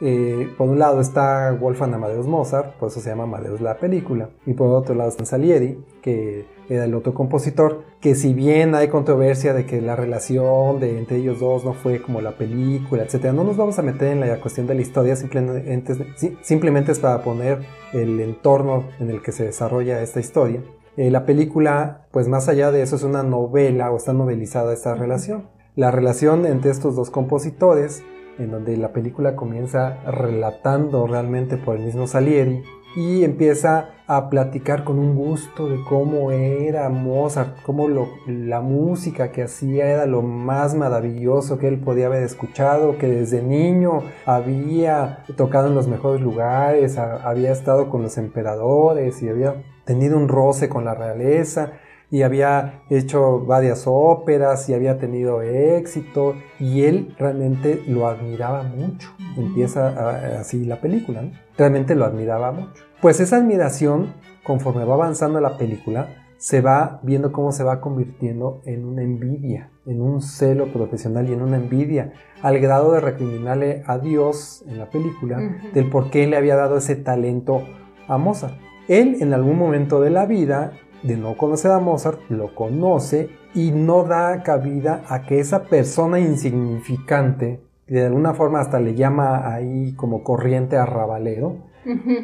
eh, 0.00 0.52
por 0.58 0.68
un 0.68 0.78
lado 0.78 1.00
está 1.00 1.56
Wolfgang 1.58 1.94
Amadeus 1.94 2.26
Mozart, 2.26 2.74
por 2.76 2.90
eso 2.90 3.00
se 3.00 3.08
llama 3.08 3.24
Amadeus 3.24 3.62
la 3.62 3.78
película, 3.78 4.28
y 4.44 4.52
por 4.52 4.68
otro 4.68 4.94
lado 4.94 5.08
está 5.08 5.24
Salieri, 5.24 5.82
que 6.02 6.44
era 6.68 6.84
el 6.84 6.94
otro 6.94 7.14
compositor, 7.14 7.84
que 8.00 8.14
si 8.14 8.34
bien 8.34 8.74
hay 8.74 8.88
controversia 8.88 9.52
de 9.52 9.66
que 9.66 9.80
la 9.80 9.96
relación 9.96 10.80
de 10.80 10.98
entre 10.98 11.18
ellos 11.18 11.40
dos 11.40 11.64
no 11.64 11.74
fue 11.74 12.02
como 12.02 12.20
la 12.20 12.32
película, 12.32 13.04
etc., 13.04 13.32
no 13.32 13.44
nos 13.44 13.56
vamos 13.56 13.78
a 13.78 13.82
meter 13.82 14.08
en 14.08 14.20
la 14.20 14.40
cuestión 14.40 14.66
de 14.66 14.74
la 14.74 14.82
historia, 14.82 15.16
simplemente, 15.16 15.94
simplemente 16.42 16.92
es 16.92 16.98
para 16.98 17.22
poner 17.22 17.60
el 17.92 18.20
entorno 18.20 18.84
en 18.98 19.10
el 19.10 19.22
que 19.22 19.32
se 19.32 19.44
desarrolla 19.44 20.02
esta 20.02 20.20
historia. 20.20 20.62
Eh, 20.96 21.10
la 21.10 21.26
película, 21.26 22.06
pues 22.10 22.26
más 22.28 22.48
allá 22.48 22.70
de 22.72 22.82
eso, 22.82 22.96
es 22.96 23.02
una 23.02 23.22
novela 23.22 23.90
o 23.90 23.96
está 23.96 24.12
novelizada 24.12 24.72
esta 24.72 24.94
relación. 24.94 25.48
La 25.74 25.90
relación 25.90 26.46
entre 26.46 26.70
estos 26.70 26.96
dos 26.96 27.10
compositores 27.10 28.02
en 28.38 28.50
donde 28.50 28.76
la 28.76 28.92
película 28.92 29.36
comienza 29.36 29.98
relatando 30.04 31.06
realmente 31.06 31.56
por 31.56 31.76
el 31.76 31.84
mismo 31.84 32.06
Salieri 32.06 32.62
y 32.96 33.22
empieza 33.24 33.90
a 34.08 34.30
platicar 34.30 34.84
con 34.84 34.98
un 34.98 35.14
gusto 35.14 35.68
de 35.68 35.78
cómo 35.86 36.30
era 36.30 36.88
Mozart, 36.88 37.60
cómo 37.62 37.88
la 38.26 38.60
música 38.60 39.32
que 39.32 39.42
hacía 39.42 39.90
era 39.90 40.06
lo 40.06 40.22
más 40.22 40.74
maravilloso 40.74 41.58
que 41.58 41.68
él 41.68 41.78
podía 41.78 42.06
haber 42.06 42.22
escuchado, 42.22 42.96
que 42.98 43.08
desde 43.08 43.42
niño 43.42 44.02
había 44.24 45.24
tocado 45.36 45.68
en 45.68 45.74
los 45.74 45.88
mejores 45.88 46.22
lugares, 46.22 46.96
había 46.98 47.52
estado 47.52 47.90
con 47.90 48.02
los 48.02 48.16
emperadores 48.16 49.22
y 49.22 49.28
había 49.28 49.62
tenido 49.84 50.16
un 50.16 50.28
roce 50.28 50.68
con 50.68 50.84
la 50.84 50.94
realeza 50.94 51.72
y 52.10 52.22
había 52.22 52.84
hecho 52.88 53.40
varias 53.40 53.82
óperas 53.86 54.68
y 54.68 54.74
había 54.74 54.98
tenido 54.98 55.42
éxito 55.42 56.36
y 56.60 56.84
él 56.84 57.14
realmente 57.18 57.82
lo 57.88 58.06
admiraba 58.06 58.62
mucho. 58.62 59.10
Empieza 59.36 60.38
así 60.38 60.64
la 60.64 60.80
película, 60.80 61.22
¿no? 61.22 61.32
Realmente 61.58 61.94
lo 61.94 62.04
admiraba 62.04 62.52
mucho. 62.52 62.85
Pues 63.00 63.20
esa 63.20 63.36
admiración, 63.36 64.14
conforme 64.42 64.84
va 64.84 64.94
avanzando 64.94 65.40
la 65.40 65.58
película, 65.58 66.08
se 66.38 66.60
va 66.60 67.00
viendo 67.02 67.32
cómo 67.32 67.52
se 67.52 67.64
va 67.64 67.80
convirtiendo 67.80 68.62
en 68.64 68.84
una 68.84 69.02
envidia, 69.02 69.70
en 69.86 70.00
un 70.00 70.22
celo 70.22 70.72
profesional 70.72 71.28
y 71.28 71.32
en 71.32 71.42
una 71.42 71.56
envidia, 71.56 72.12
al 72.42 72.58
grado 72.58 72.92
de 72.92 73.00
recriminarle 73.00 73.82
a 73.86 73.98
Dios 73.98 74.64
en 74.66 74.78
la 74.78 74.90
película 74.90 75.38
del 75.74 75.90
por 75.90 76.10
qué 76.10 76.26
le 76.26 76.36
había 76.36 76.56
dado 76.56 76.78
ese 76.78 76.96
talento 76.96 77.62
a 78.08 78.18
Mozart. 78.18 78.54
Él 78.88 79.16
en 79.20 79.34
algún 79.34 79.58
momento 79.58 80.00
de 80.00 80.10
la 80.10 80.26
vida 80.26 80.72
de 81.02 81.16
no 81.16 81.36
conocer 81.36 81.70
a 81.70 81.78
Mozart, 81.78 82.20
lo 82.30 82.54
conoce 82.54 83.28
y 83.54 83.72
no 83.72 84.04
da 84.04 84.42
cabida 84.42 85.02
a 85.08 85.22
que 85.22 85.38
esa 85.38 85.64
persona 85.64 86.18
insignificante, 86.18 87.60
de 87.86 88.06
alguna 88.06 88.34
forma 88.34 88.60
hasta 88.60 88.80
le 88.80 88.94
llama 88.94 89.52
ahí 89.52 89.94
como 89.94 90.24
corriente 90.24 90.76
arrabalero, 90.76 91.65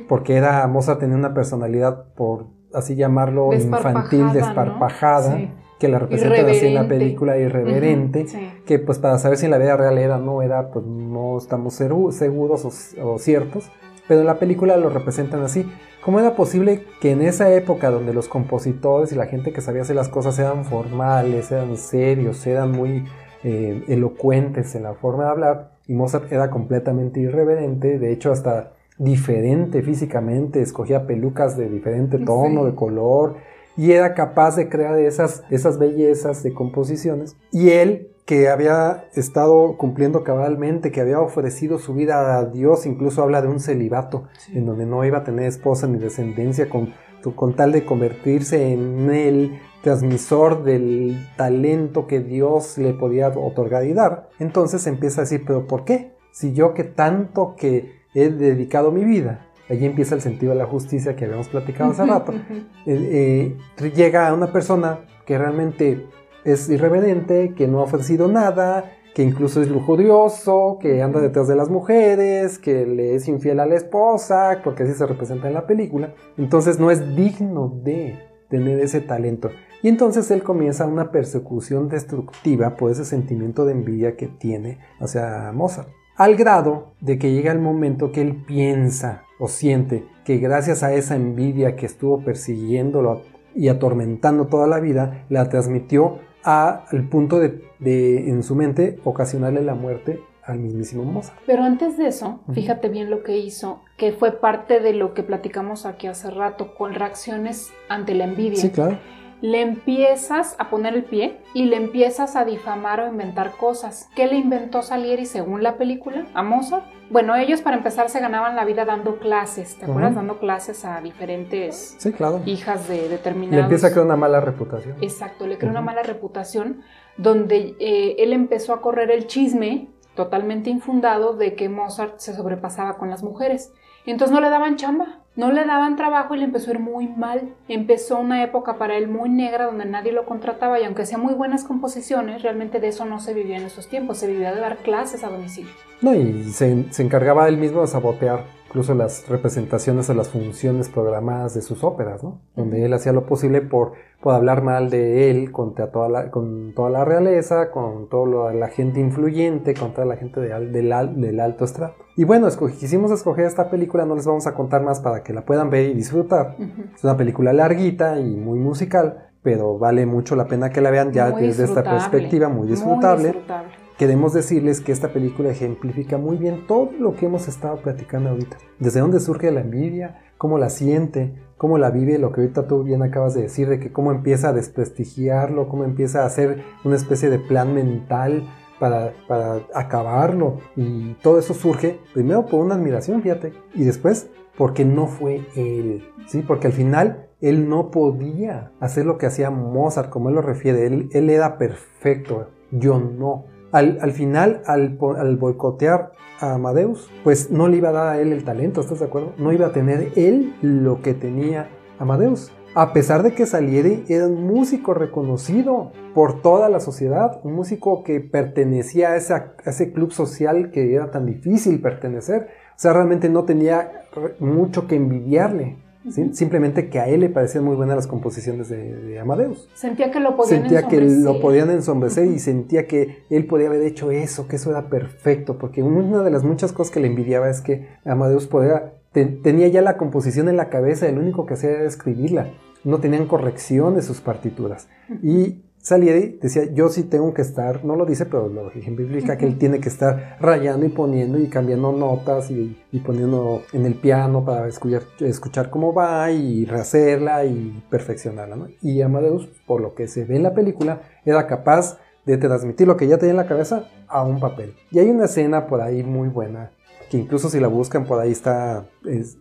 porque 0.08 0.36
era 0.36 0.66
Mozart 0.66 1.00
tenía 1.00 1.16
una 1.16 1.34
personalidad, 1.34 2.12
por 2.14 2.46
así 2.74 2.94
llamarlo, 2.94 3.52
infantil, 3.52 4.32
desparpajada. 4.32 5.38
que 5.78 5.88
la 5.88 5.98
representan 5.98 6.48
así 6.48 6.66
en 6.66 6.74
la 6.74 6.86
película 6.86 7.38
irreverente, 7.38 8.26
que 8.64 8.78
pues 8.78 9.00
para 9.00 9.18
saber 9.18 9.36
si 9.36 9.46
en 9.46 9.50
la 9.50 9.58
vida 9.58 9.76
real 9.76 9.98
era 9.98 10.16
o 10.16 10.20
no 10.20 10.40
era, 10.40 10.70
pues 10.70 10.84
no 10.86 11.36
estamos 11.38 11.74
seguros 11.74 12.64
o, 13.00 13.18
ciertos, 13.18 13.68
pero 14.06 14.20
en 14.20 14.26
la 14.26 14.38
película 14.38 14.76
lo 14.76 14.90
representan 14.90 15.42
así. 15.42 15.68
¿Cómo 16.04 16.20
era 16.20 16.36
posible 16.36 16.84
que 17.00 17.10
en 17.10 17.22
esa 17.22 17.52
época 17.52 17.90
donde 17.90 18.14
los 18.14 18.28
compositores 18.28 19.12
y 19.12 19.16
la 19.16 19.26
gente 19.26 19.52
que 19.52 19.60
sabía 19.60 19.82
hacer 19.82 19.96
las 19.96 20.08
cosas 20.08 20.38
eran 20.38 20.64
formales, 20.64 21.50
eran 21.50 21.76
serios, 21.76 22.46
eran 22.46 22.72
muy 22.72 23.04
eh, 23.42 23.84
elocuentes 23.88 24.76
en 24.76 24.84
la 24.84 24.94
forma 24.94 25.24
de 25.24 25.30
hablar, 25.30 25.72
y 25.88 25.94
Mozart 25.94 26.30
era 26.30 26.48
completamente 26.48 27.18
irreverente, 27.18 27.98
de 27.98 28.12
hecho 28.12 28.30
hasta 28.30 28.72
diferente 28.98 29.82
físicamente, 29.82 30.60
escogía 30.60 31.06
pelucas 31.06 31.56
de 31.56 31.68
diferente 31.68 32.18
tono, 32.18 32.64
de 32.64 32.74
color, 32.74 33.36
y 33.76 33.92
era 33.92 34.14
capaz 34.14 34.56
de 34.56 34.68
crear 34.68 34.98
esas, 34.98 35.44
esas 35.50 35.78
bellezas 35.78 36.42
de 36.42 36.52
composiciones. 36.52 37.36
Y 37.50 37.70
él 37.70 38.08
que 38.26 38.48
había 38.48 39.04
estado 39.14 39.76
cumpliendo 39.76 40.22
cabalmente, 40.22 40.92
que 40.92 41.00
había 41.00 41.20
ofrecido 41.20 41.78
su 41.78 41.94
vida 41.94 42.38
a 42.38 42.44
Dios, 42.46 42.86
incluso 42.86 43.22
habla 43.22 43.42
de 43.42 43.48
un 43.48 43.60
celibato, 43.60 44.28
en 44.52 44.66
donde 44.66 44.86
no 44.86 45.04
iba 45.04 45.18
a 45.18 45.24
tener 45.24 45.46
esposa 45.46 45.86
ni 45.88 45.98
descendencia, 45.98 46.68
con, 46.68 46.92
con 47.34 47.54
tal 47.54 47.72
de 47.72 47.84
convertirse 47.84 48.72
en 48.72 49.10
el 49.10 49.58
transmisor 49.82 50.62
del 50.62 51.28
talento 51.36 52.06
que 52.06 52.20
Dios 52.20 52.78
le 52.78 52.94
podía 52.94 53.28
otorgar 53.28 53.84
y 53.84 53.92
dar. 53.92 54.28
Entonces 54.38 54.86
empieza 54.86 55.22
a 55.22 55.24
decir, 55.24 55.42
pero 55.44 55.66
¿por 55.66 55.84
qué? 55.84 56.12
Si 56.30 56.52
yo 56.52 56.72
que 56.72 56.84
tanto 56.84 57.56
que 57.56 58.01
he 58.14 58.28
dedicado 58.28 58.92
mi 58.92 59.04
vida, 59.04 59.46
allí 59.68 59.86
empieza 59.86 60.14
el 60.14 60.20
sentido 60.20 60.52
de 60.52 60.58
la 60.58 60.66
justicia 60.66 61.16
que 61.16 61.24
habíamos 61.24 61.48
platicado 61.48 61.92
hace 61.92 62.04
rato, 62.04 62.32
eh, 62.86 63.56
eh, 63.76 63.90
llega 63.94 64.32
una 64.34 64.52
persona 64.52 65.00
que 65.26 65.38
realmente 65.38 66.06
es 66.44 66.68
irreverente, 66.68 67.54
que 67.54 67.68
no 67.68 67.80
ha 67.80 67.84
ofrecido 67.84 68.28
nada, 68.28 68.84
que 69.14 69.22
incluso 69.22 69.60
es 69.60 69.68
lujurioso, 69.68 70.78
que 70.80 71.02
anda 71.02 71.20
detrás 71.20 71.46
de 71.46 71.56
las 71.56 71.68
mujeres, 71.68 72.58
que 72.58 72.86
le 72.86 73.14
es 73.14 73.28
infiel 73.28 73.60
a 73.60 73.66
la 73.66 73.74
esposa, 73.74 74.60
porque 74.64 74.84
así 74.84 74.94
se 74.94 75.06
representa 75.06 75.48
en 75.48 75.54
la 75.54 75.66
película. 75.66 76.14
Entonces 76.38 76.80
no 76.80 76.90
es 76.90 77.14
digno 77.14 77.72
de 77.82 78.18
tener 78.48 78.80
ese 78.80 79.00
talento. 79.00 79.50
Y 79.82 79.88
entonces 79.88 80.30
él 80.30 80.42
comienza 80.42 80.86
una 80.86 81.10
persecución 81.10 81.88
destructiva 81.88 82.76
por 82.76 82.90
ese 82.90 83.04
sentimiento 83.04 83.64
de 83.64 83.72
envidia 83.72 84.16
que 84.16 84.28
tiene 84.28 84.78
hacia 85.00 85.52
Mozart. 85.52 85.88
Al 86.16 86.36
grado 86.36 86.92
de 87.00 87.18
que 87.18 87.32
llega 87.32 87.52
el 87.52 87.58
momento 87.58 88.12
que 88.12 88.20
él 88.20 88.44
piensa 88.46 89.22
o 89.38 89.48
siente 89.48 90.04
que 90.24 90.36
gracias 90.36 90.82
a 90.82 90.92
esa 90.92 91.16
envidia 91.16 91.74
que 91.74 91.86
estuvo 91.86 92.22
persiguiéndolo 92.22 93.22
y 93.54 93.68
atormentando 93.68 94.46
toda 94.46 94.66
la 94.66 94.78
vida, 94.78 95.24
la 95.30 95.48
transmitió 95.48 96.18
al 96.42 97.08
punto 97.08 97.38
de, 97.38 98.28
en 98.28 98.42
su 98.42 98.54
mente, 98.54 98.98
ocasionarle 99.04 99.62
la 99.62 99.74
muerte 99.74 100.20
al 100.44 100.58
mismísimo 100.58 101.04
Mozart. 101.04 101.38
Pero 101.46 101.62
antes 101.62 101.96
de 101.96 102.08
eso, 102.08 102.40
fíjate 102.52 102.88
bien 102.88 103.10
lo 103.10 103.22
que 103.22 103.38
hizo, 103.38 103.80
que 103.96 104.12
fue 104.12 104.32
parte 104.32 104.80
de 104.80 104.92
lo 104.92 105.14
que 105.14 105.22
platicamos 105.22 105.86
aquí 105.86 106.08
hace 106.08 106.30
rato, 106.30 106.74
con 106.74 106.94
reacciones 106.94 107.70
ante 107.88 108.14
la 108.14 108.24
envidia. 108.24 108.60
Sí, 108.60 108.70
claro 108.70 108.98
le 109.42 109.60
empiezas 109.60 110.54
a 110.58 110.70
poner 110.70 110.94
el 110.94 111.04
pie 111.04 111.40
y 111.52 111.64
le 111.64 111.76
empiezas 111.76 112.36
a 112.36 112.44
difamar 112.44 113.00
o 113.00 113.08
inventar 113.08 113.56
cosas. 113.56 114.08
¿Qué 114.14 114.28
le 114.28 114.36
inventó 114.36 114.82
Salieri 114.82 115.26
según 115.26 115.64
la 115.64 115.76
película? 115.76 116.26
¿A 116.32 116.44
Mozart? 116.44 116.84
Bueno, 117.10 117.34
ellos 117.34 117.60
para 117.60 117.76
empezar 117.76 118.08
se 118.08 118.20
ganaban 118.20 118.54
la 118.56 118.64
vida 118.64 118.84
dando 118.84 119.18
clases, 119.18 119.76
¿te 119.76 119.84
acuerdas? 119.84 120.14
Dando 120.14 120.38
clases 120.38 120.84
a 120.84 121.00
diferentes 121.00 121.98
hijas 122.46 122.88
de 122.88 123.08
determinados... 123.08 123.56
Le 123.56 123.62
empieza 123.62 123.88
a 123.88 123.90
crear 123.90 124.06
una 124.06 124.16
mala 124.16 124.40
reputación. 124.40 124.96
Exacto, 125.02 125.46
le 125.46 125.58
creó 125.58 125.72
una 125.72 125.82
mala 125.82 126.04
reputación 126.04 126.82
donde 127.16 127.76
eh, 127.80 128.16
él 128.18 128.32
empezó 128.32 128.72
a 128.72 128.80
correr 128.80 129.10
el 129.10 129.26
chisme 129.26 129.90
totalmente 130.14 130.70
infundado 130.70 131.34
de 131.34 131.54
que 131.54 131.68
Mozart 131.68 132.18
se 132.18 132.34
sobrepasaba 132.34 132.96
con 132.96 133.10
las 133.10 133.22
mujeres. 133.22 133.72
Entonces 134.06 134.32
no 134.32 134.40
le 134.40 134.50
daban 134.50 134.76
chamba, 134.76 135.21
no 135.34 135.50
le 135.50 135.64
daban 135.64 135.96
trabajo 135.96 136.34
y 136.34 136.38
le 136.38 136.44
empezó 136.44 136.70
a 136.70 136.74
ir 136.74 136.80
muy 136.80 137.08
mal. 137.08 137.54
Empezó 137.68 138.18
una 138.18 138.42
época 138.42 138.76
para 138.76 138.96
él 138.96 139.08
muy 139.08 139.28
negra 139.28 139.66
donde 139.66 139.84
nadie 139.86 140.12
lo 140.12 140.26
contrataba 140.26 140.78
y 140.80 140.84
aunque 140.84 141.02
hacía 141.02 141.18
muy 141.18 141.34
buenas 141.34 141.64
composiciones, 141.64 142.42
realmente 142.42 142.80
de 142.80 142.88
eso 142.88 143.04
no 143.04 143.18
se 143.20 143.34
vivía 143.34 143.56
en 143.56 143.64
esos 143.64 143.88
tiempos, 143.88 144.18
se 144.18 144.26
vivía 144.26 144.52
de 144.54 144.60
dar 144.60 144.78
clases 144.78 145.24
a 145.24 145.30
domicilio. 145.30 145.72
No, 146.02 146.14
y 146.14 146.44
se, 146.44 146.92
se 146.92 147.02
encargaba 147.02 147.48
él 147.48 147.56
mismo 147.56 147.80
de 147.80 147.86
sabotear 147.86 148.44
incluso 148.72 148.94
las 148.94 149.28
representaciones 149.28 150.08
o 150.08 150.14
las 150.14 150.30
funciones 150.30 150.88
programadas 150.88 151.52
de 151.52 151.60
sus 151.60 151.84
óperas, 151.84 152.24
¿no? 152.24 152.40
Donde 152.56 152.86
él 152.86 152.94
hacía 152.94 153.12
lo 153.12 153.26
posible 153.26 153.60
por, 153.60 153.92
por 154.22 154.34
hablar 154.34 154.62
mal 154.62 154.88
de 154.88 155.30
él 155.30 155.52
contra 155.52 155.90
toda 155.90 156.08
la, 156.08 156.30
con 156.30 156.72
toda 156.74 156.88
la 156.88 157.04
realeza, 157.04 157.70
con 157.70 158.08
toda 158.08 158.54
la 158.54 158.68
gente 158.68 158.98
influyente, 158.98 159.74
con 159.74 159.92
toda 159.92 160.06
la 160.06 160.16
gente 160.16 160.40
del, 160.40 160.72
del, 160.72 161.40
alto 161.40 161.66
estrato. 161.66 161.96
Y 162.16 162.24
bueno, 162.24 162.48
quisimos 162.80 163.10
escoger 163.10 163.44
esta 163.44 163.68
película, 163.68 164.06
no 164.06 164.14
les 164.14 164.24
vamos 164.24 164.46
a 164.46 164.54
contar 164.54 164.82
más 164.82 165.00
para 165.00 165.22
que 165.22 165.34
la 165.34 165.44
puedan 165.44 165.68
ver 165.68 165.90
y 165.90 165.92
disfrutar. 165.92 166.56
Es 166.94 167.04
una 167.04 167.18
película 167.18 167.52
larguita 167.52 168.18
y 168.20 168.36
muy 168.36 168.58
musical, 168.58 169.32
pero 169.42 169.78
vale 169.78 170.06
mucho 170.06 170.34
la 170.34 170.46
pena 170.46 170.70
que 170.70 170.80
la 170.80 170.90
vean 170.90 171.12
ya 171.12 171.30
desde 171.30 171.64
esta 171.64 171.82
perspectiva, 171.82 172.48
muy 172.48 172.68
disfrutable. 172.68 173.32
Muy 173.32 173.32
disfrutable 173.32 173.81
queremos 173.98 174.32
decirles 174.32 174.80
que 174.80 174.92
esta 174.92 175.12
película 175.12 175.50
ejemplifica 175.50 176.18
muy 176.18 176.36
bien 176.36 176.66
todo 176.66 176.90
lo 176.98 177.14
que 177.14 177.26
hemos 177.26 177.48
estado 177.48 177.82
platicando 177.82 178.30
ahorita. 178.30 178.58
Desde 178.78 179.00
dónde 179.00 179.20
surge 179.20 179.50
la 179.50 179.60
envidia, 179.60 180.22
cómo 180.38 180.58
la 180.58 180.70
siente, 180.70 181.34
cómo 181.56 181.78
la 181.78 181.90
vive, 181.90 182.18
lo 182.18 182.32
que 182.32 182.40
ahorita 182.40 182.66
tú 182.66 182.82
bien 182.82 183.02
acabas 183.02 183.34
de 183.34 183.42
decir, 183.42 183.68
de 183.68 183.78
que 183.78 183.92
cómo 183.92 184.10
empieza 184.10 184.48
a 184.48 184.52
desprestigiarlo, 184.52 185.68
cómo 185.68 185.84
empieza 185.84 186.22
a 186.22 186.26
hacer 186.26 186.62
una 186.84 186.96
especie 186.96 187.30
de 187.30 187.38
plan 187.38 187.74
mental 187.74 188.48
para, 188.80 189.12
para 189.28 189.60
acabarlo. 189.74 190.58
Y 190.74 191.14
todo 191.22 191.38
eso 191.38 191.54
surge 191.54 192.00
primero 192.14 192.46
por 192.46 192.60
una 192.60 192.74
admiración, 192.74 193.22
fíjate, 193.22 193.52
y 193.74 193.84
después 193.84 194.28
porque 194.56 194.84
no 194.84 195.06
fue 195.06 195.46
él, 195.56 196.04
¿sí? 196.26 196.42
Porque 196.42 196.66
al 196.66 196.72
final 196.72 197.28
él 197.40 197.68
no 197.68 197.90
podía 197.90 198.72
hacer 198.80 199.06
lo 199.06 199.18
que 199.18 199.26
hacía 199.26 199.50
Mozart, 199.50 200.10
como 200.10 200.28
él 200.28 200.34
lo 200.34 200.42
refiere, 200.42 200.86
él, 200.86 201.08
él 201.12 201.30
era 201.30 201.58
perfecto, 201.58 202.48
yo 202.70 202.98
no. 202.98 203.44
Al, 203.72 203.98
al 204.02 204.12
final, 204.12 204.62
al, 204.66 204.96
boicotear 205.36 206.12
a 206.40 206.54
Amadeus, 206.54 207.10
pues 207.24 207.50
no 207.50 207.68
le 207.68 207.78
iba 207.78 207.88
a 207.88 207.92
dar 207.92 208.08
a 208.08 208.20
él 208.20 208.32
el 208.32 208.44
talento, 208.44 208.82
¿estás 208.82 209.00
de 209.00 209.06
acuerdo? 209.06 209.32
No 209.38 209.52
iba 209.52 209.66
a 209.66 209.72
tener 209.72 210.12
él 210.14 210.54
lo 210.60 211.00
que 211.00 211.14
tenía 211.14 211.70
Amadeus. 211.98 212.52
A 212.74 212.92
pesar 212.92 213.22
de 213.22 213.34
que 213.34 213.46
Salieri 213.46 214.04
era 214.08 214.26
un 214.26 214.46
músico 214.46 214.94
reconocido 214.94 215.92
por 216.14 216.40
toda 216.40 216.68
la 216.68 216.80
sociedad, 216.80 217.40
un 217.44 217.54
músico 217.54 218.02
que 218.02 218.20
pertenecía 218.20 219.10
a, 219.10 219.16
esa, 219.16 219.54
a 219.64 219.70
ese 219.70 219.92
club 219.92 220.12
social 220.12 220.70
que 220.70 220.94
era 220.94 221.10
tan 221.10 221.26
difícil 221.26 221.80
pertenecer, 221.80 222.48
o 222.70 222.78
sea, 222.78 222.92
realmente 222.92 223.28
no 223.28 223.44
tenía 223.44 224.04
mucho 224.38 224.86
que 224.86 224.96
envidiarle. 224.96 225.76
Simplemente 226.10 226.88
que 226.88 226.98
a 226.98 227.08
él 227.08 227.20
le 227.20 227.28
parecían 227.28 227.64
muy 227.64 227.76
buenas 227.76 227.96
las 227.96 228.06
composiciones 228.06 228.68
de, 228.68 229.18
Amadeus. 229.20 229.68
Sentía 229.74 230.10
que 230.10 230.18
lo 230.18 230.36
podían 230.36 230.62
Sentía 230.62 230.88
que 230.88 231.00
lo 231.00 231.40
podían 231.40 231.70
ensombrecer 231.70 232.26
y 232.26 232.38
sentía 232.38 232.86
que 232.86 233.24
él 233.30 233.46
podía 233.46 233.68
haber 233.68 233.82
hecho 233.82 234.10
eso, 234.10 234.48
que 234.48 234.56
eso 234.56 234.70
era 234.70 234.88
perfecto, 234.88 235.58
porque 235.58 235.82
una 235.82 236.22
de 236.22 236.30
las 236.30 236.42
muchas 236.42 236.72
cosas 236.72 236.92
que 236.92 237.00
le 237.00 237.06
envidiaba 237.06 237.48
es 237.48 237.60
que 237.60 237.86
Amadeus 238.04 238.46
podía, 238.46 238.94
tenía 239.12 239.68
ya 239.68 239.82
la 239.82 239.96
composición 239.96 240.48
en 240.48 240.56
la 240.56 240.70
cabeza, 240.70 241.08
el 241.08 241.18
único 241.18 241.46
que 241.46 241.54
hacía 241.54 241.70
era 241.70 241.84
escribirla. 241.84 242.48
No 242.84 242.98
tenían 242.98 243.26
corrección 243.26 243.94
de 243.94 244.02
sus 244.02 244.20
partituras. 244.20 244.88
Y 245.22 245.62
Salieri 245.82 246.38
decía, 246.40 246.72
yo 246.72 246.88
sí 246.90 247.02
tengo 247.02 247.34
que 247.34 247.42
estar, 247.42 247.84
no 247.84 247.96
lo 247.96 248.06
dice, 248.06 248.24
pero 248.24 248.48
lo 248.48 248.70
ejemplifica 248.70 249.36
que 249.36 249.46
él 249.46 249.58
tiene 249.58 249.80
que 249.80 249.88
estar 249.88 250.36
rayando 250.40 250.86
y 250.86 250.90
poniendo 250.90 251.40
y 251.40 251.48
cambiando 251.48 251.90
notas 251.90 252.52
y, 252.52 252.78
poniendo 253.04 253.62
en 253.72 253.84
el 253.86 253.96
piano 253.96 254.44
para 254.44 254.68
escuchar, 254.68 255.02
escuchar 255.18 255.70
cómo 255.70 255.92
va 255.92 256.30
y 256.30 256.66
rehacerla 256.66 257.44
y 257.46 257.82
perfeccionarla. 257.90 258.54
¿no? 258.54 258.68
Y 258.80 259.02
Amadeus, 259.02 259.48
por 259.66 259.80
lo 259.80 259.96
que 259.96 260.06
se 260.06 260.24
ve 260.24 260.36
en 260.36 260.44
la 260.44 260.54
película, 260.54 261.02
era 261.24 261.48
capaz 261.48 261.98
de 262.24 262.36
transmitir 262.36 262.86
lo 262.86 262.96
que 262.96 263.08
ya 263.08 263.18
tenía 263.18 263.32
en 263.32 263.38
la 263.38 263.48
cabeza 263.48 263.88
a 264.06 264.22
un 264.22 264.38
papel. 264.38 264.76
Y 264.92 265.00
hay 265.00 265.10
una 265.10 265.24
escena 265.24 265.66
por 265.66 265.80
ahí 265.80 266.04
muy 266.04 266.28
buena, 266.28 266.70
que 267.10 267.18
incluso 267.18 267.50
si 267.50 267.58
la 267.58 267.66
buscan 267.66 268.04
por 268.04 268.20
ahí 268.20 268.30
está, 268.30 268.86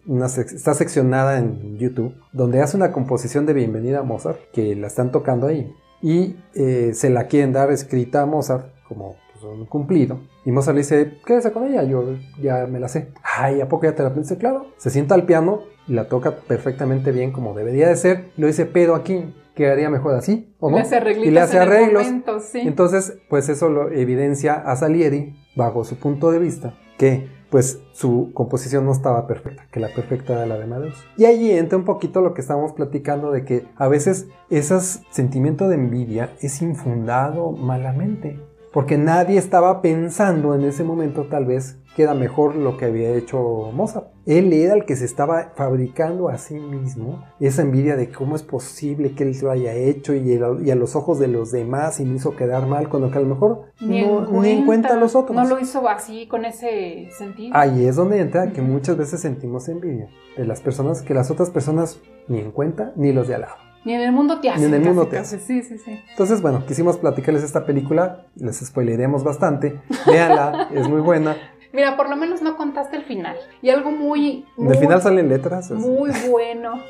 una, 0.08 0.26
está 0.26 0.74
seccionada 0.74 1.38
en 1.38 1.78
YouTube, 1.78 2.16
donde 2.34 2.64
hace 2.64 2.78
una 2.78 2.92
composición 2.92 3.46
de 3.46 3.54
Bienvenida 3.54 4.00
a 4.00 4.04
Mozart, 4.04 4.39
que 4.52 4.76
la 4.76 4.88
están 4.88 5.12
tocando 5.12 5.46
ahí 5.46 5.72
y 6.02 6.36
eh, 6.54 6.91
se 6.93 7.10
la 7.10 7.28
quieren 7.28 7.54
dar 7.54 7.72
escrita 7.72 8.24
a 8.24 8.26
Mozart 8.26 8.68
como 8.88 9.16
pues, 9.32 9.43
un 9.43 9.66
cumplido. 9.66 10.20
Y 10.45 10.52
Mozart 10.52 10.76
le 10.76 10.82
dice, 10.82 11.20
quédese 11.26 11.52
con 11.52 11.66
ella, 11.66 11.84
yo 11.84 12.16
ya 12.41 12.66
me 12.66 12.80
la 12.80 12.88
sé. 12.88 13.10
Ay, 13.24 13.62
¿a 13.62 13.68
poco 13.68 13.86
ya 13.86 13.95
te 13.95 14.04
la 14.04 14.14
pensé? 14.14 14.38
Claro. 14.38 14.68
Se 14.78 14.89
sienta 14.89 15.16
al 15.16 15.26
piano 15.26 15.62
y 15.88 15.93
la 15.93 16.08
toca 16.08 16.38
perfectamente 16.38 17.12
bien 17.12 17.32
como 17.32 17.54
debería 17.54 17.88
de 17.88 17.95
ser. 17.95 18.32
Lo 18.38 18.47
dice, 18.47 18.66
pero 18.66 18.95
aquí 18.95 19.34
quedaría 19.56 19.89
mejor 19.89 20.16
así, 20.16 20.56
¿o 20.60 20.72
no? 20.72 20.78
y 20.80 21.30
le 21.32 21.39
hace 21.39 21.60
arreglos. 21.60 22.08
Entonces, 22.54 23.18
pues 23.30 23.49
eso 23.49 23.70
lo 23.70 23.91
evidencia 23.91 24.54
a 24.54 24.76
Salieri, 24.76 25.36
bajo 25.56 25.84
su 25.84 25.97
punto 25.97 26.32
de 26.32 26.39
vista, 26.39 26.76
que 26.97 27.28
pues 27.52 27.82
su 27.91 28.32
composición 28.34 28.86
no 28.86 28.93
estaba 28.93 29.28
perfecta, 29.28 29.68
que 29.72 29.82
la 29.82 29.89
perfecta 29.89 30.34
era 30.34 30.45
la 30.45 30.58
de 30.58 30.64
Amadeus. 30.64 30.95
Y 31.18 31.26
ahí 31.26 31.52
entra 31.52 31.78
un 31.78 31.84
poquito 31.84 32.22
lo 32.22 32.34
que 32.34 32.39
estábamos 32.39 32.72
platicando 32.72 33.30
de 33.30 33.43
que 33.43 33.68
a 33.76 33.89
veces 33.89 34.30
ese 34.49 34.80
sentimiento 35.12 35.68
de 35.68 35.76
envidia 35.76 36.32
es 36.41 36.62
infundado 36.62 37.52
malamente 37.52 38.39
porque 38.72 38.98
nadie 38.98 39.38
estaba 39.38 39.82
pensando 39.82 40.56
en 40.56 40.64
ese 40.64 40.84
momento 40.84 41.26
tal 41.26 41.46
vez 41.46 41.78
que 41.96 42.04
era 42.04 42.14
mejor 42.14 42.56
lo 42.56 42.78
que 42.78 42.86
había 42.86 43.10
hecho 43.10 43.70
Mozart. 43.74 44.08
Él 44.26 44.54
era 44.54 44.76
el 44.76 44.86
que 44.86 44.96
se 44.96 45.04
estaba 45.04 45.52
fabricando 45.56 46.30
a 46.30 46.38
sí 46.38 46.54
mismo 46.54 47.26
esa 47.40 47.64
envidia 47.64 47.98
de 47.98 48.10
cómo 48.10 48.36
es 48.36 48.44
posible 48.44 49.14
que 49.14 49.24
él 49.24 49.36
lo 49.42 49.52
haya 49.52 49.74
hecho 49.74 50.14
y, 50.14 50.36
a 50.36 50.76
los 50.76 50.96
ojos 50.96 51.20
de 51.20 51.28
los 51.28 51.52
demás 51.52 52.00
y 52.00 52.06
me 52.06 52.16
hizo 52.16 52.36
quedar 52.36 52.66
mal 52.68 52.88
cuando 52.88 53.12
que 53.12 53.18
a 53.18 53.22
lo 53.22 53.28
mejor 53.28 53.66
ni, 53.82 54.06
no, 54.06 54.44
en 54.44 54.66
cuenta 54.66 54.94
a 54.94 54.96
los 54.96 55.16
otros. 55.16 55.36
No 55.36 55.46
lo 55.46 55.60
hizo 55.60 55.88
así 55.90 56.28
con 56.28 56.46
ese 56.46 57.10
sentido. 57.18 57.56
Ahí 57.56 57.86
es 57.86 57.98
donde 57.98 58.22
entra 58.22 58.54
que 58.54 58.62
muchas 58.62 58.96
veces 58.96 59.20
sentimos 59.20 59.68
envidia 59.68 60.08
de 60.38 60.46
las 60.46 60.62
personas 60.62 61.02
que 61.02 61.14
las 61.14 61.30
otras 61.30 61.50
personas 61.50 62.00
ni 62.28 62.40
en 62.40 62.52
cuenta 62.52 62.94
ni 62.96 63.12
los 63.12 63.28
de 63.28 63.36
al 63.36 63.42
lado. 63.42 63.71
Ni 63.84 63.94
en 63.94 64.02
el 64.02 64.12
mundo 64.12 64.40
te 64.40 64.50
hace. 64.50 64.60
Ni 64.60 64.66
en 64.66 64.74
el 64.76 64.82
mundo 64.82 65.08
te 65.08 65.18
hace. 65.18 65.40
Sí, 65.40 65.64
sí, 65.64 65.78
sí. 65.78 66.00
Entonces, 66.10 66.42
bueno, 66.42 66.66
quisimos 66.66 66.98
platicarles 66.98 67.44
esta 67.44 67.66
película. 67.66 68.26
Les 68.36 68.60
spoileremos 68.60 69.24
bastante. 69.24 69.80
Véanla, 70.06 70.70
es 70.74 70.88
muy 70.88 71.02
buena. 71.02 71.36
Mira, 71.74 71.96
por 71.96 72.10
lo 72.10 72.18
menos 72.18 72.42
no 72.42 72.58
contaste 72.58 72.98
el 72.98 73.04
final. 73.04 73.38
Y 73.62 73.70
algo 73.70 73.92
muy... 73.92 74.46
muy 74.58 74.76
final 74.78 75.02
salen 75.02 75.30
letras. 75.30 75.72
Muy 75.72 76.12
bueno 76.30 76.82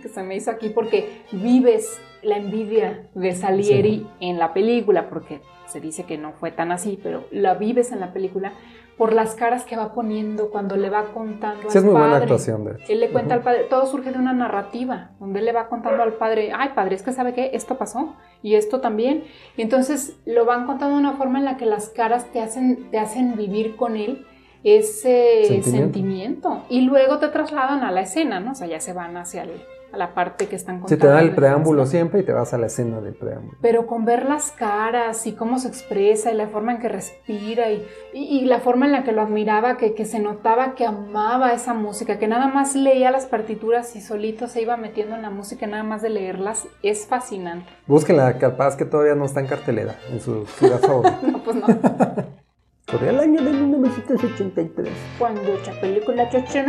que 0.00 0.08
se 0.08 0.22
me 0.22 0.36
hizo 0.36 0.50
aquí 0.50 0.70
porque 0.70 1.22
vives 1.32 2.00
la 2.22 2.38
envidia 2.38 3.08
de 3.14 3.34
Salieri 3.34 4.06
en 4.20 4.38
la 4.38 4.54
película, 4.54 5.10
porque 5.10 5.42
se 5.72 5.80
dice 5.80 6.04
que 6.04 6.18
no 6.18 6.32
fue 6.32 6.50
tan 6.50 6.72
así, 6.72 6.98
pero 7.02 7.24
la 7.30 7.54
vives 7.54 7.92
en 7.92 8.00
la 8.00 8.12
película 8.12 8.52
por 8.96 9.12
las 9.12 9.34
caras 9.34 9.64
que 9.64 9.76
va 9.76 9.94
poniendo 9.94 10.50
cuando 10.50 10.76
le 10.76 10.90
va 10.90 11.06
contando 11.06 11.70
sí, 11.70 11.78
es 11.78 11.84
muy 11.84 11.94
buena 11.94 12.18
actuación, 12.18 12.64
de 12.64 12.76
Él 12.88 13.00
le 13.00 13.10
cuenta 13.10 13.34
al 13.34 13.42
padre, 13.42 13.64
todo 13.68 13.86
surge 13.86 14.12
de 14.12 14.18
una 14.18 14.32
narrativa, 14.32 15.10
donde 15.18 15.40
él 15.40 15.46
le 15.46 15.52
va 15.52 15.68
contando 15.68 16.02
al 16.02 16.12
padre, 16.14 16.52
ay 16.54 16.70
padre, 16.74 16.94
es 16.94 17.02
que 17.02 17.12
sabe 17.12 17.32
que 17.32 17.50
esto 17.54 17.78
pasó 17.78 18.14
y 18.42 18.54
esto 18.54 18.80
también. 18.80 19.24
Y 19.56 19.62
entonces 19.62 20.16
lo 20.26 20.44
van 20.44 20.66
contando 20.66 20.96
de 20.96 21.00
una 21.00 21.14
forma 21.14 21.38
en 21.38 21.46
la 21.46 21.56
que 21.56 21.66
las 21.66 21.88
caras 21.88 22.30
te 22.32 22.40
hacen, 22.40 22.90
te 22.90 22.98
hacen 22.98 23.36
vivir 23.36 23.76
con 23.76 23.96
él 23.96 24.26
ese 24.62 25.44
sentimiento. 25.46 25.70
sentimiento. 25.70 26.62
Y 26.68 26.82
luego 26.82 27.18
te 27.18 27.28
trasladan 27.28 27.82
a 27.82 27.90
la 27.90 28.02
escena, 28.02 28.40
¿no? 28.40 28.52
O 28.52 28.54
sea, 28.54 28.66
ya 28.66 28.80
se 28.80 28.92
van 28.92 29.16
hacia 29.16 29.42
el, 29.42 29.50
a 29.92 29.96
la 29.98 30.14
parte 30.14 30.46
que 30.46 30.56
están 30.56 30.80
contando. 30.80 30.88
Se 30.88 30.96
te 30.96 31.06
da 31.06 31.20
el 31.20 31.34
preámbulo 31.34 31.86
siempre 31.86 32.20
y 32.20 32.22
te 32.22 32.32
vas 32.32 32.54
a 32.54 32.58
la 32.58 32.66
escena 32.66 33.00
del 33.00 33.14
preámbulo. 33.14 33.58
Pero 33.60 33.86
con 33.86 34.04
ver 34.04 34.24
las 34.24 34.50
caras 34.50 35.26
y 35.26 35.32
cómo 35.32 35.58
se 35.58 35.68
expresa 35.68 36.32
y 36.32 36.34
la 36.34 36.48
forma 36.48 36.72
en 36.72 36.78
que 36.80 36.88
respira 36.88 37.70
y, 37.70 37.86
y, 38.14 38.44
la 38.46 38.60
forma 38.60 38.86
en 38.86 38.92
la 38.92 39.04
que 39.04 39.12
lo 39.12 39.22
admiraba, 39.22 39.76
que, 39.76 39.94
que, 39.94 40.04
se 40.04 40.18
notaba 40.18 40.74
que 40.74 40.86
amaba 40.86 41.52
esa 41.52 41.74
música, 41.74 42.18
que 42.18 42.26
nada 42.26 42.48
más 42.48 42.74
leía 42.74 43.10
las 43.10 43.26
partituras 43.26 43.94
y 43.94 44.00
solito 44.00 44.48
se 44.48 44.62
iba 44.62 44.76
metiendo 44.76 45.14
en 45.14 45.22
la 45.22 45.30
música, 45.30 45.66
nada 45.66 45.82
más 45.82 46.02
de 46.02 46.10
leerlas, 46.10 46.66
es 46.82 47.06
fascinante. 47.06 47.70
Búsquenla, 47.86 48.38
capaz 48.38 48.76
que 48.76 48.84
todavía 48.84 49.14
no 49.14 49.26
está 49.26 49.40
en 49.40 49.46
cartelera, 49.46 49.96
en 50.10 50.20
su 50.20 50.46
ciudad 50.46 50.78
favorita. 50.80 51.18
no, 51.22 51.42
pues 51.42 51.56
no. 51.56 51.66
Por 52.92 53.04
el 53.04 53.18
año 53.20 53.40
de 53.40 53.52
1983. 53.52 54.92
Cuando 55.18 55.54
esta 55.54 55.72
película 55.80 56.28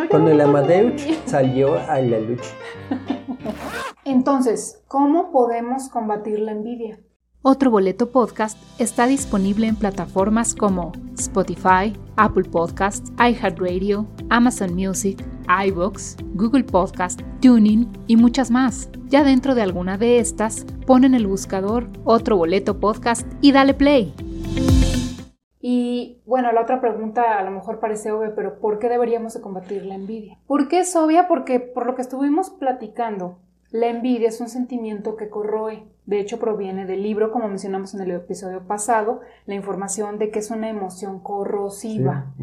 Cuando 0.09 0.31
el 0.31 0.39
Amadeus 0.39 1.05
salió 1.25 1.77
a 1.77 1.99
la 1.99 2.19
lucha. 2.19 2.49
Entonces, 4.05 4.83
¿cómo 4.87 5.31
podemos 5.31 5.89
combatir 5.89 6.39
la 6.39 6.51
envidia? 6.51 6.99
Otro 7.45 7.71
Boleto 7.71 8.09
Podcast 8.09 8.57
está 8.79 9.05
disponible 9.05 9.67
en 9.67 9.75
plataformas 9.75 10.55
como 10.55 10.93
Spotify, 11.17 11.91
Apple 12.15 12.45
Podcasts, 12.45 13.11
iHeartRadio, 13.19 14.07
Amazon 14.29 14.73
Music, 14.73 15.21
iBox, 15.67 16.15
Google 16.35 16.63
Podcast, 16.63 17.21
Tuning 17.41 17.91
y 18.07 18.15
muchas 18.15 18.49
más. 18.49 18.89
Ya 19.07 19.25
dentro 19.25 19.55
de 19.55 19.61
alguna 19.61 19.97
de 19.97 20.19
estas, 20.19 20.65
pon 20.87 21.03
en 21.03 21.15
el 21.15 21.27
buscador 21.27 21.89
Otro 22.05 22.37
Boleto 22.37 22.79
Podcast 22.79 23.27
y 23.41 23.51
dale 23.51 23.73
play. 23.73 24.13
Y 25.65 26.21
bueno, 26.25 26.51
la 26.51 26.59
otra 26.59 26.81
pregunta 26.81 27.39
a 27.39 27.43
lo 27.43 27.49
mejor 27.49 27.79
parece 27.79 28.11
obvia, 28.11 28.35
pero 28.35 28.59
¿por 28.59 28.79
qué 28.79 28.89
deberíamos 28.89 29.33
de 29.33 29.39
combatir 29.39 29.85
la 29.85 29.95
envidia? 29.95 30.37
¿Por 30.45 30.67
qué 30.67 30.81
es 30.81 30.93
obvia? 30.93 31.29
Porque 31.29 31.61
por 31.61 31.85
lo 31.85 31.95
que 31.95 32.01
estuvimos 32.01 32.49
platicando, 32.49 33.37
la 33.71 33.87
envidia 33.87 34.27
es 34.27 34.41
un 34.41 34.49
sentimiento 34.49 35.15
que 35.15 35.29
corroe. 35.29 35.85
De 36.05 36.19
hecho, 36.19 36.37
proviene 36.37 36.85
del 36.85 37.01
libro, 37.01 37.31
como 37.31 37.47
mencionamos 37.47 37.93
en 37.93 38.01
el 38.01 38.11
episodio 38.11 38.67
pasado, 38.67 39.21
la 39.45 39.55
información 39.55 40.19
de 40.19 40.31
que 40.31 40.39
es 40.39 40.51
una 40.51 40.69
emoción 40.69 41.21
corrosiva. 41.21 42.33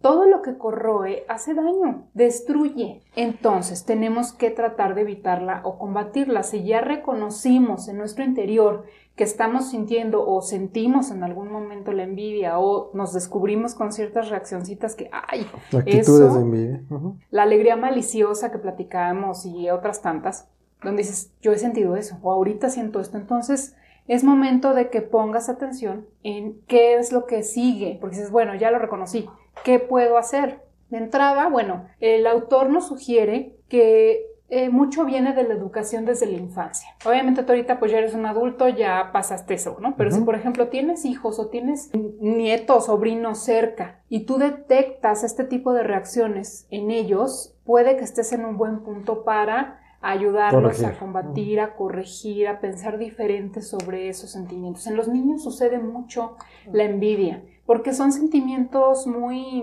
Todo 0.00 0.24
lo 0.24 0.40
que 0.40 0.56
corroe 0.56 1.24
hace 1.28 1.52
daño, 1.52 2.06
destruye. 2.14 3.02
Entonces, 3.14 3.84
tenemos 3.84 4.32
que 4.32 4.50
tratar 4.50 4.94
de 4.94 5.02
evitarla 5.02 5.60
o 5.64 5.78
combatirla. 5.78 6.42
Si 6.42 6.64
ya 6.64 6.80
reconocimos 6.80 7.88
en 7.88 7.98
nuestro 7.98 8.24
interior 8.24 8.86
que 9.20 9.24
estamos 9.24 9.68
sintiendo 9.68 10.26
o 10.26 10.40
sentimos 10.40 11.10
en 11.10 11.22
algún 11.22 11.52
momento 11.52 11.92
la 11.92 12.04
envidia 12.04 12.58
o 12.58 12.90
nos 12.94 13.12
descubrimos 13.12 13.74
con 13.74 13.92
ciertas 13.92 14.30
reaccioncitas 14.30 14.96
que, 14.96 15.10
ay, 15.12 15.46
Actitudes 15.76 16.32
de 16.32 16.40
envidia. 16.40 16.82
la 17.30 17.42
alegría 17.42 17.76
maliciosa 17.76 18.50
que 18.50 18.56
platicábamos 18.56 19.44
y 19.44 19.68
otras 19.68 20.00
tantas, 20.00 20.48
donde 20.82 21.02
dices, 21.02 21.34
yo 21.42 21.52
he 21.52 21.58
sentido 21.58 21.96
eso 21.96 22.16
o 22.22 22.32
ahorita 22.32 22.70
siento 22.70 22.98
esto, 22.98 23.18
entonces 23.18 23.76
es 24.08 24.24
momento 24.24 24.72
de 24.72 24.88
que 24.88 25.02
pongas 25.02 25.50
atención 25.50 26.06
en 26.22 26.58
qué 26.66 26.94
es 26.94 27.12
lo 27.12 27.26
que 27.26 27.42
sigue, 27.42 27.98
porque 28.00 28.16
dices, 28.16 28.30
bueno, 28.30 28.54
ya 28.54 28.70
lo 28.70 28.78
reconocí, 28.78 29.28
¿qué 29.64 29.78
puedo 29.80 30.16
hacer? 30.16 30.62
De 30.88 30.96
entrada, 30.96 31.50
bueno, 31.50 31.84
el 32.00 32.26
autor 32.26 32.70
nos 32.70 32.88
sugiere 32.88 33.54
que 33.68 34.29
eh, 34.52 34.68
mucho 34.68 35.04
viene 35.04 35.32
de 35.32 35.44
la 35.44 35.54
educación 35.54 36.04
desde 36.04 36.26
la 36.26 36.36
infancia. 36.36 36.90
Obviamente 37.06 37.44
tú 37.44 37.52
ahorita 37.52 37.78
pues 37.78 37.92
ya 37.92 37.98
eres 37.98 38.14
un 38.14 38.26
adulto, 38.26 38.68
ya 38.68 39.10
pasaste 39.12 39.54
eso, 39.54 39.76
¿no? 39.80 39.94
Pero 39.96 40.10
si 40.10 40.20
por 40.22 40.34
ejemplo 40.34 40.68
tienes 40.68 41.04
hijos 41.04 41.38
o 41.38 41.46
tienes 41.48 41.90
nietos, 42.20 42.86
sobrinos 42.86 43.38
cerca 43.38 44.00
y 44.08 44.26
tú 44.26 44.38
detectas 44.38 45.22
este 45.22 45.44
tipo 45.44 45.72
de 45.72 45.84
reacciones 45.84 46.66
en 46.70 46.90
ellos, 46.90 47.54
puede 47.64 47.96
que 47.96 48.02
estés 48.02 48.32
en 48.32 48.44
un 48.44 48.56
buen 48.56 48.80
punto 48.80 49.22
para 49.22 49.78
ayudarlos 50.00 50.82
a 50.82 50.98
combatir, 50.98 51.60
a 51.60 51.76
corregir, 51.76 52.48
a 52.48 52.60
pensar 52.60 52.98
diferente 52.98 53.62
sobre 53.62 54.08
esos 54.08 54.32
sentimientos. 54.32 54.86
En 54.88 54.96
los 54.96 55.06
niños 55.06 55.44
sucede 55.44 55.78
mucho 55.78 56.36
la 56.72 56.84
envidia, 56.84 57.44
porque 57.66 57.92
son 57.92 58.10
sentimientos 58.10 59.06
muy 59.06 59.62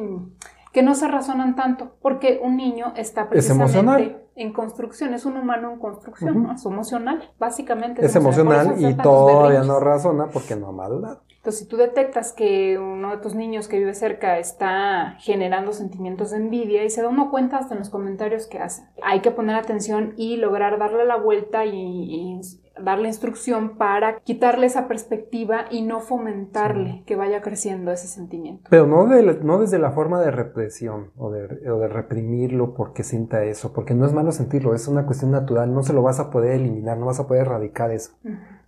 que 0.72 0.84
no 0.84 0.96
se 0.96 1.08
razonan 1.08 1.56
tanto, 1.56 1.96
porque 2.02 2.40
un 2.42 2.56
niño 2.56 2.94
está 2.96 3.28
precisamente 3.30 4.27
en 4.38 4.54
construcción, 4.54 5.14
es 5.16 5.26
un 5.26 5.36
humano 5.36 5.74
en 5.74 5.80
construcción, 5.80 6.52
es 6.52 6.66
emocional, 6.66 7.32
básicamente. 7.40 8.06
Es, 8.06 8.16
emocional, 8.16 8.76
y 8.78 8.94
todavía 8.94 9.64
no 9.64 9.80
razona 9.80 10.28
porque 10.28 10.56
no 10.56 10.68
ha 10.68 10.72
madurado. 10.72 11.22
Entonces, 11.38 11.62
si 11.62 11.68
tú 11.68 11.78
detectas 11.78 12.34
que 12.34 12.78
uno 12.78 13.12
de 13.12 13.18
tus 13.18 13.34
niños 13.34 13.68
que 13.68 13.80
vive 13.80 13.94
cerca 13.96 14.38
está 14.38 15.16
generando 15.20 15.74
sentimientos 15.74 16.32
de 16.32 16.38
envidia 16.38 16.84
y 16.84 16.90
se 16.90 17.02
da 17.02 17.08
uno 17.08 17.32
cuenta 17.32 17.58
hasta 17.58 17.74
en 17.74 17.80
los 17.80 17.90
comentarios 17.90 18.48
que 18.48 18.60
hace, 18.60 18.84
hay 19.02 19.22
que 19.22 19.32
poner 19.32 19.56
atención 19.56 20.14
y 20.18 20.38
lograr 20.38 20.78
darle 20.78 21.06
la 21.06 21.16
vuelta 21.16 21.66
y 21.66 22.40
darle 22.84 23.08
instrucción 23.08 23.78
para 23.78 24.20
quitarle 24.20 24.68
esa 24.68 24.88
perspectiva 24.88 25.66
y 25.70 25.82
no 25.82 26.00
fomentarle 26.00 27.04
que 27.06 27.16
vaya 27.16 27.42
creciendo 27.42 27.92
ese 27.92 28.08
sentimiento. 28.08 28.70
Pero 28.70 28.88
no, 28.88 29.08
de, 29.08 29.24
no 29.44 29.60
desde 29.60 29.80
la 29.80 29.92
forma 29.92 30.22
de 30.22 30.32
represión 30.32 31.12
o 31.18 31.32
de, 31.32 31.70
o 31.70 31.80
de, 31.80 31.88
reprimirlo 31.88 32.74
porque 32.74 33.04
sienta 33.04 33.44
eso, 33.44 33.74
porque 33.74 33.94
no 33.94 34.06
es 34.06 34.14
malo 34.14 34.32
sentirlo, 34.32 34.76
es 34.76 34.88
una 34.88 35.06
cuestión 35.06 35.32
natural, 35.32 35.74
no 35.74 35.84
se 35.84 35.94
lo 35.94 36.02
vas 36.02 36.20
a 36.20 36.30
poder 36.30 36.54
eliminar, 36.54 36.98
no 36.98 37.06
vas 37.06 37.20
a 37.20 37.28
poder 37.28 37.44
erradicar 37.44 37.92
eso. 37.92 38.12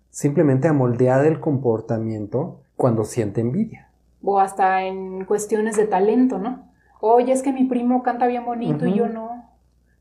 Simplemente 0.10 0.68
a 0.68 0.74
moldear 0.74 1.26
el 1.26 1.40
comportamiento 1.40 2.62
cuando 2.76 3.04
siente 3.04 3.42
envidia. 3.42 3.90
O 4.24 4.40
hasta 4.40 4.84
en 4.84 5.26
cuestiones 5.26 5.78
de 5.78 5.86
talento, 5.86 6.40
¿no? 6.40 6.68
Oye, 7.00 7.32
es 7.32 7.44
que 7.44 7.54
mi 7.54 7.66
primo 7.66 8.04
canta 8.04 8.28
bien 8.28 8.46
bonito 8.46 8.86
y 8.86 8.96
yo 8.96 9.08
no 9.08 9.50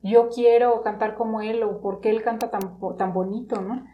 yo 0.02 0.28
quiero 0.28 0.82
cantar 0.82 1.14
como 1.14 1.40
él 1.40 1.62
o 1.62 1.80
porque 1.80 2.10
él 2.10 2.22
canta 2.22 2.50
tan, 2.50 2.78
tan 2.96 3.12
bonito, 3.12 3.60
¿no? 3.60 3.84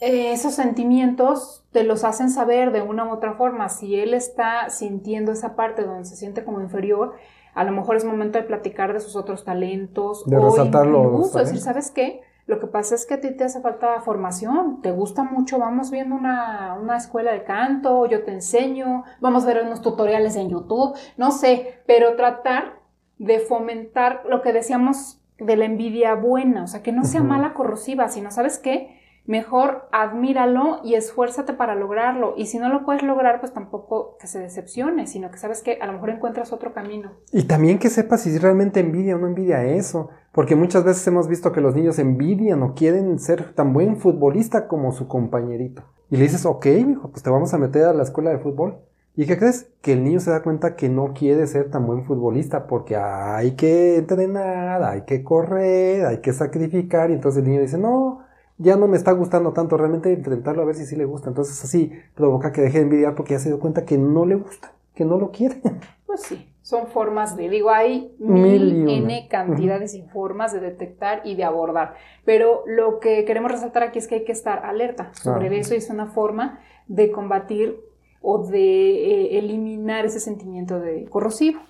Eh, 0.00 0.32
esos 0.32 0.54
sentimientos 0.54 1.64
te 1.72 1.84
los 1.84 2.04
hacen 2.04 2.30
saber 2.30 2.72
de 2.72 2.82
una 2.82 3.04
u 3.06 3.10
otra 3.10 3.34
forma. 3.34 3.68
Si 3.68 3.98
él 3.98 4.14
está 4.14 4.68
sintiendo 4.70 5.32
esa 5.32 5.56
parte 5.56 5.84
donde 5.84 6.04
se 6.04 6.16
siente 6.16 6.44
como 6.44 6.60
inferior, 6.60 7.14
a 7.54 7.64
lo 7.64 7.72
mejor 7.72 7.96
es 7.96 8.04
momento 8.04 8.38
de 8.38 8.44
platicar 8.44 8.92
de 8.92 9.00
sus 9.00 9.16
otros 9.16 9.44
talentos. 9.44 10.24
De 10.26 10.36
o 10.36 10.50
resaltarlo. 10.50 11.22
decir, 11.34 11.58
¿sabes 11.58 11.90
qué? 11.90 12.20
Lo 12.46 12.60
que 12.60 12.68
pasa 12.68 12.94
es 12.94 13.06
que 13.06 13.14
a 13.14 13.20
ti 13.20 13.32
te 13.32 13.42
hace 13.44 13.60
falta 13.60 14.00
formación, 14.02 14.80
te 14.80 14.92
gusta 14.92 15.24
mucho, 15.24 15.58
vamos 15.58 15.90
viendo 15.90 16.14
una, 16.14 16.78
una, 16.80 16.96
escuela 16.96 17.32
de 17.32 17.42
canto, 17.42 18.06
yo 18.06 18.22
te 18.22 18.32
enseño, 18.32 19.02
vamos 19.20 19.42
a 19.42 19.46
ver 19.48 19.64
unos 19.64 19.82
tutoriales 19.82 20.36
en 20.36 20.50
YouTube, 20.50 20.96
no 21.16 21.32
sé, 21.32 21.80
pero 21.86 22.14
tratar 22.14 22.78
de 23.18 23.40
fomentar 23.40 24.22
lo 24.28 24.42
que 24.42 24.52
decíamos 24.52 25.20
de 25.38 25.56
la 25.56 25.64
envidia 25.64 26.14
buena, 26.14 26.62
o 26.62 26.66
sea, 26.68 26.84
que 26.84 26.92
no 26.92 27.02
sea 27.02 27.22
mala 27.22 27.52
corrosiva, 27.52 28.08
sino, 28.08 28.30
¿sabes 28.30 28.60
qué? 28.60 28.95
Mejor 29.26 29.88
admíralo 29.90 30.80
y 30.84 30.94
esfuérzate 30.94 31.52
para 31.52 31.74
lograrlo. 31.74 32.34
Y 32.36 32.46
si 32.46 32.58
no 32.58 32.68
lo 32.68 32.84
puedes 32.84 33.02
lograr, 33.02 33.40
pues 33.40 33.52
tampoco 33.52 34.16
que 34.20 34.26
se 34.26 34.38
decepcione, 34.38 35.06
sino 35.06 35.30
que 35.30 35.38
sabes 35.38 35.62
que 35.62 35.78
a 35.80 35.86
lo 35.86 35.94
mejor 35.94 36.10
encuentras 36.10 36.52
otro 36.52 36.72
camino. 36.72 37.12
Y 37.32 37.44
también 37.44 37.78
que 37.78 37.90
sepas 37.90 38.22
si 38.22 38.38
realmente 38.38 38.80
envidia 38.80 39.16
o 39.16 39.18
no 39.18 39.26
envidia 39.26 39.64
eso. 39.64 40.10
Porque 40.32 40.54
muchas 40.54 40.84
veces 40.84 41.06
hemos 41.06 41.28
visto 41.28 41.50
que 41.50 41.60
los 41.60 41.74
niños 41.74 41.98
envidian 41.98 42.62
o 42.62 42.74
quieren 42.74 43.18
ser 43.18 43.54
tan 43.54 43.72
buen 43.72 43.96
futbolista 43.96 44.68
como 44.68 44.92
su 44.92 45.08
compañerito. 45.08 45.82
Y 46.10 46.16
le 46.16 46.24
dices, 46.24 46.46
ok, 46.46 46.66
hijo, 46.66 47.10
pues 47.10 47.22
te 47.22 47.30
vamos 47.30 47.52
a 47.52 47.58
meter 47.58 47.84
a 47.84 47.94
la 47.94 48.02
escuela 48.02 48.30
de 48.30 48.38
fútbol. 48.38 48.78
¿Y 49.16 49.24
qué 49.24 49.38
crees? 49.38 49.70
Que 49.80 49.94
el 49.94 50.04
niño 50.04 50.20
se 50.20 50.30
da 50.30 50.42
cuenta 50.42 50.76
que 50.76 50.90
no 50.90 51.14
quiere 51.14 51.46
ser 51.46 51.70
tan 51.70 51.86
buen 51.86 52.04
futbolista 52.04 52.66
porque 52.66 52.96
hay 52.96 53.52
que 53.52 53.96
entrenar, 53.96 54.82
hay 54.82 55.02
que 55.06 55.24
correr, 55.24 56.04
hay 56.04 56.20
que 56.20 56.34
sacrificar. 56.34 57.10
Y 57.10 57.14
entonces 57.14 57.42
el 57.42 57.48
niño 57.48 57.62
dice, 57.62 57.78
no, 57.78 58.25
ya 58.58 58.76
no 58.76 58.88
me 58.88 58.96
está 58.96 59.12
gustando 59.12 59.52
tanto, 59.52 59.76
realmente 59.76 60.12
intentarlo 60.12 60.62
a 60.62 60.64
ver 60.64 60.74
si 60.74 60.86
sí 60.86 60.96
le 60.96 61.04
gusta. 61.04 61.28
Entonces 61.28 61.62
así 61.62 61.92
provoca 62.14 62.52
que 62.52 62.62
deje 62.62 62.78
de 62.78 62.84
envidiar 62.84 63.14
porque 63.14 63.34
ya 63.34 63.38
se 63.38 63.48
dio 63.48 63.58
cuenta 63.58 63.84
que 63.84 63.98
no 63.98 64.24
le 64.24 64.36
gusta, 64.36 64.72
que 64.94 65.04
no 65.04 65.18
lo 65.18 65.30
quiere. 65.30 65.60
Pues 66.06 66.22
sí, 66.22 66.48
son 66.62 66.86
formas 66.86 67.36
de, 67.36 67.48
digo, 67.48 67.68
hay 67.68 68.14
mil, 68.20 68.88
N 68.88 69.26
cantidades 69.28 69.92
y 69.92 70.02
formas 70.02 70.52
de 70.52 70.60
detectar 70.60 71.20
y 71.24 71.34
de 71.34 71.42
abordar. 71.42 71.94
Pero 72.24 72.62
lo 72.64 73.00
que 73.00 73.24
queremos 73.24 73.50
resaltar 73.50 73.82
aquí 73.82 73.98
es 73.98 74.06
que 74.06 74.14
hay 74.14 74.24
que 74.24 74.30
estar 74.30 74.64
alerta 74.64 75.10
sobre 75.14 75.58
eso 75.58 75.74
y 75.74 75.78
es 75.78 75.90
una 75.90 76.06
forma 76.06 76.60
de 76.86 77.10
combatir 77.10 77.80
o 78.22 78.46
de 78.46 78.58
eh, 78.60 79.38
eliminar 79.38 80.06
ese 80.06 80.20
sentimiento 80.20 80.78
de 80.78 81.06
corrosivo. 81.06 81.60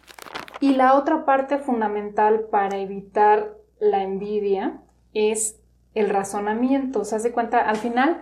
Y 0.61 0.74
la 0.74 0.95
otra 0.95 1.24
parte 1.24 1.59
fundamental 1.59 2.49
para 2.51 2.78
evitar 2.78 3.57
la 3.78 4.03
envidia 4.03 4.82
es 5.12 5.59
el 5.97 6.11
razonamiento. 6.11 7.01
O 7.01 7.05
sea, 7.05 7.18
se 7.18 7.32
cuenta, 7.32 7.59
al 7.59 7.76
final 7.76 8.20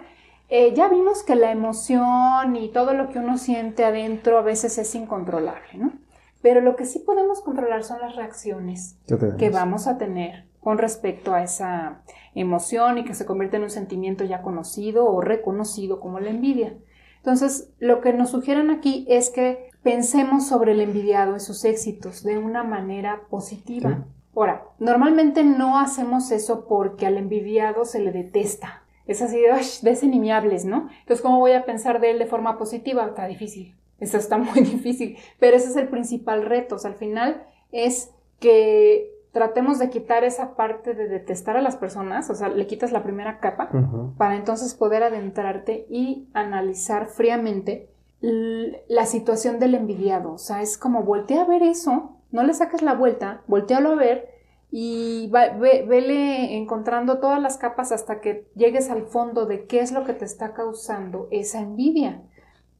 eh, 0.49 0.72
ya 0.75 0.89
vimos 0.89 1.22
que 1.22 1.35
la 1.35 1.51
emoción 1.51 2.57
y 2.57 2.70
todo 2.70 2.95
lo 2.95 3.11
que 3.11 3.18
uno 3.18 3.37
siente 3.37 3.85
adentro 3.85 4.39
a 4.39 4.43
veces 4.43 4.79
es 4.79 4.95
incontrolable, 4.95 5.75
¿no? 5.75 5.93
Pero 6.41 6.61
lo 6.61 6.77
que 6.77 6.85
sí 6.85 6.99
podemos 6.99 7.41
controlar 7.41 7.85
son 7.85 8.01
las 8.01 8.16
reacciones 8.16 8.99
que 9.39 9.51
vamos 9.51 9.87
a 9.87 9.97
tener 9.97 10.45
con 10.61 10.79
respecto 10.79 11.35
a 11.35 11.43
esa 11.43 12.03
emoción 12.35 12.99
y 12.99 13.05
que 13.05 13.14
se 13.14 13.25
convierte 13.25 13.57
en 13.57 13.64
un 13.64 13.70
sentimiento 13.70 14.25
ya 14.25 14.43
conocido 14.43 15.07
o 15.07 15.20
reconocido 15.20 16.01
como 16.01 16.20
la 16.20 16.31
envidia. 16.31 16.75
Entonces, 17.16 17.70
lo 17.79 18.03
que 18.03 18.12
nos 18.12 18.31
sugieren 18.31 18.70
aquí 18.70 19.07
es 19.09 19.31
que 19.31 19.70
pensemos 19.83 20.47
sobre 20.47 20.72
el 20.72 20.83
envidiado 20.83 21.37
y 21.37 21.41
sus 21.41 21.64
éxitos 21.64 22.22
de 22.22 22.37
una 22.37 22.62
manera 22.62 23.22
positiva. 23.31 24.05
Ahora, 24.37 24.64
normalmente 24.78 25.45
no 25.45 25.78
hacemos 25.78 26.30
eso 26.30 26.66
porque 26.66 27.07
al 27.07 27.16
envidiado 27.16 27.85
se 27.85 28.01
le 28.01 28.12
detesta. 28.12 28.82
Es 29.07 29.20
así 29.20 29.39
de, 29.39 30.64
¿no? 30.64 30.89
Entonces, 31.01 31.20
¿cómo 31.20 31.39
voy 31.39 31.53
a 31.53 31.64
pensar 31.64 32.01
de 32.01 32.11
él 32.11 32.18
de 32.18 32.26
forma 32.26 32.59
positiva? 32.59 33.05
Está 33.05 33.26
difícil. 33.26 33.76
Eso 34.01 34.16
está 34.16 34.39
muy 34.39 34.61
difícil. 34.61 35.18
Pero 35.39 35.57
ese 35.57 35.68
es 35.68 35.76
el 35.76 35.89
principal 35.89 36.45
reto. 36.45 36.76
O 36.76 36.78
sea, 36.78 36.91
al 36.91 36.97
final 36.97 37.45
es 37.70 38.11
que 38.41 39.14
tratemos 39.35 39.78
de 39.78 39.91
quitar 39.91 40.24
esa 40.24 40.55
parte 40.55 40.95
de 40.95 41.09
detestar 41.09 41.57
a 41.57 41.62
las 41.62 41.76
personas, 41.76 42.30
o 42.30 42.35
sea, 42.37 42.49
le 42.49 42.68
quitas 42.68 42.93
la 42.93 43.03
primera 43.03 43.41
capa 43.41 43.68
para 44.16 44.37
entonces 44.37 44.74
poder 44.74 45.03
adentrarte 45.03 45.87
y 45.91 46.28
analizar 46.35 47.07
fríamente 47.07 47.91
la 48.20 49.07
situación 49.07 49.59
del 49.59 49.74
envidiado. 49.74 50.35
O 50.35 50.39
sea, 50.39 50.62
es 50.62 50.78
como 50.78 51.03
voltea 51.03 51.43
a 51.43 51.47
ver 51.47 51.64
eso, 51.64 52.14
no 52.35 52.43
le 52.43 52.53
saques 52.53 52.82
la 52.82 52.95
vuelta, 52.95 53.43
voltealo 53.47 53.93
a 53.93 53.95
ver 53.95 54.28
y 54.68 55.30
vele 55.30 56.57
encontrando 56.57 57.20
todas 57.20 57.41
las 57.41 57.59
capas 57.59 57.93
hasta 57.93 58.20
que 58.20 58.49
llegues 58.57 58.91
al 58.91 59.07
fondo 59.07 59.47
de 59.47 59.66
qué 59.66 59.78
es 59.78 59.93
lo 59.93 60.03
que 60.03 60.14
te 60.14 60.24
está 60.24 60.53
causando 60.53 61.28
esa 61.30 61.61
envidia. 61.61 62.22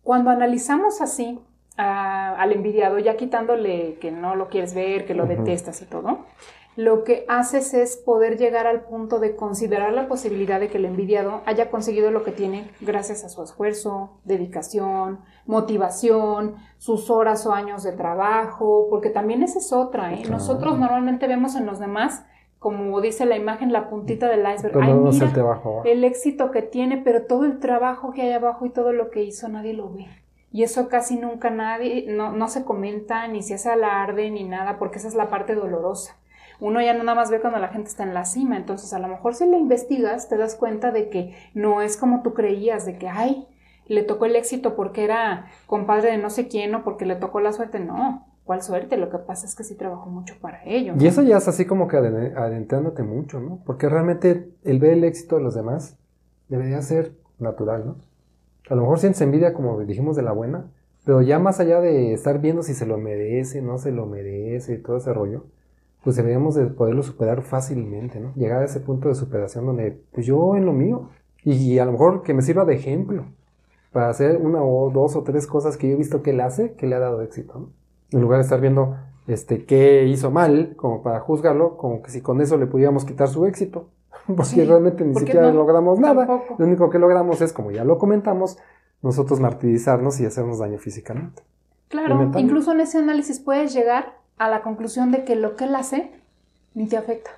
Cuando 0.02 0.30
analizamos 0.30 1.00
así, 1.00 1.38
al 1.76 2.50
envidiado, 2.50 2.98
ya 2.98 3.16
quitándole 3.16 3.96
que 4.00 4.11
no 4.11 4.34
lo 4.34 4.48
quieres 4.48 4.74
ver, 4.74 5.07
que 5.07 5.14
lo 5.14 5.26
detestas 5.26 5.80
y 5.82 5.84
todo, 5.84 6.26
lo 6.77 7.05
que 7.05 7.25
haces 7.29 7.72
es 7.75 7.97
poder 7.97 8.37
llegar 8.37 8.66
al 8.66 8.83
punto 8.83 9.20
de 9.20 9.37
considerar 9.37 9.93
la 9.93 10.09
posibilidad 10.09 10.59
de 10.59 10.68
que 10.68 10.79
el 10.79 10.85
envidiado 10.85 11.43
haya 11.47 11.70
conseguido 11.70 12.11
lo 12.11 12.25
que 12.25 12.33
tiene 12.33 12.70
gracias 12.81 13.25
a 13.25 13.29
su 13.29 13.43
esfuerzo, 13.43 14.18
dedicación, 14.25 15.20
motivación, 15.47 16.57
sus 16.79 17.11
horas 17.11 17.47
o 17.47 17.53
años 17.53 17.83
de 17.83 17.93
trabajo, 17.93 18.89
porque 18.91 19.11
también 19.11 19.43
esa 19.43 19.59
es 19.59 19.72
otra. 19.72 20.14
¿eh? 20.14 20.22
Nosotros 20.29 20.79
normalmente 20.79 21.29
vemos 21.29 21.55
en 21.55 21.66
los 21.66 21.79
demás 21.79 22.25
como 22.64 22.99
dice 23.03 23.27
la 23.27 23.37
imagen, 23.37 23.75
la 23.75 23.91
puntita 23.91 24.27
del 24.27 24.41
iceberg. 24.51 24.79
Ay, 24.81 24.95
mira 24.95 25.61
el 25.85 26.03
éxito 26.03 26.51
que 26.51 26.62
tiene, 26.62 26.97
pero 26.97 27.27
todo 27.27 27.45
el 27.45 27.59
trabajo 27.59 28.12
que 28.12 28.22
hay 28.22 28.33
abajo 28.33 28.64
y 28.64 28.70
todo 28.70 28.95
lo 28.95 29.11
que 29.11 29.22
hizo 29.22 29.51
nadie 29.51 29.75
lo 29.75 29.93
ve. 29.93 30.07
Y 30.51 30.62
eso 30.62 30.89
casi 30.89 31.16
nunca 31.16 31.51
nadie, 31.51 32.07
no, 32.09 32.33
no 32.33 32.49
se 32.49 32.64
comenta, 32.64 33.29
ni 33.29 33.43
se 33.43 33.53
hace 33.53 33.68
alarde, 33.68 34.31
ni 34.31 34.45
nada, 34.45 34.79
porque 34.79 34.97
esa 34.97 35.09
es 35.09 35.14
la 35.14 35.29
parte 35.29 35.55
dolorosa. 35.55 36.16
Uno 36.61 36.80
ya 36.80 36.94
nada 36.94 37.14
más 37.14 37.30
ve 37.30 37.40
cuando 37.40 37.59
la 37.59 37.68
gente 37.68 37.88
está 37.88 38.05
en 38.05 38.14
la 38.14 38.24
cima, 38.24 38.57
entonces 38.57 38.92
a 38.92 38.98
lo 38.98 39.09
mejor 39.09 39.34
si 39.34 39.46
le 39.46 39.59
investigas 39.59 40.28
te 40.28 40.36
das 40.36 40.55
cuenta 40.55 40.92
de 40.92 41.09
que 41.11 41.34
no 41.55 41.82
es 41.82 41.96
como 41.96 42.22
tú 42.22 42.34
creías, 42.34 42.86
de 42.86 42.98
que, 42.98 43.09
ay, 43.09 43.46
le 43.86 44.02
tocó 44.02 44.26
el 44.26 44.36
éxito 44.36 44.76
porque 44.76 45.05
era 45.05 45.46
compadre 45.66 46.12
de 46.12 46.18
no 46.18 46.30
sé 46.30 46.48
quién 46.48 46.74
o 46.74 46.84
porque 46.84 47.07
le 47.07 47.16
tocó 47.16 47.40
la 47.40 47.52
suerte, 47.52 47.80
no. 47.80 48.26
¿Cuál 48.44 48.62
suerte? 48.62 48.98
Lo 48.98 49.09
que 49.09 49.16
pasa 49.16 49.46
es 49.46 49.55
que 49.55 49.64
sí 49.64 49.74
trabajó 49.74 50.11
mucho 50.11 50.34
para 50.38 50.62
ello. 50.64 50.92
Y 50.98 51.07
eso 51.07 51.22
ya 51.22 51.38
es 51.38 51.48
así 51.48 51.64
como 51.64 51.88
que 51.88 51.96
adentrándote 51.96 53.02
mucho, 53.02 53.40
¿no? 53.40 53.61
Porque 53.64 53.88
realmente 53.88 54.50
el 54.64 54.78
ver 54.78 54.92
el 54.92 55.05
éxito 55.05 55.36
de 55.36 55.42
los 55.42 55.55
demás 55.55 55.96
debería 56.48 56.82
ser 56.82 57.12
natural, 57.38 57.86
¿no? 57.86 57.96
A 58.68 58.74
lo 58.74 58.82
mejor 58.82 58.98
sientes 58.98 59.22
envidia, 59.22 59.55
como 59.55 59.80
dijimos, 59.80 60.14
de 60.14 60.22
la 60.22 60.32
buena, 60.32 60.66
pero 61.05 61.22
ya 61.22 61.38
más 61.38 61.59
allá 61.59 61.80
de 61.80 62.12
estar 62.12 62.38
viendo 62.40 62.62
si 62.62 62.74
se 62.74 62.86
lo 62.86 62.98
merece, 62.98 63.62
no 63.62 63.78
se 63.78 63.92
lo 63.92 64.07
merece 64.07 64.74
y 64.74 64.78
todo 64.78 64.98
ese 64.98 65.12
rollo, 65.12 65.44
pues 66.05 66.16
deberíamos 66.16 66.55
de 66.55 66.66
poderlo 66.66 67.02
superar 67.02 67.42
fácilmente, 67.42 68.20
¿no? 68.20 68.32
Llegar 68.34 68.62
a 68.62 68.66
ese 68.66 68.80
punto 68.80 69.09
de 69.09 69.14
superación 69.14 69.64
donde, 69.64 69.98
pues 70.12 70.26
yo 70.26 70.55
en 70.55 70.66
lo 70.66 70.72
mío, 70.72 71.09
y, 71.42 71.78
a 71.78 71.84
lo 71.84 71.92
mejor 71.92 72.22
que 72.22 72.34
me 72.34 72.42
sirva 72.42 72.64
de 72.64 72.74
ejemplo 72.74 73.24
para 73.92 74.09
hacer 74.09 74.38
una 74.38 74.62
o 74.62 74.90
dos 74.90 75.14
o 75.16 75.22
tres 75.22 75.46
cosas 75.46 75.76
que 75.76 75.88
yo 75.88 75.94
he 75.94 75.98
visto 75.98 76.22
que 76.22 76.30
él 76.30 76.40
hace, 76.40 76.74
que 76.74 76.86
le 76.86 76.94
ha 76.94 76.98
dado 76.98 77.22
éxito, 77.22 77.59
¿no? 77.59 77.68
En 78.11 78.20
lugar 78.20 78.38
de 78.38 78.44
estar 78.44 78.61
viendo 78.61 78.96
este, 79.26 79.64
qué 79.64 80.05
hizo 80.05 80.30
mal, 80.30 80.74
como 80.76 81.02
para 81.02 81.20
juzgarlo, 81.20 81.76
como 81.76 82.02
que 82.02 82.11
si 82.11 82.20
con 82.20 82.40
eso 82.40 82.57
le 82.59 82.66
pudiéramos 82.66 83.05
quitar 83.05 83.28
su 83.28 83.46
éxito, 83.46 83.88
porque 84.36 84.64
realmente 84.64 85.05
ni 85.05 85.14
siquiera 85.14 85.52
logramos 85.52 85.98
nada. 85.98 86.26
Lo 86.59 86.66
único 86.66 86.90
que 86.90 86.98
logramos 86.98 87.40
es, 87.40 87.52
como 87.52 87.70
ya 87.70 87.84
lo 87.84 87.98
comentamos, 87.98 88.59
nosotros 89.02 89.40
martirizarnos 89.40 90.20
y 90.20 90.26
hacernos 90.26 90.59
daño 90.59 90.78
físicamente. 90.78 91.42
Claro, 91.88 92.30
incluso 92.36 92.72
en 92.72 92.80
ese 92.80 92.98
análisis 92.98 93.38
puedes 93.38 93.72
llegar 93.72 94.24
a 94.39 94.49
la 94.49 94.62
conclusión 94.62 95.11
de 95.11 95.24
que 95.24 95.37
lo 95.37 95.57
que 95.57 95.64
él 95.64 95.74
hace 95.74 96.11
ni 96.74 96.87
te 96.87 96.97
afecta. 96.97 97.30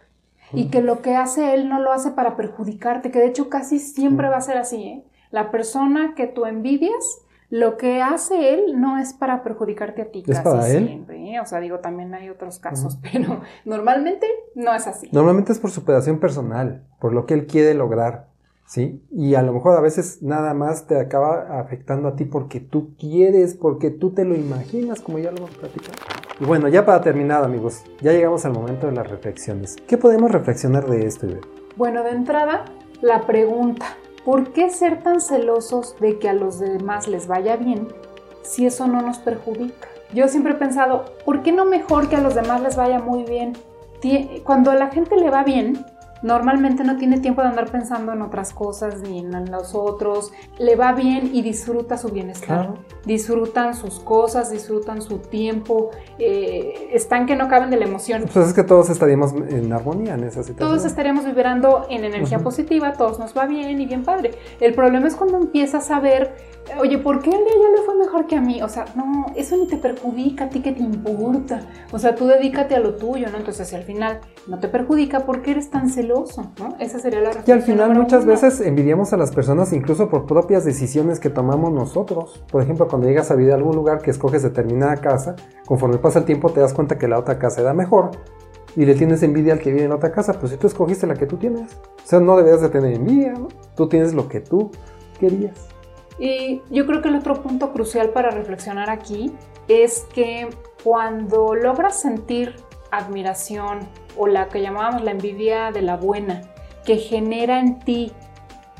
Y 0.52 0.68
que 0.68 0.80
lo 0.80 1.02
que 1.02 1.16
hace 1.16 1.54
él 1.54 1.68
no 1.68 1.80
lo 1.80 1.92
hace 1.92 2.12
para 2.12 2.36
perjudicarte, 2.36 3.10
que 3.10 3.18
de 3.18 3.26
hecho 3.26 3.48
casi 3.48 3.80
siempre 3.80 4.28
va 4.28 4.36
a 4.36 4.40
ser 4.40 4.56
así. 4.56 4.84
¿eh? 4.84 5.04
La 5.32 5.50
persona 5.50 6.14
que 6.14 6.28
tú 6.28 6.46
envidias, 6.46 7.18
lo 7.50 7.76
que 7.76 8.00
hace 8.00 8.54
él 8.54 8.80
no 8.80 8.96
es 8.98 9.12
para 9.12 9.42
perjudicarte 9.42 10.02
a 10.02 10.10
ti 10.12 10.22
¿Es 10.24 10.38
casi 10.38 10.42
para 10.44 10.62
siempre. 10.62 11.34
¿eh? 11.34 11.40
O 11.40 11.46
sea, 11.46 11.58
digo, 11.58 11.80
también 11.80 12.14
hay 12.14 12.30
otros 12.30 12.60
casos, 12.60 12.98
pero 13.02 13.40
normalmente 13.64 14.26
no 14.54 14.72
es 14.72 14.86
así. 14.86 15.08
Normalmente 15.10 15.50
es 15.50 15.58
por 15.58 15.72
superación 15.72 16.20
personal, 16.20 16.84
por 17.00 17.12
lo 17.12 17.26
que 17.26 17.34
él 17.34 17.46
quiere 17.46 17.74
lograr. 17.74 18.28
¿sí? 18.66 19.04
Y 19.10 19.34
a 19.34 19.42
lo 19.42 19.52
mejor 19.52 19.76
a 19.76 19.80
veces 19.80 20.22
nada 20.22 20.54
más 20.54 20.86
te 20.86 20.98
acaba 20.98 21.58
afectando 21.60 22.08
a 22.08 22.16
ti 22.16 22.24
porque 22.24 22.60
tú 22.60 22.94
quieres, 22.96 23.54
porque 23.54 23.90
tú 23.90 24.12
te 24.12 24.24
lo 24.24 24.34
imaginas, 24.36 25.00
como 25.00 25.18
ya 25.18 25.30
lo 25.30 25.38
hemos 25.38 25.50
platicado. 25.50 26.15
Y 26.38 26.44
bueno, 26.44 26.68
ya 26.68 26.84
para 26.84 27.00
terminar, 27.00 27.42
amigos, 27.44 27.82
ya 28.02 28.12
llegamos 28.12 28.44
al 28.44 28.52
momento 28.52 28.86
de 28.86 28.92
las 28.92 29.08
reflexiones. 29.08 29.76
¿Qué 29.88 29.96
podemos 29.96 30.30
reflexionar 30.30 30.86
de 30.86 31.06
esto? 31.06 31.26
Bueno, 31.76 32.02
de 32.02 32.10
entrada, 32.10 32.66
la 33.00 33.22
pregunta, 33.22 33.86
¿por 34.22 34.52
qué 34.52 34.68
ser 34.68 35.02
tan 35.02 35.22
celosos 35.22 35.96
de 35.98 36.18
que 36.18 36.28
a 36.28 36.34
los 36.34 36.58
demás 36.58 37.08
les 37.08 37.26
vaya 37.26 37.56
bien 37.56 37.88
si 38.42 38.66
eso 38.66 38.86
no 38.86 39.00
nos 39.00 39.18
perjudica? 39.18 39.88
Yo 40.12 40.28
siempre 40.28 40.52
he 40.52 40.56
pensado, 40.56 41.06
¿por 41.24 41.42
qué 41.42 41.52
no 41.52 41.64
mejor 41.64 42.10
que 42.10 42.16
a 42.16 42.20
los 42.20 42.34
demás 42.34 42.60
les 42.60 42.76
vaya 42.76 42.98
muy 42.98 43.24
bien? 43.24 43.54
Cuando 44.44 44.70
a 44.70 44.74
la 44.74 44.88
gente 44.88 45.16
le 45.16 45.30
va 45.30 45.42
bien, 45.42 45.84
normalmente 46.22 46.84
no 46.84 46.96
tiene 46.96 47.20
tiempo 47.20 47.42
de 47.42 47.48
andar 47.48 47.70
pensando 47.70 48.12
en 48.12 48.22
otras 48.22 48.52
cosas 48.52 49.00
ni 49.02 49.20
en 49.20 49.50
los 49.50 49.74
otros, 49.74 50.32
le 50.58 50.76
va 50.76 50.92
bien 50.92 51.30
y 51.32 51.42
disfruta 51.42 51.96
su 51.98 52.08
bienestar, 52.08 52.74
disfrutan 53.04 53.74
sus 53.74 54.00
cosas, 54.00 54.50
disfrutan 54.50 55.02
su 55.02 55.18
tiempo, 55.18 55.90
eh, 56.18 56.90
están 56.92 57.26
que 57.26 57.36
no 57.36 57.48
caben 57.48 57.70
de 57.70 57.76
la 57.76 57.84
emoción. 57.84 58.24
Pues 58.32 58.48
es 58.48 58.54
que 58.54 58.64
todos 58.64 58.90
estaríamos 58.90 59.32
en 59.32 59.72
armonía 59.72 60.14
en 60.14 60.24
esa 60.24 60.42
situación. 60.42 60.56
Todos 60.56 60.84
estaríamos 60.84 61.24
vibrando 61.24 61.86
en 61.90 62.04
energía 62.04 62.38
positiva, 62.38 62.92
todos 62.92 63.18
nos 63.18 63.36
va 63.36 63.46
bien 63.46 63.80
y 63.80 63.86
bien 63.86 64.04
padre. 64.04 64.32
El 64.60 64.74
problema 64.74 65.06
es 65.06 65.16
cuando 65.16 65.36
empiezas 65.36 65.90
a 65.90 66.00
ver 66.00 66.55
oye, 66.80 66.98
¿por 66.98 67.20
qué 67.20 67.30
el 67.30 67.38
de 67.38 67.50
ella 67.50 67.70
le 67.76 67.82
fue 67.82 67.94
mejor 67.94 68.26
que 68.26 68.36
a 68.36 68.40
mí? 68.40 68.62
O 68.62 68.68
sea, 68.68 68.84
no, 68.94 69.26
eso 69.34 69.56
ni 69.56 69.66
te 69.66 69.76
perjudica, 69.76 70.44
a 70.44 70.48
ti 70.48 70.60
que 70.60 70.72
te 70.72 70.82
importa. 70.82 71.60
O 71.92 71.98
sea, 71.98 72.14
tú 72.14 72.26
dedícate 72.26 72.74
a 72.74 72.80
lo 72.80 72.94
tuyo, 72.94 73.28
¿no? 73.30 73.38
Entonces, 73.38 73.68
si 73.68 73.76
al 73.76 73.82
final 73.82 74.20
no 74.46 74.58
te 74.58 74.68
perjudica, 74.68 75.20
¿por 75.20 75.42
qué 75.42 75.52
eres 75.52 75.70
tan 75.70 75.88
celoso? 75.88 76.52
¿no? 76.58 76.76
Esa 76.78 76.98
sería 76.98 77.20
la 77.20 77.26
respuesta. 77.26 77.50
Y 77.50 77.54
al 77.54 77.62
final 77.62 77.94
muchas 77.94 78.24
veces 78.24 78.60
envidiamos 78.60 79.12
a 79.12 79.16
las 79.16 79.32
personas 79.32 79.72
incluso 79.72 80.08
por 80.08 80.26
propias 80.26 80.64
decisiones 80.64 81.20
que 81.20 81.30
tomamos 81.30 81.72
nosotros. 81.72 82.44
Por 82.50 82.62
ejemplo, 82.62 82.88
cuando 82.88 83.08
llegas 83.08 83.30
a 83.30 83.34
vivir 83.34 83.52
a 83.52 83.56
algún 83.56 83.76
lugar 83.76 84.02
que 84.02 84.10
escoges 84.10 84.42
determinada 84.42 84.96
casa, 84.96 85.36
conforme 85.66 85.98
pasa 85.98 86.20
el 86.20 86.24
tiempo 86.24 86.50
te 86.50 86.60
das 86.60 86.74
cuenta 86.74 86.98
que 86.98 87.08
la 87.08 87.18
otra 87.18 87.38
casa 87.38 87.60
era 87.60 87.74
mejor 87.74 88.10
y 88.76 88.84
le 88.84 88.94
tienes 88.94 89.22
envidia 89.22 89.54
al 89.54 89.58
que 89.58 89.72
vive 89.72 89.84
en 89.84 89.92
otra 89.92 90.12
casa, 90.12 90.34
pues 90.34 90.52
si 90.52 90.58
tú 90.58 90.66
escogiste 90.66 91.06
la 91.06 91.14
que 91.14 91.26
tú 91.26 91.38
tienes. 91.38 91.72
O 91.72 92.06
sea, 92.06 92.20
no 92.20 92.36
deberías 92.36 92.60
de 92.60 92.68
tener 92.68 92.94
envidia, 92.94 93.32
¿no? 93.32 93.48
Tú 93.74 93.88
tienes 93.88 94.12
lo 94.12 94.28
que 94.28 94.40
tú 94.40 94.70
querías. 95.18 95.65
Y 96.18 96.62
yo 96.70 96.86
creo 96.86 97.02
que 97.02 97.08
el 97.08 97.16
otro 97.16 97.42
punto 97.42 97.72
crucial 97.72 98.10
para 98.10 98.30
reflexionar 98.30 98.90
aquí 98.90 99.32
es 99.68 100.06
que 100.14 100.48
cuando 100.82 101.54
logras 101.54 102.00
sentir 102.00 102.56
admiración 102.90 103.80
o 104.16 104.26
la 104.26 104.48
que 104.48 104.62
llamábamos 104.62 105.02
la 105.02 105.10
envidia 105.10 105.72
de 105.72 105.82
la 105.82 105.96
buena, 105.96 106.42
que 106.84 106.96
genera 106.96 107.58
en 107.58 107.80
ti 107.80 108.12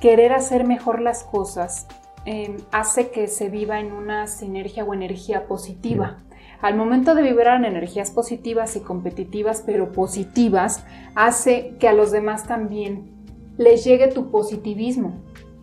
querer 0.00 0.32
hacer 0.32 0.66
mejor 0.66 1.00
las 1.00 1.24
cosas, 1.24 1.86
em, 2.24 2.56
hace 2.72 3.10
que 3.10 3.28
se 3.28 3.48
viva 3.48 3.80
en 3.80 3.92
una 3.92 4.26
sinergia 4.26 4.84
o 4.84 4.94
energía 4.94 5.46
positiva. 5.46 6.22
Al 6.62 6.74
momento 6.76 7.14
de 7.14 7.22
vibrar 7.22 7.58
en 7.58 7.66
energías 7.66 8.10
positivas 8.10 8.76
y 8.76 8.80
competitivas, 8.80 9.62
pero 9.64 9.92
positivas, 9.92 10.84
hace 11.14 11.76
que 11.78 11.88
a 11.88 11.92
los 11.92 12.12
demás 12.12 12.46
también 12.46 13.10
les 13.58 13.84
llegue 13.84 14.08
tu 14.08 14.30
positivismo. 14.30 15.22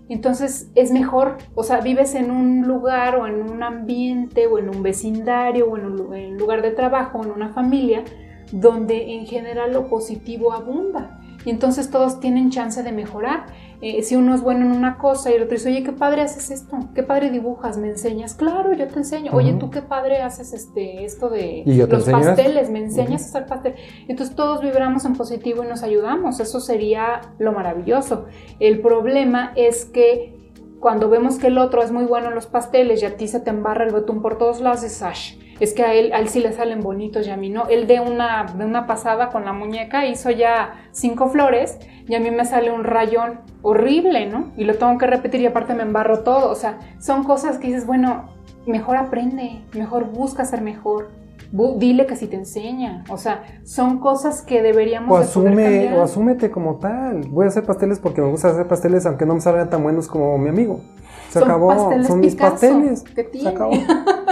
Entonces 0.09 0.69
es 0.75 0.91
mejor, 0.91 1.37
o 1.55 1.63
sea, 1.63 1.79
vives 1.79 2.13
en 2.15 2.29
un 2.29 2.67
lugar 2.67 3.15
o 3.15 3.27
en 3.27 3.41
un 3.41 3.63
ambiente 3.63 4.47
o 4.47 4.59
en 4.59 4.69
un 4.69 4.83
vecindario 4.83 5.69
o 5.69 5.77
en 5.77 5.85
un, 5.85 6.37
lugar 6.37 6.61
de 6.61 6.71
trabajo 6.71 7.19
o 7.19 7.23
en 7.23 7.31
una 7.31 7.49
familia 7.49 8.03
donde 8.51 9.13
en 9.15 9.25
general 9.25 9.73
lo 9.73 9.87
positivo 9.87 10.51
abunda. 10.53 11.19
Y 11.45 11.49
entonces 11.49 11.89
todos 11.89 12.19
tienen 12.19 12.51
chance 12.51 12.83
de 12.83 12.91
mejorar. 12.91 13.47
Eh, 13.85 14.01
si 14.01 14.15
uno 14.15 14.33
es 14.33 14.41
bueno 14.41 14.65
en 14.65 14.71
una 14.71 14.97
cosa 14.97 15.29
y 15.29 15.33
el 15.33 15.43
otro 15.43 15.57
dice, 15.57 15.67
oye, 15.67 15.83
qué 15.83 15.91
padre 15.91 16.21
haces 16.21 16.51
esto, 16.51 16.79
qué 16.95 17.03
padre 17.03 17.29
dibujas, 17.31 17.77
me 17.77 17.89
enseñas. 17.89 18.33
Claro, 18.33 18.71
yo 18.71 18.87
te 18.87 18.99
enseño. 18.99 19.33
Oye, 19.33 19.51
tú 19.59 19.69
qué 19.71 19.81
padre 19.81 20.21
haces 20.21 20.53
este, 20.53 21.03
esto 21.03 21.29
de 21.29 21.63
los 21.65 22.05
pasteles, 22.05 22.69
me 22.69 22.79
enseñas 22.79 23.23
a 23.23 23.25
hacer 23.25 23.45
pastel. 23.45 23.75
Entonces 24.07 24.37
todos 24.37 24.61
vibramos 24.61 25.03
en 25.03 25.17
positivo 25.17 25.65
y 25.65 25.67
nos 25.67 25.83
ayudamos. 25.83 26.39
Eso 26.39 26.61
sería 26.61 27.33
lo 27.39 27.51
maravilloso. 27.51 28.27
El 28.61 28.79
problema 28.79 29.51
es 29.57 29.83
que 29.83 30.33
cuando 30.79 31.09
vemos 31.09 31.37
que 31.37 31.47
el 31.47 31.57
otro 31.57 31.83
es 31.83 31.91
muy 31.91 32.05
bueno 32.05 32.29
en 32.29 32.35
los 32.35 32.47
pasteles 32.47 33.01
y 33.01 33.05
a 33.05 33.17
ti 33.17 33.27
se 33.27 33.41
te 33.41 33.49
embarra 33.49 33.83
el 33.83 33.91
betún 33.91 34.21
por 34.21 34.37
todos 34.37 34.61
lados, 34.61 34.83
es 34.83 35.01
Ash 35.01 35.33
es 35.59 35.73
que 35.73 35.83
a 35.83 35.93
él, 35.93 36.11
a 36.13 36.19
él 36.19 36.29
sí 36.29 36.39
le 36.39 36.51
salen 36.51 36.81
bonitos 36.81 37.27
y 37.27 37.29
a 37.29 37.37
mí 37.37 37.49
no. 37.49 37.67
Él 37.67 37.87
de 37.87 37.99
una, 37.99 38.45
de 38.57 38.65
una 38.65 38.87
pasada 38.87 39.29
con 39.29 39.45
la 39.45 39.53
muñeca 39.53 40.05
hizo 40.05 40.29
ya 40.29 40.87
cinco 40.91 41.27
flores 41.27 41.79
y 42.07 42.15
a 42.15 42.19
mí 42.19 42.31
me 42.31 42.43
sale 42.43 42.71
un 42.71 42.83
rayón 42.83 43.39
horrible, 43.63 44.27
¿no? 44.27 44.51
Y 44.55 44.65
lo 44.65 44.75
tengo 44.75 44.97
que 44.99 45.07
repetir 45.07 45.41
y 45.41 45.47
aparte 45.47 45.73
me 45.73 45.81
embarro 45.81 46.19
todo. 46.19 46.51
O 46.51 46.55
sea, 46.55 46.77
son 46.99 47.23
cosas 47.23 47.57
que 47.57 47.67
dices, 47.67 47.87
bueno, 47.87 48.29
mejor 48.67 48.97
aprende, 48.97 49.63
mejor 49.73 50.11
busca 50.11 50.45
ser 50.45 50.61
mejor. 50.61 51.09
Dile 51.77 52.05
que 52.05 52.15
si 52.15 52.27
te 52.27 52.35
enseña. 52.35 53.03
O 53.09 53.17
sea, 53.17 53.43
son 53.63 53.99
cosas 53.99 54.41
que 54.41 54.61
deberíamos 54.61 55.11
o 55.11 55.17
asume, 55.17 55.93
O 55.93 56.01
asúmete 56.01 56.51
como 56.51 56.75
tal. 56.75 57.27
Voy 57.29 57.45
a 57.45 57.49
hacer 57.49 57.63
pasteles 57.63 57.99
porque 57.99 58.21
me 58.21 58.29
gusta 58.29 58.49
hacer 58.49 58.67
pasteles 58.67 59.05
aunque 59.05 59.25
no 59.25 59.35
me 59.35 59.41
salgan 59.41 59.69
tan 59.69 59.83
buenos 59.83 60.07
como 60.07 60.37
mi 60.37 60.49
amigo. 60.49 60.81
Se 61.29 61.39
acabó. 61.39 61.91
Son 62.03 62.19
mis 62.19 62.35
pasteles. 62.35 63.03
Se 63.31 63.47
acabó. 63.47 63.73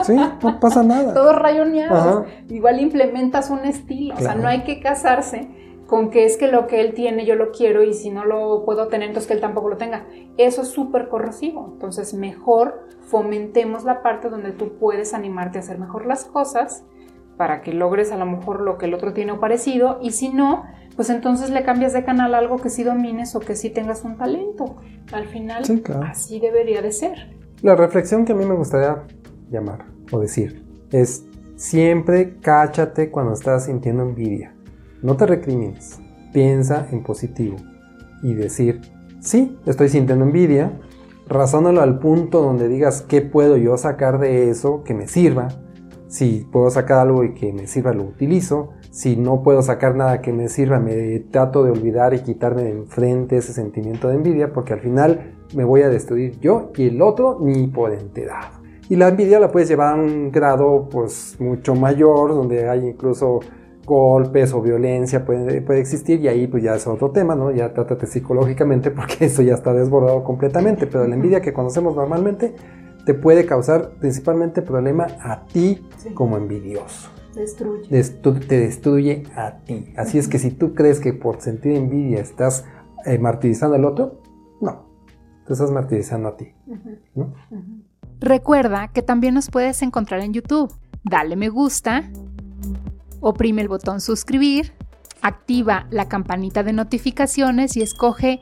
Sí, 0.03 0.15
no 0.15 0.59
pasa 0.59 0.83
nada. 0.83 1.13
Todos 1.15 1.35
rayoneados. 1.35 2.25
Igual 2.49 2.81
implementas 2.81 3.49
un 3.49 3.65
estilo. 3.65 4.15
O 4.15 4.19
sea, 4.19 4.35
no 4.35 4.47
hay 4.47 4.63
que 4.63 4.79
casarse 4.79 5.47
con 5.91 6.09
que 6.09 6.23
es 6.23 6.37
que 6.37 6.47
lo 6.47 6.67
que 6.67 6.79
él 6.79 6.93
tiene 6.93 7.25
yo 7.25 7.35
lo 7.35 7.51
quiero 7.51 7.83
y 7.83 7.93
si 7.93 8.11
no 8.11 8.23
lo 8.23 8.63
puedo 8.63 8.87
tener, 8.87 9.09
entonces 9.09 9.27
que 9.27 9.33
él 9.33 9.41
tampoco 9.41 9.67
lo 9.67 9.75
tenga. 9.75 10.07
Eso 10.37 10.61
es 10.61 10.69
súper 10.69 11.09
corrosivo. 11.09 11.67
Entonces, 11.73 12.13
mejor 12.13 12.87
fomentemos 13.01 13.83
la 13.83 14.01
parte 14.01 14.29
donde 14.29 14.53
tú 14.53 14.77
puedes 14.79 15.13
animarte 15.13 15.57
a 15.57 15.59
hacer 15.59 15.79
mejor 15.79 16.05
las 16.05 16.23
cosas 16.23 16.85
para 17.35 17.61
que 17.61 17.73
logres 17.73 18.13
a 18.13 18.17
lo 18.17 18.25
mejor 18.25 18.61
lo 18.61 18.77
que 18.77 18.85
el 18.85 18.93
otro 18.93 19.11
tiene 19.11 19.33
o 19.33 19.41
parecido 19.41 19.99
y 20.01 20.11
si 20.11 20.29
no, 20.29 20.63
pues 20.95 21.09
entonces 21.09 21.49
le 21.49 21.65
cambias 21.65 21.91
de 21.91 22.05
canal 22.05 22.35
algo 22.35 22.55
que 22.55 22.69
sí 22.69 22.83
domines 22.83 23.35
o 23.35 23.41
que 23.41 23.57
sí 23.57 23.69
tengas 23.69 24.05
un 24.05 24.15
talento. 24.15 24.77
Al 25.11 25.25
final, 25.25 25.61
así 26.07 26.39
debería 26.39 26.81
de 26.81 26.93
ser. 26.93 27.35
La 27.63 27.75
reflexión 27.75 28.23
que 28.23 28.31
a 28.31 28.35
mí 28.35 28.45
me 28.45 28.55
gustaría 28.55 29.03
llamar 29.49 29.87
o 30.09 30.19
decir 30.21 30.63
es 30.89 31.25
siempre 31.57 32.37
cáchate 32.39 33.11
cuando 33.11 33.33
estás 33.33 33.65
sintiendo 33.65 34.03
envidia. 34.03 34.53
No 35.01 35.15
te 35.17 35.25
recrimines, 35.25 35.99
piensa 36.33 36.87
en 36.91 37.03
positivo 37.03 37.57
y 38.21 38.33
decir, 38.33 38.81
sí, 39.19 39.57
estoy 39.65 39.89
sintiendo 39.89 40.25
envidia, 40.25 40.79
razónalo 41.27 41.81
al 41.81 41.99
punto 41.99 42.41
donde 42.41 42.67
digas 42.67 43.01
qué 43.01 43.21
puedo 43.21 43.57
yo 43.57 43.77
sacar 43.77 44.19
de 44.19 44.49
eso 44.49 44.83
que 44.83 44.93
me 44.93 45.07
sirva. 45.07 45.47
Si 46.07 46.45
puedo 46.51 46.69
sacar 46.69 46.99
algo 46.99 47.23
y 47.23 47.33
que 47.33 47.53
me 47.53 47.67
sirva, 47.67 47.93
lo 47.93 48.03
utilizo 48.03 48.71
si 48.91 49.15
no 49.15 49.41
puedo 49.41 49.61
sacar 49.61 49.95
nada 49.95 50.21
que 50.21 50.33
me 50.33 50.49
sirva, 50.49 50.77
me 50.77 51.19
trato 51.31 51.63
de 51.63 51.71
olvidar 51.71 52.13
y 52.13 52.19
quitarme 52.19 52.63
de 52.63 52.71
enfrente 52.71 53.37
ese 53.37 53.53
sentimiento 53.53 54.09
de 54.09 54.15
envidia, 54.15 54.51
porque 54.51 54.73
al 54.73 54.81
final 54.81 55.33
me 55.55 55.63
voy 55.63 55.81
a 55.83 55.89
destruir 55.89 56.37
yo 56.41 56.71
y 56.75 56.87
el 56.87 57.01
otro 57.01 57.37
ni 57.39 57.67
por 57.67 57.93
enterado. 57.93 58.59
Y 58.89 58.97
la 58.97 59.07
envidia 59.07 59.39
la 59.39 59.49
puedes 59.49 59.69
llevar 59.69 59.93
a 59.93 59.95
un 59.95 60.29
grado 60.29 60.89
pues 60.91 61.37
mucho 61.39 61.73
mayor, 61.73 62.31
donde 62.31 62.67
hay 62.67 62.85
incluso 62.85 63.39
golpes 63.85 64.53
o 64.53 64.61
violencia 64.61 65.25
puede, 65.25 65.61
puede 65.61 65.79
existir 65.79 66.19
y 66.21 66.27
ahí 66.27 66.47
pues 66.47 66.63
ya 66.63 66.75
es 66.75 66.87
otro 66.87 67.11
tema, 67.11 67.35
¿no? 67.35 67.51
Ya 67.51 67.73
trátate 67.73 68.05
psicológicamente 68.05 68.91
porque 68.91 69.25
eso 69.25 69.41
ya 69.41 69.53
está 69.53 69.73
desbordado 69.73 70.23
completamente, 70.23 70.87
pero 70.87 71.07
la 71.07 71.15
envidia 71.15 71.41
que 71.41 71.53
conocemos 71.53 71.95
normalmente 71.95 72.55
te 73.05 73.13
puede 73.13 73.45
causar 73.45 73.91
principalmente 73.99 74.61
problema 74.61 75.07
a 75.21 75.45
ti 75.45 75.85
como 76.13 76.37
envidioso. 76.37 77.09
Destruye. 77.35 77.87
te 78.47 78.59
destruye 78.59 79.23
a 79.35 79.59
ti. 79.59 79.93
Así 79.95 80.17
es 80.17 80.27
que 80.27 80.37
si 80.37 80.51
tú 80.51 80.73
crees 80.75 80.99
que 80.99 81.13
por 81.13 81.39
sentir 81.41 81.73
envidia 81.73 82.19
estás 82.19 82.65
eh, 83.05 83.17
martirizando 83.17 83.75
al 83.75 83.85
otro, 83.85 84.21
no, 84.59 84.85
tú 85.45 85.53
estás 85.53 85.71
martirizando 85.71 86.27
a 86.29 86.37
ti. 86.37 86.53
Recuerda 88.19 88.89
que 88.89 89.01
también 89.01 89.33
nos 89.33 89.49
puedes 89.49 89.81
encontrar 89.81 90.21
en 90.21 90.33
YouTube. 90.33 90.71
Dale 91.03 91.35
me 91.35 91.49
gusta, 91.49 92.11
oprime 93.21 93.61
el 93.61 93.69
botón 93.69 94.01
suscribir, 94.01 94.73
activa 95.21 95.87
la 95.89 96.09
campanita 96.09 96.63
de 96.63 96.73
notificaciones 96.73 97.77
y 97.77 97.81
escoge 97.81 98.41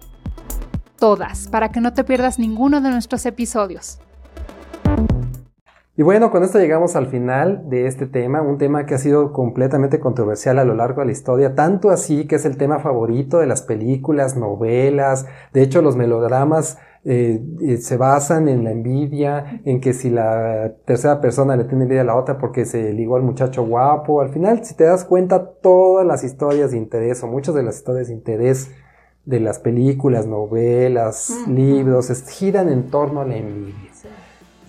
todas 0.98 1.48
para 1.48 1.70
que 1.72 1.82
no 1.82 1.94
te 1.94 2.04
pierdas 2.04 2.40
ninguno 2.40 2.82
de 2.82 2.90
nuestros 2.90 3.26
episodios. 3.26 4.00
Y 6.00 6.02
bueno, 6.02 6.32
con 6.32 6.44
esto 6.46 6.60
llegamos 6.60 6.96
al 6.96 7.08
final 7.08 7.70
de 7.70 7.86
este 7.86 8.06
tema, 8.06 8.42
un 8.42 8.58
tema 8.58 8.86
que 8.86 8.96
ha 8.96 8.98
sido 8.98 9.34
completamente 9.34 10.00
controversial 10.00 10.58
a 10.58 10.64
lo 10.64 10.74
largo 10.74 11.02
de 11.02 11.08
la 11.08 11.12
historia, 11.12 11.56
tanto 11.56 11.90
así 11.90 12.26
que 12.26 12.36
es 12.36 12.46
el 12.46 12.56
tema 12.56 12.80
favorito 12.80 13.40
de 13.40 13.48
las 13.48 13.64
películas, 13.64 14.38
novelas, 14.38 15.26
de 15.52 15.62
hecho 15.62 15.82
los 15.82 15.98
melodramas 15.98 16.78
eh, 17.06 17.42
eh, 17.62 17.78
se 17.78 17.98
basan 17.98 18.50
en 18.50 18.64
la 18.64 18.72
envidia, 18.72 19.62
en 19.66 19.80
que 19.80 19.94
si 19.94 20.10
la 20.10 20.74
tercera 20.86 21.22
persona 21.22 21.56
le 21.56 21.64
tiene 21.64 21.84
envidia 21.84 22.02
a 22.02 22.06
la 22.06 22.16
otra 22.16 22.38
porque 22.38 22.66
se 22.66 22.92
ligó 22.94 23.16
al 23.16 23.24
muchacho 23.24 23.66
guapo, 23.66 24.22
al 24.22 24.30
final 24.30 24.66
si 24.66 24.76
te 24.76 24.84
das 24.84 25.06
cuenta 25.06 25.52
todas 25.62 26.06
las 26.06 26.24
historias 26.24 26.72
de 26.72 26.78
interés 26.78 27.24
o 27.24 27.28
muchas 27.28 27.56
de 27.56 27.64
las 27.64 27.78
historias 27.78 28.08
de 28.08 28.14
interés 28.14 28.72
de 29.26 29.40
las 29.40 29.60
películas, 29.60 30.26
novelas, 30.26 31.32
libros, 31.48 32.12
giran 32.30 32.68
en 32.70 32.90
torno 32.90 33.22
a 33.22 33.26
la 33.26 33.38
envidia. 33.38 33.76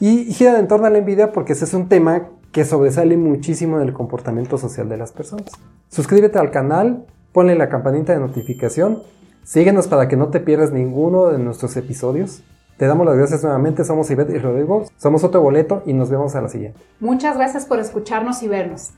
Y 0.01 0.33
gira 0.33 0.59
en 0.59 0.69
torno 0.69 0.87
a 0.87 0.91
la 0.91 0.99
envidia 0.99 1.33
porque 1.33 1.53
ese 1.53 1.65
es 1.65 1.75
un 1.75 1.89
tema 1.89 2.29
que 2.53 2.65
sobresale 2.65 3.17
muchísimo 3.17 3.81
en 3.81 3.87
el 3.87 3.93
comportamiento 3.93 4.59
social 4.59 4.89
de 4.89 4.97
las 4.97 5.13
personas. 5.13 5.51
Suscríbete 5.89 6.39
al 6.39 6.51
canal, 6.51 7.07
ponle 7.33 7.55
la 7.55 7.69
campanita 7.69 8.13
de 8.13 8.21
notificación, 8.21 9.03
síguenos 9.45 9.89
para 9.89 10.09
que 10.09 10.17
no 10.17 10.29
te 10.29 10.41
pierdas 10.41 10.73
ninguno 10.73 11.27
de 11.27 11.39
nuestros 11.39 11.77
episodios. 11.77 12.43
Te 12.77 12.87
damos 12.87 13.07
las 13.07 13.17
gracias 13.17 13.43
nuevamente, 13.43 13.85
somos 13.85 14.11
Ivette 14.11 14.31
y 14.31 14.39
Rodrigo, 14.39 14.87
somos 14.97 15.23
otro 15.23 15.43
boleto 15.43 15.83
y 15.85 15.93
nos 15.93 16.09
vemos 16.09 16.35
a 16.35 16.41
la 16.41 16.49
siguiente. 16.49 16.81
Muchas 16.99 17.37
gracias 17.37 17.67
por 17.67 17.79
escucharnos 17.79 18.43
y 18.43 18.49
vernos. 18.49 18.93